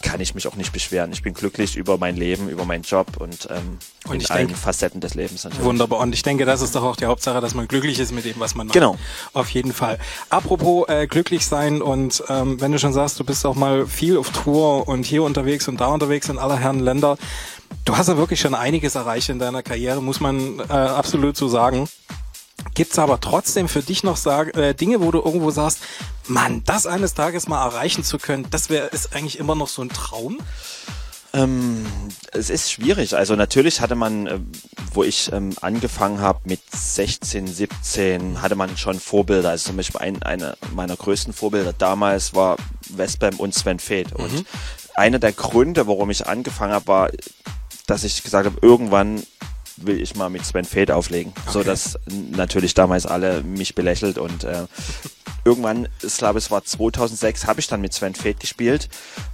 kann 0.02 0.22
ich 0.22 0.36
mich 0.36 0.48
auch 0.48 0.56
nicht 0.56 0.72
beschweren. 0.72 1.12
Ich 1.12 1.22
bin 1.22 1.34
glücklich 1.34 1.76
über 1.76 1.98
mein 1.98 2.16
Leben, 2.16 2.50
über 2.50 2.66
meinen 2.66 2.84
Job 2.84 3.18
und, 3.20 3.48
ähm, 3.52 3.78
Und 4.06 4.16
in 4.16 4.22
ich 4.22 4.32
allen 4.32 4.48
denk- 4.48 4.60
Facetten 4.60 5.02
des 5.02 5.16
Lebens 5.16 5.44
natürlich. 5.44 5.64
Wunderbar. 5.66 6.00
Und 6.00 6.14
ich 6.14 6.24
denke, 6.24 6.46
das 6.46 6.62
ist 6.62 6.76
doch 6.76 6.84
auch 6.84 6.96
die 6.96 7.06
Hauptsache, 7.06 7.42
dass 7.42 7.54
man 7.54 7.68
glücklich 7.68 8.00
ist 8.00 8.12
mit 8.14 8.26
dem, 8.26 8.36
was 8.40 8.56
man 8.56 8.68
macht. 8.68 8.74
Genau. 8.74 8.98
Auf 9.34 9.50
jeden 9.50 9.74
Fall. 9.74 10.00
Apropos 10.30 10.88
äh, 10.90 11.08
glücklich 11.08 11.46
sein 11.46 11.82
und 11.82 12.24
ähm, 12.30 12.60
wenn 12.62 12.72
du 12.72 12.80
schon 12.80 12.94
sagst, 12.94 13.20
du 13.20 13.24
bist 13.24 13.46
auch 13.46 13.56
mal 13.56 13.86
viel 13.88 14.18
auf 14.18 14.30
Tour 14.32 14.88
und 14.88 15.06
hier 15.06 15.24
unterwegs 15.24 15.68
und 15.68 15.80
da 15.82 15.88
unterwegs 15.88 16.30
in 16.30 16.38
aller 16.38 16.58
Herren 16.58 16.80
Länder. 16.80 17.18
Du 17.86 17.98
hast 17.98 18.08
ja 18.08 18.18
wirklich 18.18 18.40
schon 18.40 18.56
einiges 18.56 18.96
erreicht 18.96 19.30
in 19.30 19.40
deiner 19.40 19.62
Karriere, 19.64 20.02
muss 20.02 20.20
man 20.20 20.60
äh, 20.60 20.74
absolut 20.74 21.38
so 21.38 21.48
sagen. 21.48 21.88
Gibt's 22.74 23.00
aber 23.00 23.20
trotzdem 23.20 23.68
für 23.68 23.82
dich 23.82 24.04
noch 24.04 24.18
sag, 24.18 24.56
äh, 24.56 24.74
Dinge, 24.74 25.02
wo 25.02 25.12
du 25.12 25.20
irgendwo 25.20 25.52
sagst, 25.52 25.80
Mann, 26.28 26.64
das 26.66 26.86
eines 26.86 27.14
Tages 27.14 27.48
mal 27.48 27.64
erreichen 27.66 28.04
zu 28.04 28.18
können, 28.18 28.48
das 28.52 28.70
wäre 28.70 28.88
ist 28.88 29.16
eigentlich 29.16 29.40
immer 29.40 29.56
noch 29.56 29.68
so 29.68 29.82
ein 29.82 29.90
Traum? 29.90 30.40
Ähm, 31.34 31.86
es 32.32 32.50
ist 32.50 32.72
schwierig. 32.72 33.16
Also 33.16 33.36
natürlich 33.36 33.82
hatte 33.82 33.96
man, 33.96 34.28
äh, 34.28 34.40
wo 34.94 35.04
ich 35.04 35.32
ähm, 35.32 35.54
angefangen 35.62 36.22
habe 36.22 36.40
mit 36.46 36.60
16, 36.72 37.46
17, 37.46 38.42
hatte 38.42 38.56
man 38.56 38.76
schon 38.78 39.00
Vorbilder. 39.00 39.50
Also 39.50 39.68
zum 39.68 39.78
Beispiel 39.78 40.02
ein, 40.02 40.24
einer 40.24 40.58
meiner 40.74 40.96
größten 40.96 41.34
Vorbilder 41.34 41.74
damals 41.74 42.34
war 42.34 42.58
Westbam 42.90 43.36
und 43.36 43.54
Sven. 43.54 43.78
Und 44.14 44.34
Mhm. 44.34 44.46
einer 44.96 45.20
der 45.20 45.32
Gründe, 45.34 45.86
warum 45.88 46.10
ich 46.10 46.26
angefangen 46.26 46.74
habe, 46.74 46.88
war, 46.88 47.10
dass 47.86 48.04
ich 48.04 48.24
gesagt 48.24 48.48
habe, 48.48 48.58
irgendwann 48.62 49.24
will 49.86 50.02
ich 50.02 50.16
mal 50.16 50.30
mit 50.30 50.46
Sven 50.46 50.66
Feth 50.66 50.92
auflegen. 50.92 51.34
So 51.50 51.64
dass 51.64 52.00
natürlich 52.36 52.74
damals 52.74 53.06
alle 53.06 53.44
mich 53.44 53.76
belächelt 53.76 54.18
und 54.18 54.44
äh, 54.44 54.66
irgendwann, 55.44 55.88
ich 56.02 56.18
glaube 56.18 56.40
es 56.40 56.52
war 56.52 56.64
2006, 56.64 57.46
habe 57.48 57.60
ich 57.60 57.68
dann 57.68 57.82
mit 57.82 57.94
Sven 57.94 58.16
Feth 58.16 58.40
gespielt. 58.40 58.90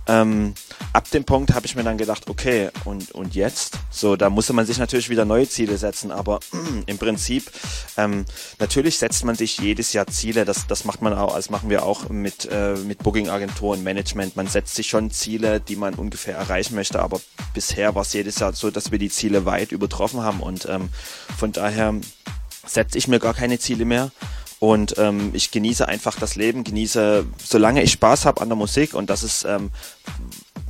Ähm, 0.08 0.54
ab 0.94 1.10
dem 1.10 1.24
Punkt 1.24 1.54
habe 1.54 1.66
ich 1.66 1.76
mir 1.76 1.84
dann 1.84 1.98
gedacht, 1.98 2.30
okay, 2.30 2.70
und, 2.84 3.12
und 3.12 3.34
jetzt? 3.34 3.80
So, 3.90 4.16
da 4.16 4.30
musste 4.30 4.54
man 4.54 4.66
sich 4.66 4.78
natürlich 4.78 5.10
wieder 5.10 5.26
neue 5.26 5.50
Ziele 5.50 5.78
setzen, 5.78 6.12
aber 6.12 6.40
im 6.86 6.98
Prinzip, 6.98 7.52
ähm, 7.98 8.26
natürlich 8.60 9.00
setzt 9.00 9.26
man 9.26 9.36
sich 9.36 9.58
jedes 9.58 9.94
Jahr 9.94 10.08
Ziele, 10.08 10.46
das, 10.46 10.68
das 10.68 10.86
macht 10.86 11.02
man 11.02 11.14
auch, 11.14 11.36
das 11.36 11.50
machen 11.50 11.70
wir 11.70 11.84
auch 11.84 12.10
mit, 12.10 12.48
äh, 12.52 12.76
mit 12.76 13.00
Booking-Agenturen, 13.00 13.84
Management. 13.84 14.36
Man 14.36 14.48
setzt 14.48 14.76
sich 14.76 14.88
schon 14.88 15.12
Ziele, 15.12 15.60
die 15.60 15.76
man 15.76 15.96
ungefähr 15.96 16.36
erreichen 16.36 16.76
möchte, 16.76 17.02
aber 17.02 17.20
bisher 17.54 17.96
war 17.96 18.04
es 18.04 18.14
jedes 18.14 18.40
Jahr 18.40 18.54
so, 18.54 18.70
dass 18.70 18.92
wir 18.92 19.00
die 19.00 19.10
Ziele 19.10 19.46
weit 19.46 19.72
übertroffen 19.72 20.22
haben 20.22 20.42
und 20.42 20.68
ähm, 20.70 20.90
von 21.38 21.52
daher 21.52 21.96
setze 22.66 22.98
ich 22.98 23.08
mir 23.08 23.20
gar 23.20 23.34
keine 23.34 23.60
Ziele 23.60 23.86
mehr. 23.86 24.12
Und 24.66 24.96
ähm, 24.98 25.30
ich 25.34 25.52
genieße 25.52 25.88
einfach 25.88 26.16
das 26.20 26.36
Leben, 26.36 26.64
genieße, 26.64 27.24
solange 27.44 27.84
ich 27.84 27.92
Spaß 27.92 28.26
habe 28.26 28.42
an 28.42 28.50
der 28.50 28.56
Musik 28.56 28.96
und 28.96 29.12
das 29.12 29.22
ist, 29.22 29.46
ähm, 29.46 29.70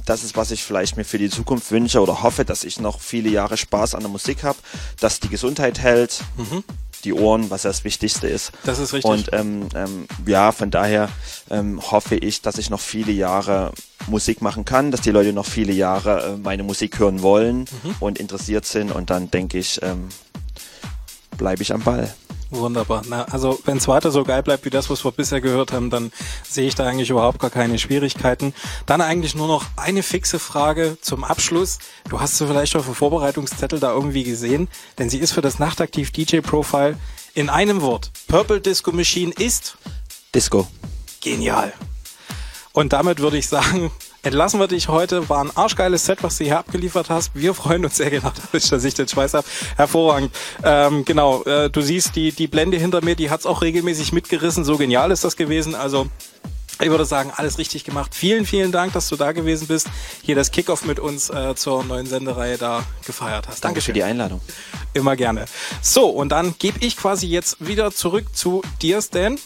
das 0.06 0.24
ist, 0.26 0.36
was 0.36 0.52
ich 0.52 0.64
vielleicht 0.66 0.98
mir 0.98 1.06
für 1.06 1.18
die 1.18 1.30
Zukunft 1.30 1.72
wünsche 1.72 2.02
oder 2.02 2.22
hoffe, 2.22 2.44
dass 2.44 2.66
ich 2.66 2.78
noch 2.82 3.00
viele 3.00 3.30
Jahre 3.30 3.56
Spaß 3.56 3.96
an 3.96 4.02
der 4.02 4.10
Musik 4.10 4.44
habe, 4.44 4.58
dass 5.00 5.22
die 5.22 5.30
Gesundheit 5.30 5.80
hält, 5.80 6.20
die 7.06 7.14
Ohren, 7.14 7.50
was 7.50 7.64
ja 7.64 7.70
das 7.70 7.86
Wichtigste 7.86 8.28
ist. 8.28 8.52
Das 8.66 8.80
ist 8.80 8.92
richtig. 8.92 9.10
Und 9.10 9.30
ähm, 9.32 9.70
ähm, 9.74 10.08
ja, 10.26 10.52
von 10.52 10.72
daher 10.72 11.08
ähm, 11.50 11.80
hoffe 11.90 12.16
ich, 12.18 12.42
dass 12.42 12.58
ich 12.58 12.70
noch 12.70 12.82
viele 12.82 13.14
Jahre 13.14 13.72
Musik 14.08 14.42
machen 14.42 14.66
kann, 14.66 14.92
dass 14.92 15.00
die 15.02 15.12
Leute 15.12 15.32
noch 15.32 15.46
viele 15.46 15.72
Jahre 15.72 16.34
äh, 16.34 16.38
meine 16.38 16.64
Musik 16.64 17.00
hören 17.00 17.22
wollen 17.22 17.60
Mhm. 17.60 17.96
und 18.02 18.20
interessiert 18.20 18.66
sind 18.66 18.92
und 18.92 19.10
dann 19.10 19.32
denke 19.32 19.58
ich, 19.58 19.80
ähm, 19.82 20.10
bleibe 21.38 21.62
ich 21.64 21.72
am 21.74 21.82
Ball. 21.82 22.14
Wunderbar. 22.52 23.02
Na, 23.08 23.24
also 23.24 23.60
wenn 23.66 23.78
es 23.78 23.88
weiter 23.88 24.12
so 24.12 24.24
geil 24.24 24.44
bleibt 24.44 24.66
wie 24.66 24.70
das, 24.70 24.90
was 24.90 25.04
wir 25.04 25.12
bisher 25.12 25.42
gehört 25.42 25.74
haben, 25.74 25.90
dann 25.90 26.12
sehe 26.48 26.68
ich 26.68 26.76
da 26.76 26.86
eigentlich 26.86 27.10
überhaupt 27.10 27.40
gar 27.40 27.50
keine 27.50 27.80
Schwierigkeiten. 27.80 28.54
Dann 28.86 29.02
eigentlich 29.02 29.36
nur 29.36 29.48
noch 29.48 29.66
eine 29.78 30.04
fixe 30.04 30.40
Frage 30.40 30.98
zum 31.02 31.24
Abschluss. 31.24 31.80
Du 32.10 32.20
hast 32.20 32.38
sie 32.38 32.48
vielleicht 32.48 32.76
auf 32.76 32.86
dem 32.86 32.96
Vorbereitungszettel 32.96 33.80
da 33.80 33.92
irgendwie 33.92 34.24
gesehen, 34.24 34.68
denn 35.00 35.10
sie 35.10 35.18
ist 35.18 35.32
für 35.32 35.42
das 35.42 35.60
Nachtaktiv 35.60 36.12
DJ 36.12 36.40
Profile 36.40 36.98
in 37.34 37.50
einem 37.50 37.82
Wort. 37.82 38.12
Purple 38.28 38.62
Disco 38.62 38.92
Machine 38.92 39.34
ist 39.38 39.78
Disco. 40.34 40.68
genial. 41.22 41.74
Und 42.74 42.94
damit 42.94 43.20
würde 43.20 43.38
ich 43.38 43.48
sagen, 43.48 43.90
entlassen 44.26 44.60
wir 44.60 44.68
dich 44.68 44.88
heute. 44.88 45.30
War 45.30 45.44
ein 45.44 45.56
arschgeiles 45.56 46.06
Set, 46.06 46.24
was 46.24 46.38
du 46.38 46.44
hier 46.44 46.58
abgeliefert 46.58 47.10
hast. 47.10 47.32
Wir 47.36 47.54
freuen 47.54 47.86
uns 47.86 47.98
sehr 47.98 48.10
genau, 48.12 48.32
dass 48.52 48.84
ich 48.84 48.94
den 48.94 49.08
Schweiß 49.08 49.34
habe. 49.36 49.48
Hervorragend. 49.78 50.36
Ähm, 50.64 51.06
genau, 51.06 51.44
äh, 51.44 51.70
du 51.70 51.82
siehst 51.82 52.16
die, 52.16 52.32
die 52.32 52.48
Blende 52.48 52.78
hinter 52.78 53.04
mir, 53.04 53.16
die 53.16 53.30
hat's 53.30 53.46
auch 53.46 53.62
regelmäßig 53.62 54.12
mitgerissen. 54.12 54.64
So 54.64 54.78
genial 54.78 55.12
ist 55.12 55.24
das 55.24 55.38
gewesen. 55.38 55.76
Also 55.76 56.08
ich 56.82 56.90
würde 56.90 57.06
sagen, 57.06 57.32
alles 57.36 57.58
richtig 57.58 57.86
gemacht. 57.86 58.14
Vielen, 58.14 58.46
vielen 58.46 58.72
Dank, 58.72 58.94
dass 58.94 59.08
du 59.08 59.16
da 59.16 59.32
gewesen 59.32 59.68
bist. 59.68 59.88
Hier 60.24 60.36
das 60.36 60.52
Kickoff 60.52 60.84
mit 60.84 61.00
uns 61.00 61.30
äh, 61.30 61.56
zur 61.56 61.84
neuen 61.84 62.06
Sendereihe 62.06 62.58
da 62.58 62.84
gefeiert 63.06 63.48
hast. 63.48 63.64
Danke 63.64 63.80
für 63.80 63.94
die 63.94 64.04
Einladung. 64.04 64.42
Immer 64.94 65.16
gerne. 65.16 65.46
So, 65.82 66.10
und 66.10 66.30
dann 66.30 66.56
gebe 66.60 66.80
ich 66.86 66.98
quasi 66.98 67.28
jetzt 67.28 67.66
wieder 67.66 67.92
zurück 67.92 68.36
zu 68.36 68.62
dir, 68.82 69.02
Stan. 69.02 69.38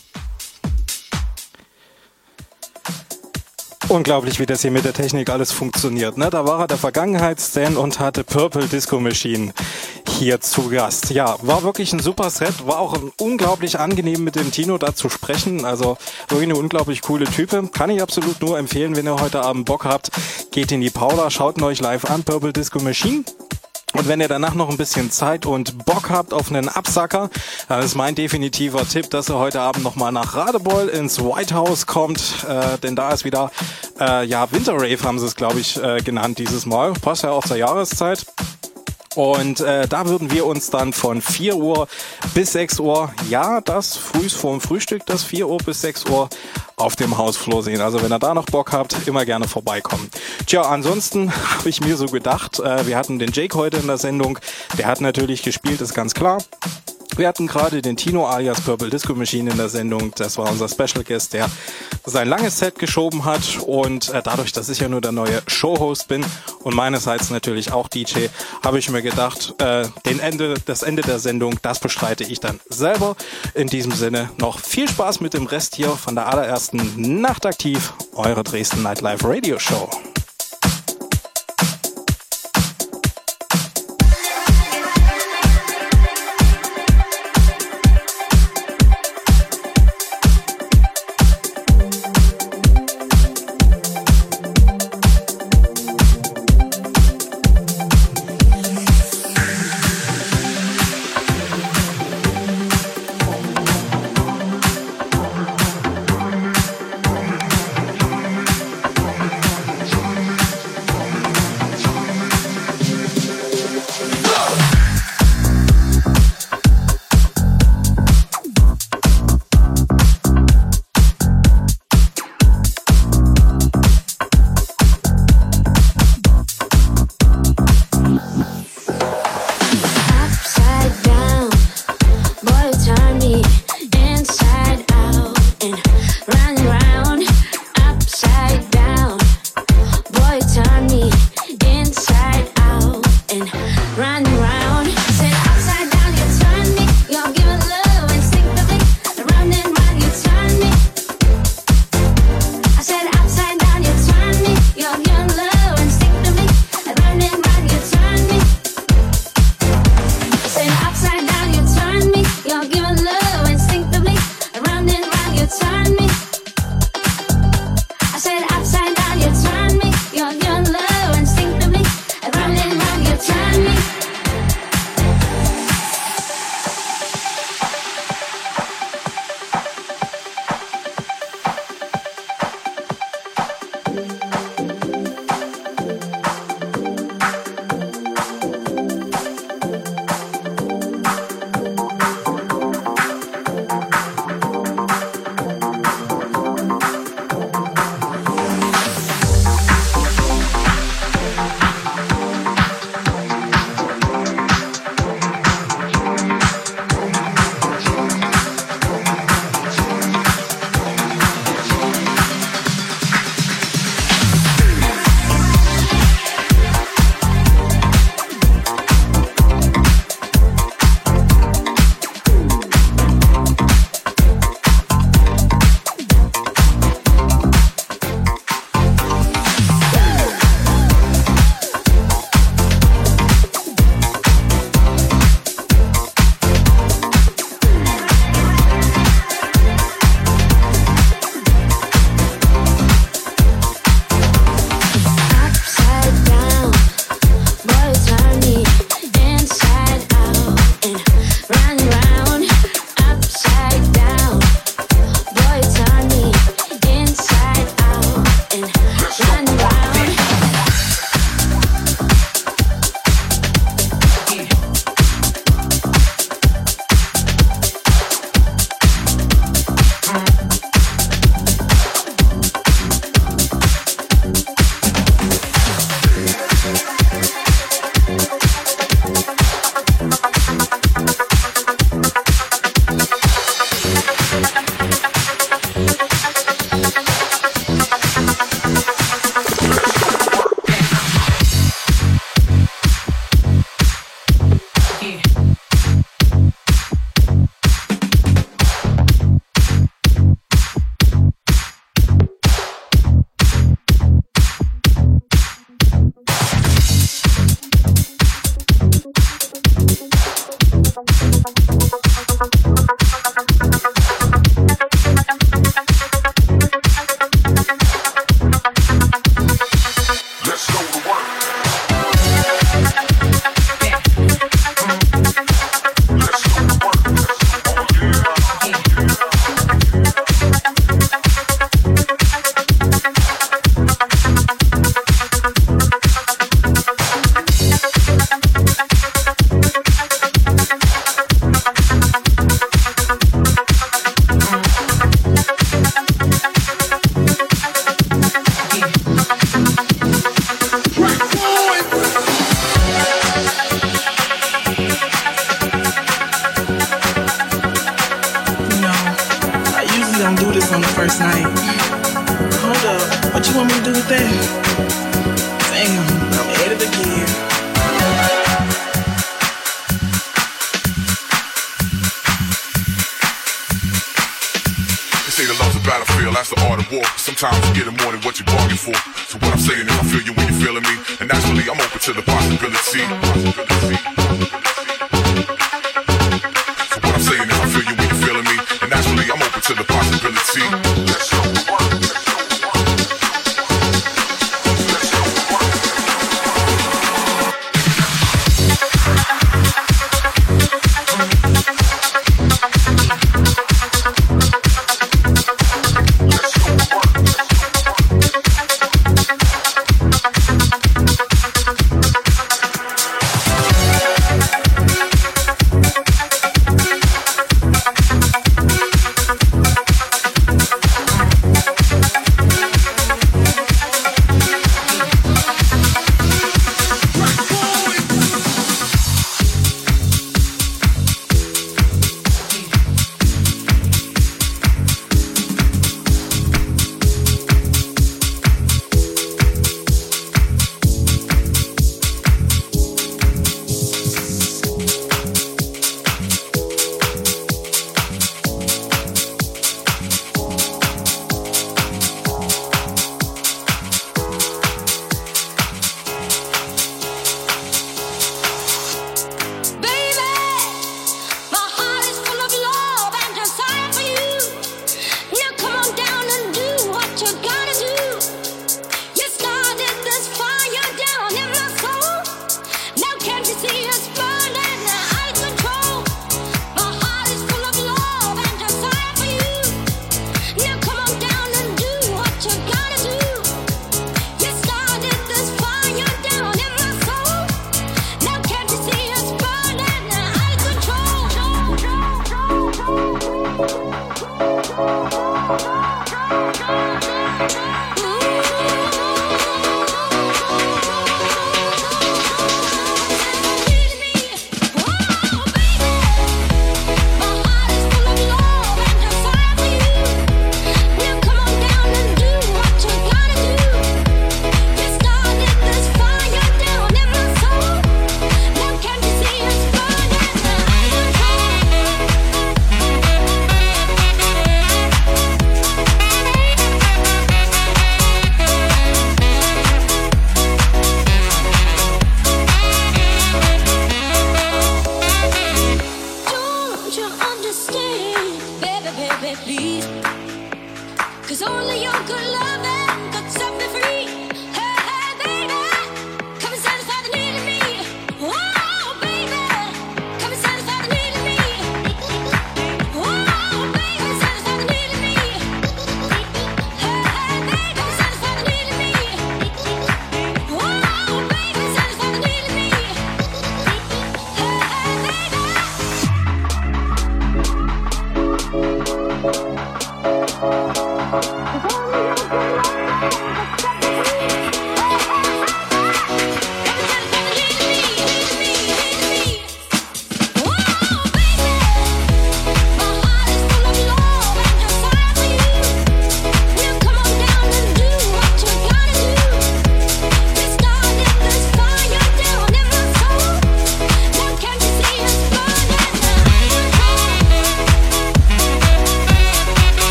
Unglaublich, 3.89 4.39
wie 4.39 4.45
das 4.45 4.61
hier 4.61 4.69
mit 4.69 4.85
der 4.85 4.93
Technik 4.93 5.31
alles 5.31 5.51
funktioniert. 5.51 6.15
Ne? 6.15 6.29
Da 6.29 6.45
war 6.45 6.59
er 6.59 6.67
der 6.67 6.77
Vergangenheitsstan 6.77 7.75
und 7.75 7.99
hatte 7.99 8.23
Purple 8.23 8.67
Disco 8.67 8.99
Machine 8.99 9.51
hier 10.07 10.39
zu 10.41 10.69
Gast. 10.69 11.09
Ja, 11.09 11.37
war 11.41 11.63
wirklich 11.63 11.91
ein 11.91 11.99
super 11.99 12.29
Set. 12.29 12.67
War 12.67 12.77
auch 12.77 12.99
unglaublich 13.19 13.79
angenehm 13.79 14.23
mit 14.23 14.35
dem 14.35 14.51
Tino 14.51 14.77
da 14.77 14.93
zu 14.93 15.09
sprechen. 15.09 15.65
Also 15.65 15.97
wirklich 16.27 16.49
eine 16.49 16.59
unglaublich 16.59 17.01
coole 17.01 17.25
Type. 17.25 17.67
Kann 17.73 17.89
ich 17.89 17.99
absolut 17.99 18.39
nur 18.41 18.59
empfehlen, 18.59 18.95
wenn 18.95 19.07
ihr 19.07 19.19
heute 19.19 19.41
Abend 19.41 19.65
Bock 19.65 19.85
habt. 19.85 20.11
Geht 20.51 20.71
in 20.71 20.81
die 20.81 20.91
Paula, 20.91 21.31
schaut 21.31 21.57
ihn 21.57 21.63
euch 21.63 21.81
live 21.81 22.05
an, 22.05 22.23
Purple 22.23 22.53
Disco 22.53 22.79
Machine. 22.79 23.23
Und 23.93 24.07
wenn 24.07 24.21
ihr 24.21 24.27
danach 24.27 24.53
noch 24.53 24.69
ein 24.69 24.77
bisschen 24.77 25.11
Zeit 25.11 25.45
und 25.45 25.85
Bock 25.85 26.09
habt 26.09 26.33
auf 26.33 26.49
einen 26.49 26.69
Absacker, 26.69 27.29
dann 27.67 27.81
ist 27.81 27.95
mein 27.95 28.15
definitiver 28.15 28.87
Tipp, 28.87 29.09
dass 29.09 29.29
ihr 29.29 29.37
heute 29.37 29.61
Abend 29.61 29.83
nochmal 29.83 30.11
nach 30.11 30.35
Radebeul 30.35 30.87
ins 30.89 31.19
White 31.19 31.55
House 31.55 31.87
kommt, 31.87 32.45
äh, 32.47 32.77
denn 32.77 32.95
da 32.95 33.11
ist 33.11 33.25
wieder, 33.25 33.51
äh, 33.99 34.25
ja, 34.25 34.51
Winter 34.51 34.73
Rave 34.73 35.03
haben 35.03 35.19
sie 35.19 35.25
es, 35.25 35.35
glaube 35.35 35.59
ich, 35.59 35.81
äh, 35.81 36.01
genannt 36.01 36.37
dieses 36.37 36.65
Mal. 36.65 36.93
Passt 36.93 37.23
ja 37.23 37.31
auch 37.31 37.45
zur 37.45 37.57
Jahreszeit. 37.57 38.25
Und 39.15 39.61
äh, 39.61 39.87
da 39.87 40.05
würden 40.05 40.31
wir 40.31 40.45
uns 40.45 40.69
dann 40.69 40.93
von 40.93 41.21
4 41.21 41.55
Uhr 41.55 41.87
bis 42.35 42.53
6 42.53 42.79
Uhr, 42.79 43.11
ja, 43.29 43.59
das 43.61 43.97
früh 43.97 44.29
vorm 44.29 44.61
Frühstück, 44.61 45.05
das 45.07 45.23
4 45.23 45.47
Uhr 45.47 45.57
bis 45.57 45.81
6 45.81 46.05
Uhr 46.05 46.29
auf 46.75 46.95
dem 46.95 47.17
Hausflur 47.17 47.63
sehen. 47.63 47.81
Also 47.81 48.01
wenn 48.03 48.11
ihr 48.11 48.19
da 48.19 48.33
noch 48.33 48.45
Bock 48.45 48.71
habt, 48.71 49.07
immer 49.07 49.25
gerne 49.25 49.47
vorbeikommen. 49.47 50.09
Tja, 50.45 50.61
ansonsten 50.61 51.33
habe 51.57 51.69
ich 51.69 51.81
mir 51.81 51.97
so 51.97 52.05
gedacht, 52.05 52.59
äh, 52.59 52.85
wir 52.85 52.97
hatten 52.97 53.17
den 53.19 53.31
Jake 53.31 53.57
heute 53.57 53.77
in 53.77 53.87
der 53.87 53.97
Sendung, 53.97 54.37
der 54.77 54.85
hat 54.85 55.01
natürlich 55.01 55.41
gespielt, 55.41 55.81
ist 55.81 55.95
ganz 55.95 56.13
klar. 56.13 56.39
Wir 57.15 57.27
hatten 57.27 57.47
gerade 57.47 57.81
den 57.81 57.97
Tino 57.97 58.25
alias 58.27 58.61
Purple 58.61 58.89
Disco 58.89 59.13
Machine 59.13 59.51
in 59.51 59.57
der 59.57 59.69
Sendung. 59.69 60.11
Das 60.15 60.37
war 60.37 60.49
unser 60.49 60.69
Special 60.69 61.03
Guest, 61.03 61.33
der 61.33 61.49
sein 62.05 62.27
langes 62.27 62.59
Set 62.59 62.79
geschoben 62.79 63.25
hat. 63.25 63.59
Und 63.65 64.09
äh, 64.09 64.21
dadurch, 64.23 64.51
dass 64.51 64.69
ich 64.69 64.79
ja 64.79 64.87
nur 64.87 65.01
der 65.01 65.11
neue 65.11 65.41
Showhost 65.47 66.07
bin 66.07 66.25
und 66.63 66.75
meinerseits 66.75 67.29
natürlich 67.29 67.71
auch 67.71 67.87
DJ, 67.87 68.27
habe 68.63 68.79
ich 68.79 68.89
mir 68.89 69.01
gedacht, 69.01 69.55
äh, 69.59 69.85
den 70.05 70.19
Ende, 70.19 70.55
das 70.65 70.83
Ende 70.83 71.01
der 71.01 71.19
Sendung, 71.19 71.59
das 71.61 71.79
bestreite 71.79 72.23
ich 72.23 72.39
dann 72.39 72.59
selber. 72.69 73.15
In 73.53 73.67
diesem 73.67 73.91
Sinne 73.91 74.29
noch 74.37 74.59
viel 74.59 74.87
Spaß 74.87 75.19
mit 75.19 75.33
dem 75.33 75.45
Rest 75.45 75.75
hier 75.75 75.89
von 75.89 76.15
der 76.15 76.27
allerersten 76.27 77.21
Nachtaktiv, 77.21 77.93
eure 78.13 78.43
Dresden 78.43 78.83
Nightlife 78.83 79.27
Radio 79.27 79.59
Show. 79.59 79.89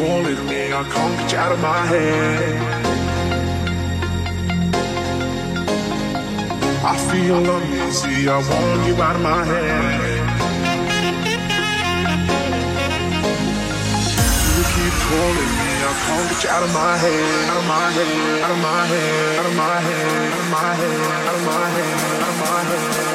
calling 0.00 0.46
me, 0.46 0.60
I 0.72 0.82
can't 0.92 1.14
get 1.18 1.32
you 1.32 1.38
out 1.38 1.52
of 1.52 1.60
my 1.60 1.80
head. 1.92 2.40
I 6.90 6.94
feel 7.08 7.44
uneasy, 7.56 8.16
I 8.28 8.38
want 8.48 8.80
you 8.88 8.94
out 9.06 9.16
of 9.16 9.22
my 9.30 9.42
head. 9.50 10.00
You 14.56 14.64
keep 14.72 14.94
calling 15.08 15.52
me, 15.60 15.70
I 15.84 15.92
can't 16.04 16.26
get 16.30 16.44
you 16.44 16.50
out 16.56 16.62
of 16.66 16.72
my 16.80 16.94
head, 17.02 17.48
out 17.50 17.58
of 17.60 17.66
my 17.74 17.86
head, 17.96 18.42
out 18.44 18.52
of 18.56 18.60
my 18.68 18.82
head, 18.92 19.38
out 19.38 19.46
of 19.50 19.56
my 19.62 19.76
head, 19.86 20.32
out 20.32 20.40
of 20.40 20.50
my 20.56 20.70
head, 20.80 21.00
out 21.28 21.36
of 21.38 21.44
my 21.50 21.66
head, 21.76 21.96
out 22.22 22.30
of 22.32 22.38
my 22.40 22.60
head. 22.70 23.09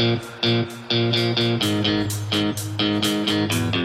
Thank 0.00 0.22
you. 3.74 3.79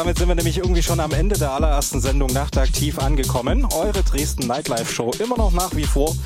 Damit 0.00 0.16
sind 0.16 0.28
wir 0.28 0.34
nämlich 0.34 0.56
irgendwie 0.56 0.82
schon 0.82 0.98
am 0.98 1.12
Ende 1.12 1.36
der 1.36 1.52
allerersten 1.52 2.00
Sendung 2.00 2.32
Nachtaktiv 2.32 2.98
angekommen. 2.98 3.66
Eure 3.70 4.02
Dresden 4.02 4.46
Nightlife 4.46 4.90
Show 4.90 5.10
immer 5.18 5.36
noch 5.36 5.52
nach 5.52 5.76
wie 5.76 5.84
vor. 5.84 6.16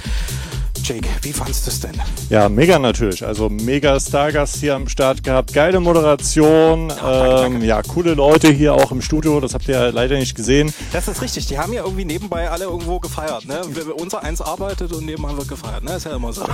Jake, 0.84 1.08
wie 1.22 1.32
fandst 1.32 1.66
du 1.66 1.70
es 1.72 1.80
denn? 1.80 2.00
Ja, 2.30 2.48
mega 2.48 2.78
natürlich. 2.78 3.26
Also 3.26 3.48
mega 3.48 3.98
Stargast 3.98 4.58
hier 4.58 4.76
am 4.76 4.86
Start 4.86 5.24
gehabt. 5.24 5.52
Geile 5.52 5.80
Moderation. 5.80 6.92
ähm, 7.04 7.64
ja, 7.64 7.82
coole 7.82 8.14
Leute 8.14 8.48
hier 8.52 8.74
auch 8.74 8.92
im 8.92 9.02
Studio. 9.02 9.40
Das 9.40 9.54
habt 9.54 9.66
ihr 9.66 9.74
ja 9.74 9.88
leider 9.88 10.18
nicht 10.18 10.36
gesehen. 10.36 10.72
Das 10.92 11.08
ist 11.08 11.20
richtig, 11.20 11.46
die 11.46 11.58
haben 11.58 11.72
ja 11.72 11.82
irgendwie 11.82 12.04
nebenbei 12.04 12.48
alle 12.48 12.66
irgendwo 12.66 13.00
gefeiert, 13.00 13.44
ne? 13.46 13.62
Unser 13.96 14.22
eins 14.22 14.40
arbeitet 14.40 14.92
und 14.92 15.04
nebenan 15.04 15.36
wird 15.36 15.48
gefeiert, 15.48 15.82
ne? 15.82 15.96
Ist 15.96 16.06
ja 16.06 16.14
immer 16.14 16.32
so. 16.32 16.44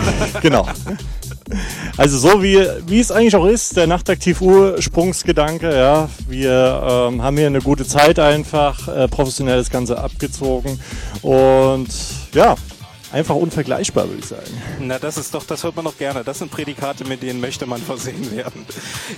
Genau. 0.41 0.67
Also 2.01 2.17
so 2.17 2.43
wie, 2.43 2.59
wie 2.87 2.99
es 2.99 3.13
eigentlich 3.13 3.37
auch 3.37 3.45
ist, 3.45 3.77
der 3.77 3.87
Nachtaktiv 3.87 4.41
Ursprungsgedanke, 4.41 5.77
ja. 5.77 6.09
Wir 6.27 7.09
ähm, 7.11 7.23
haben 7.23 7.37
hier 7.37 7.49
eine 7.49 7.61
gute 7.61 7.87
Zeit 7.87 8.19
einfach, 8.19 8.89
äh, 8.89 9.07
professionell 9.07 9.59
das 9.59 9.69
Ganze 9.69 9.99
abgezogen 9.99 10.81
und 11.21 11.89
ja, 12.33 12.55
einfach 13.13 13.35
unvergleichbar, 13.35 14.09
würde 14.09 14.21
ich 14.21 14.25
sagen. 14.25 14.51
Na, 14.79 14.99
das 14.99 15.19
ist 15.19 15.35
doch, 15.35 15.45
das 15.45 15.63
hört 15.63 15.77
man 15.77 15.85
doch 15.85 15.99
gerne. 15.99 16.25
Das 16.25 16.39
sind 16.39 16.51
Prädikate, 16.51 17.05
mit 17.05 17.23
denen 17.23 17.39
möchte 17.39 17.67
man 17.67 17.83
versehen 17.83 18.35
werden. 18.35 18.65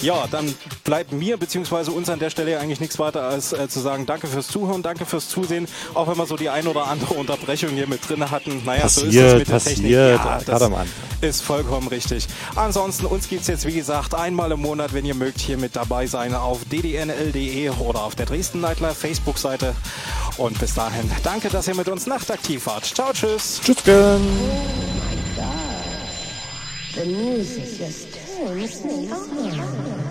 Ja, 0.00 0.26
dann 0.28 0.52
bleibt 0.82 1.12
mir 1.12 1.36
bzw. 1.36 1.92
uns 1.92 2.08
an 2.08 2.18
der 2.18 2.30
Stelle 2.30 2.58
eigentlich 2.58 2.80
nichts 2.80 2.98
weiter 2.98 3.22
als 3.22 3.52
äh, 3.52 3.68
zu 3.68 3.78
sagen, 3.78 4.06
danke 4.06 4.26
fürs 4.26 4.48
Zuhören, 4.48 4.82
danke 4.82 5.06
fürs 5.06 5.28
Zusehen. 5.28 5.68
Auch 5.94 6.08
wenn 6.08 6.16
wir 6.16 6.26
so 6.26 6.36
die 6.36 6.48
ein 6.48 6.66
oder 6.66 6.88
andere 6.88 7.14
Unterbrechung 7.14 7.70
hier 7.70 7.86
mit 7.86 8.08
drin 8.08 8.28
hatten. 8.28 8.62
Naja, 8.64 8.88
so 8.88 9.02
ist 9.02 9.14
es 9.14 9.14
Passiert, 9.14 9.38
mit 9.38 9.48
der 9.48 9.58
Technik. 9.60 9.76
passiert, 9.76 10.10
Ja, 10.10 10.16
gerade 10.16 10.44
das 10.46 10.62
am 10.62 10.74
Anfang. 10.74 11.11
Ist 11.22 11.42
vollkommen 11.42 11.88
richtig. 11.88 12.26
Ansonsten, 12.56 13.06
uns 13.06 13.28
gibt's 13.28 13.46
jetzt, 13.46 13.66
wie 13.66 13.74
gesagt, 13.74 14.14
einmal 14.14 14.52
im 14.52 14.60
Monat, 14.60 14.92
wenn 14.92 15.04
ihr 15.04 15.14
mögt, 15.14 15.40
hier 15.40 15.56
mit 15.56 15.76
dabei 15.76 16.06
sein 16.06 16.34
auf 16.34 16.64
ddnl.de 16.70 17.70
oder 17.70 18.02
auf 18.02 18.14
der 18.14 18.26
Dresden 18.26 18.60
Nightlife 18.60 18.94
Facebook-Seite. 18.94 19.74
Und 20.36 20.58
bis 20.58 20.74
dahin, 20.74 21.10
danke, 21.22 21.48
dass 21.48 21.68
ihr 21.68 21.74
mit 21.74 21.88
uns 21.88 22.06
nachtaktiv 22.06 22.66
wart. 22.66 22.84
Ciao, 22.84 23.12
tschüss. 23.12 23.60
Tschüss. 23.64 23.82
The 26.94 27.06
music 27.06 27.78
just 27.78 28.12
turns 28.12 28.84
me 28.84 29.10
on. 29.10 30.01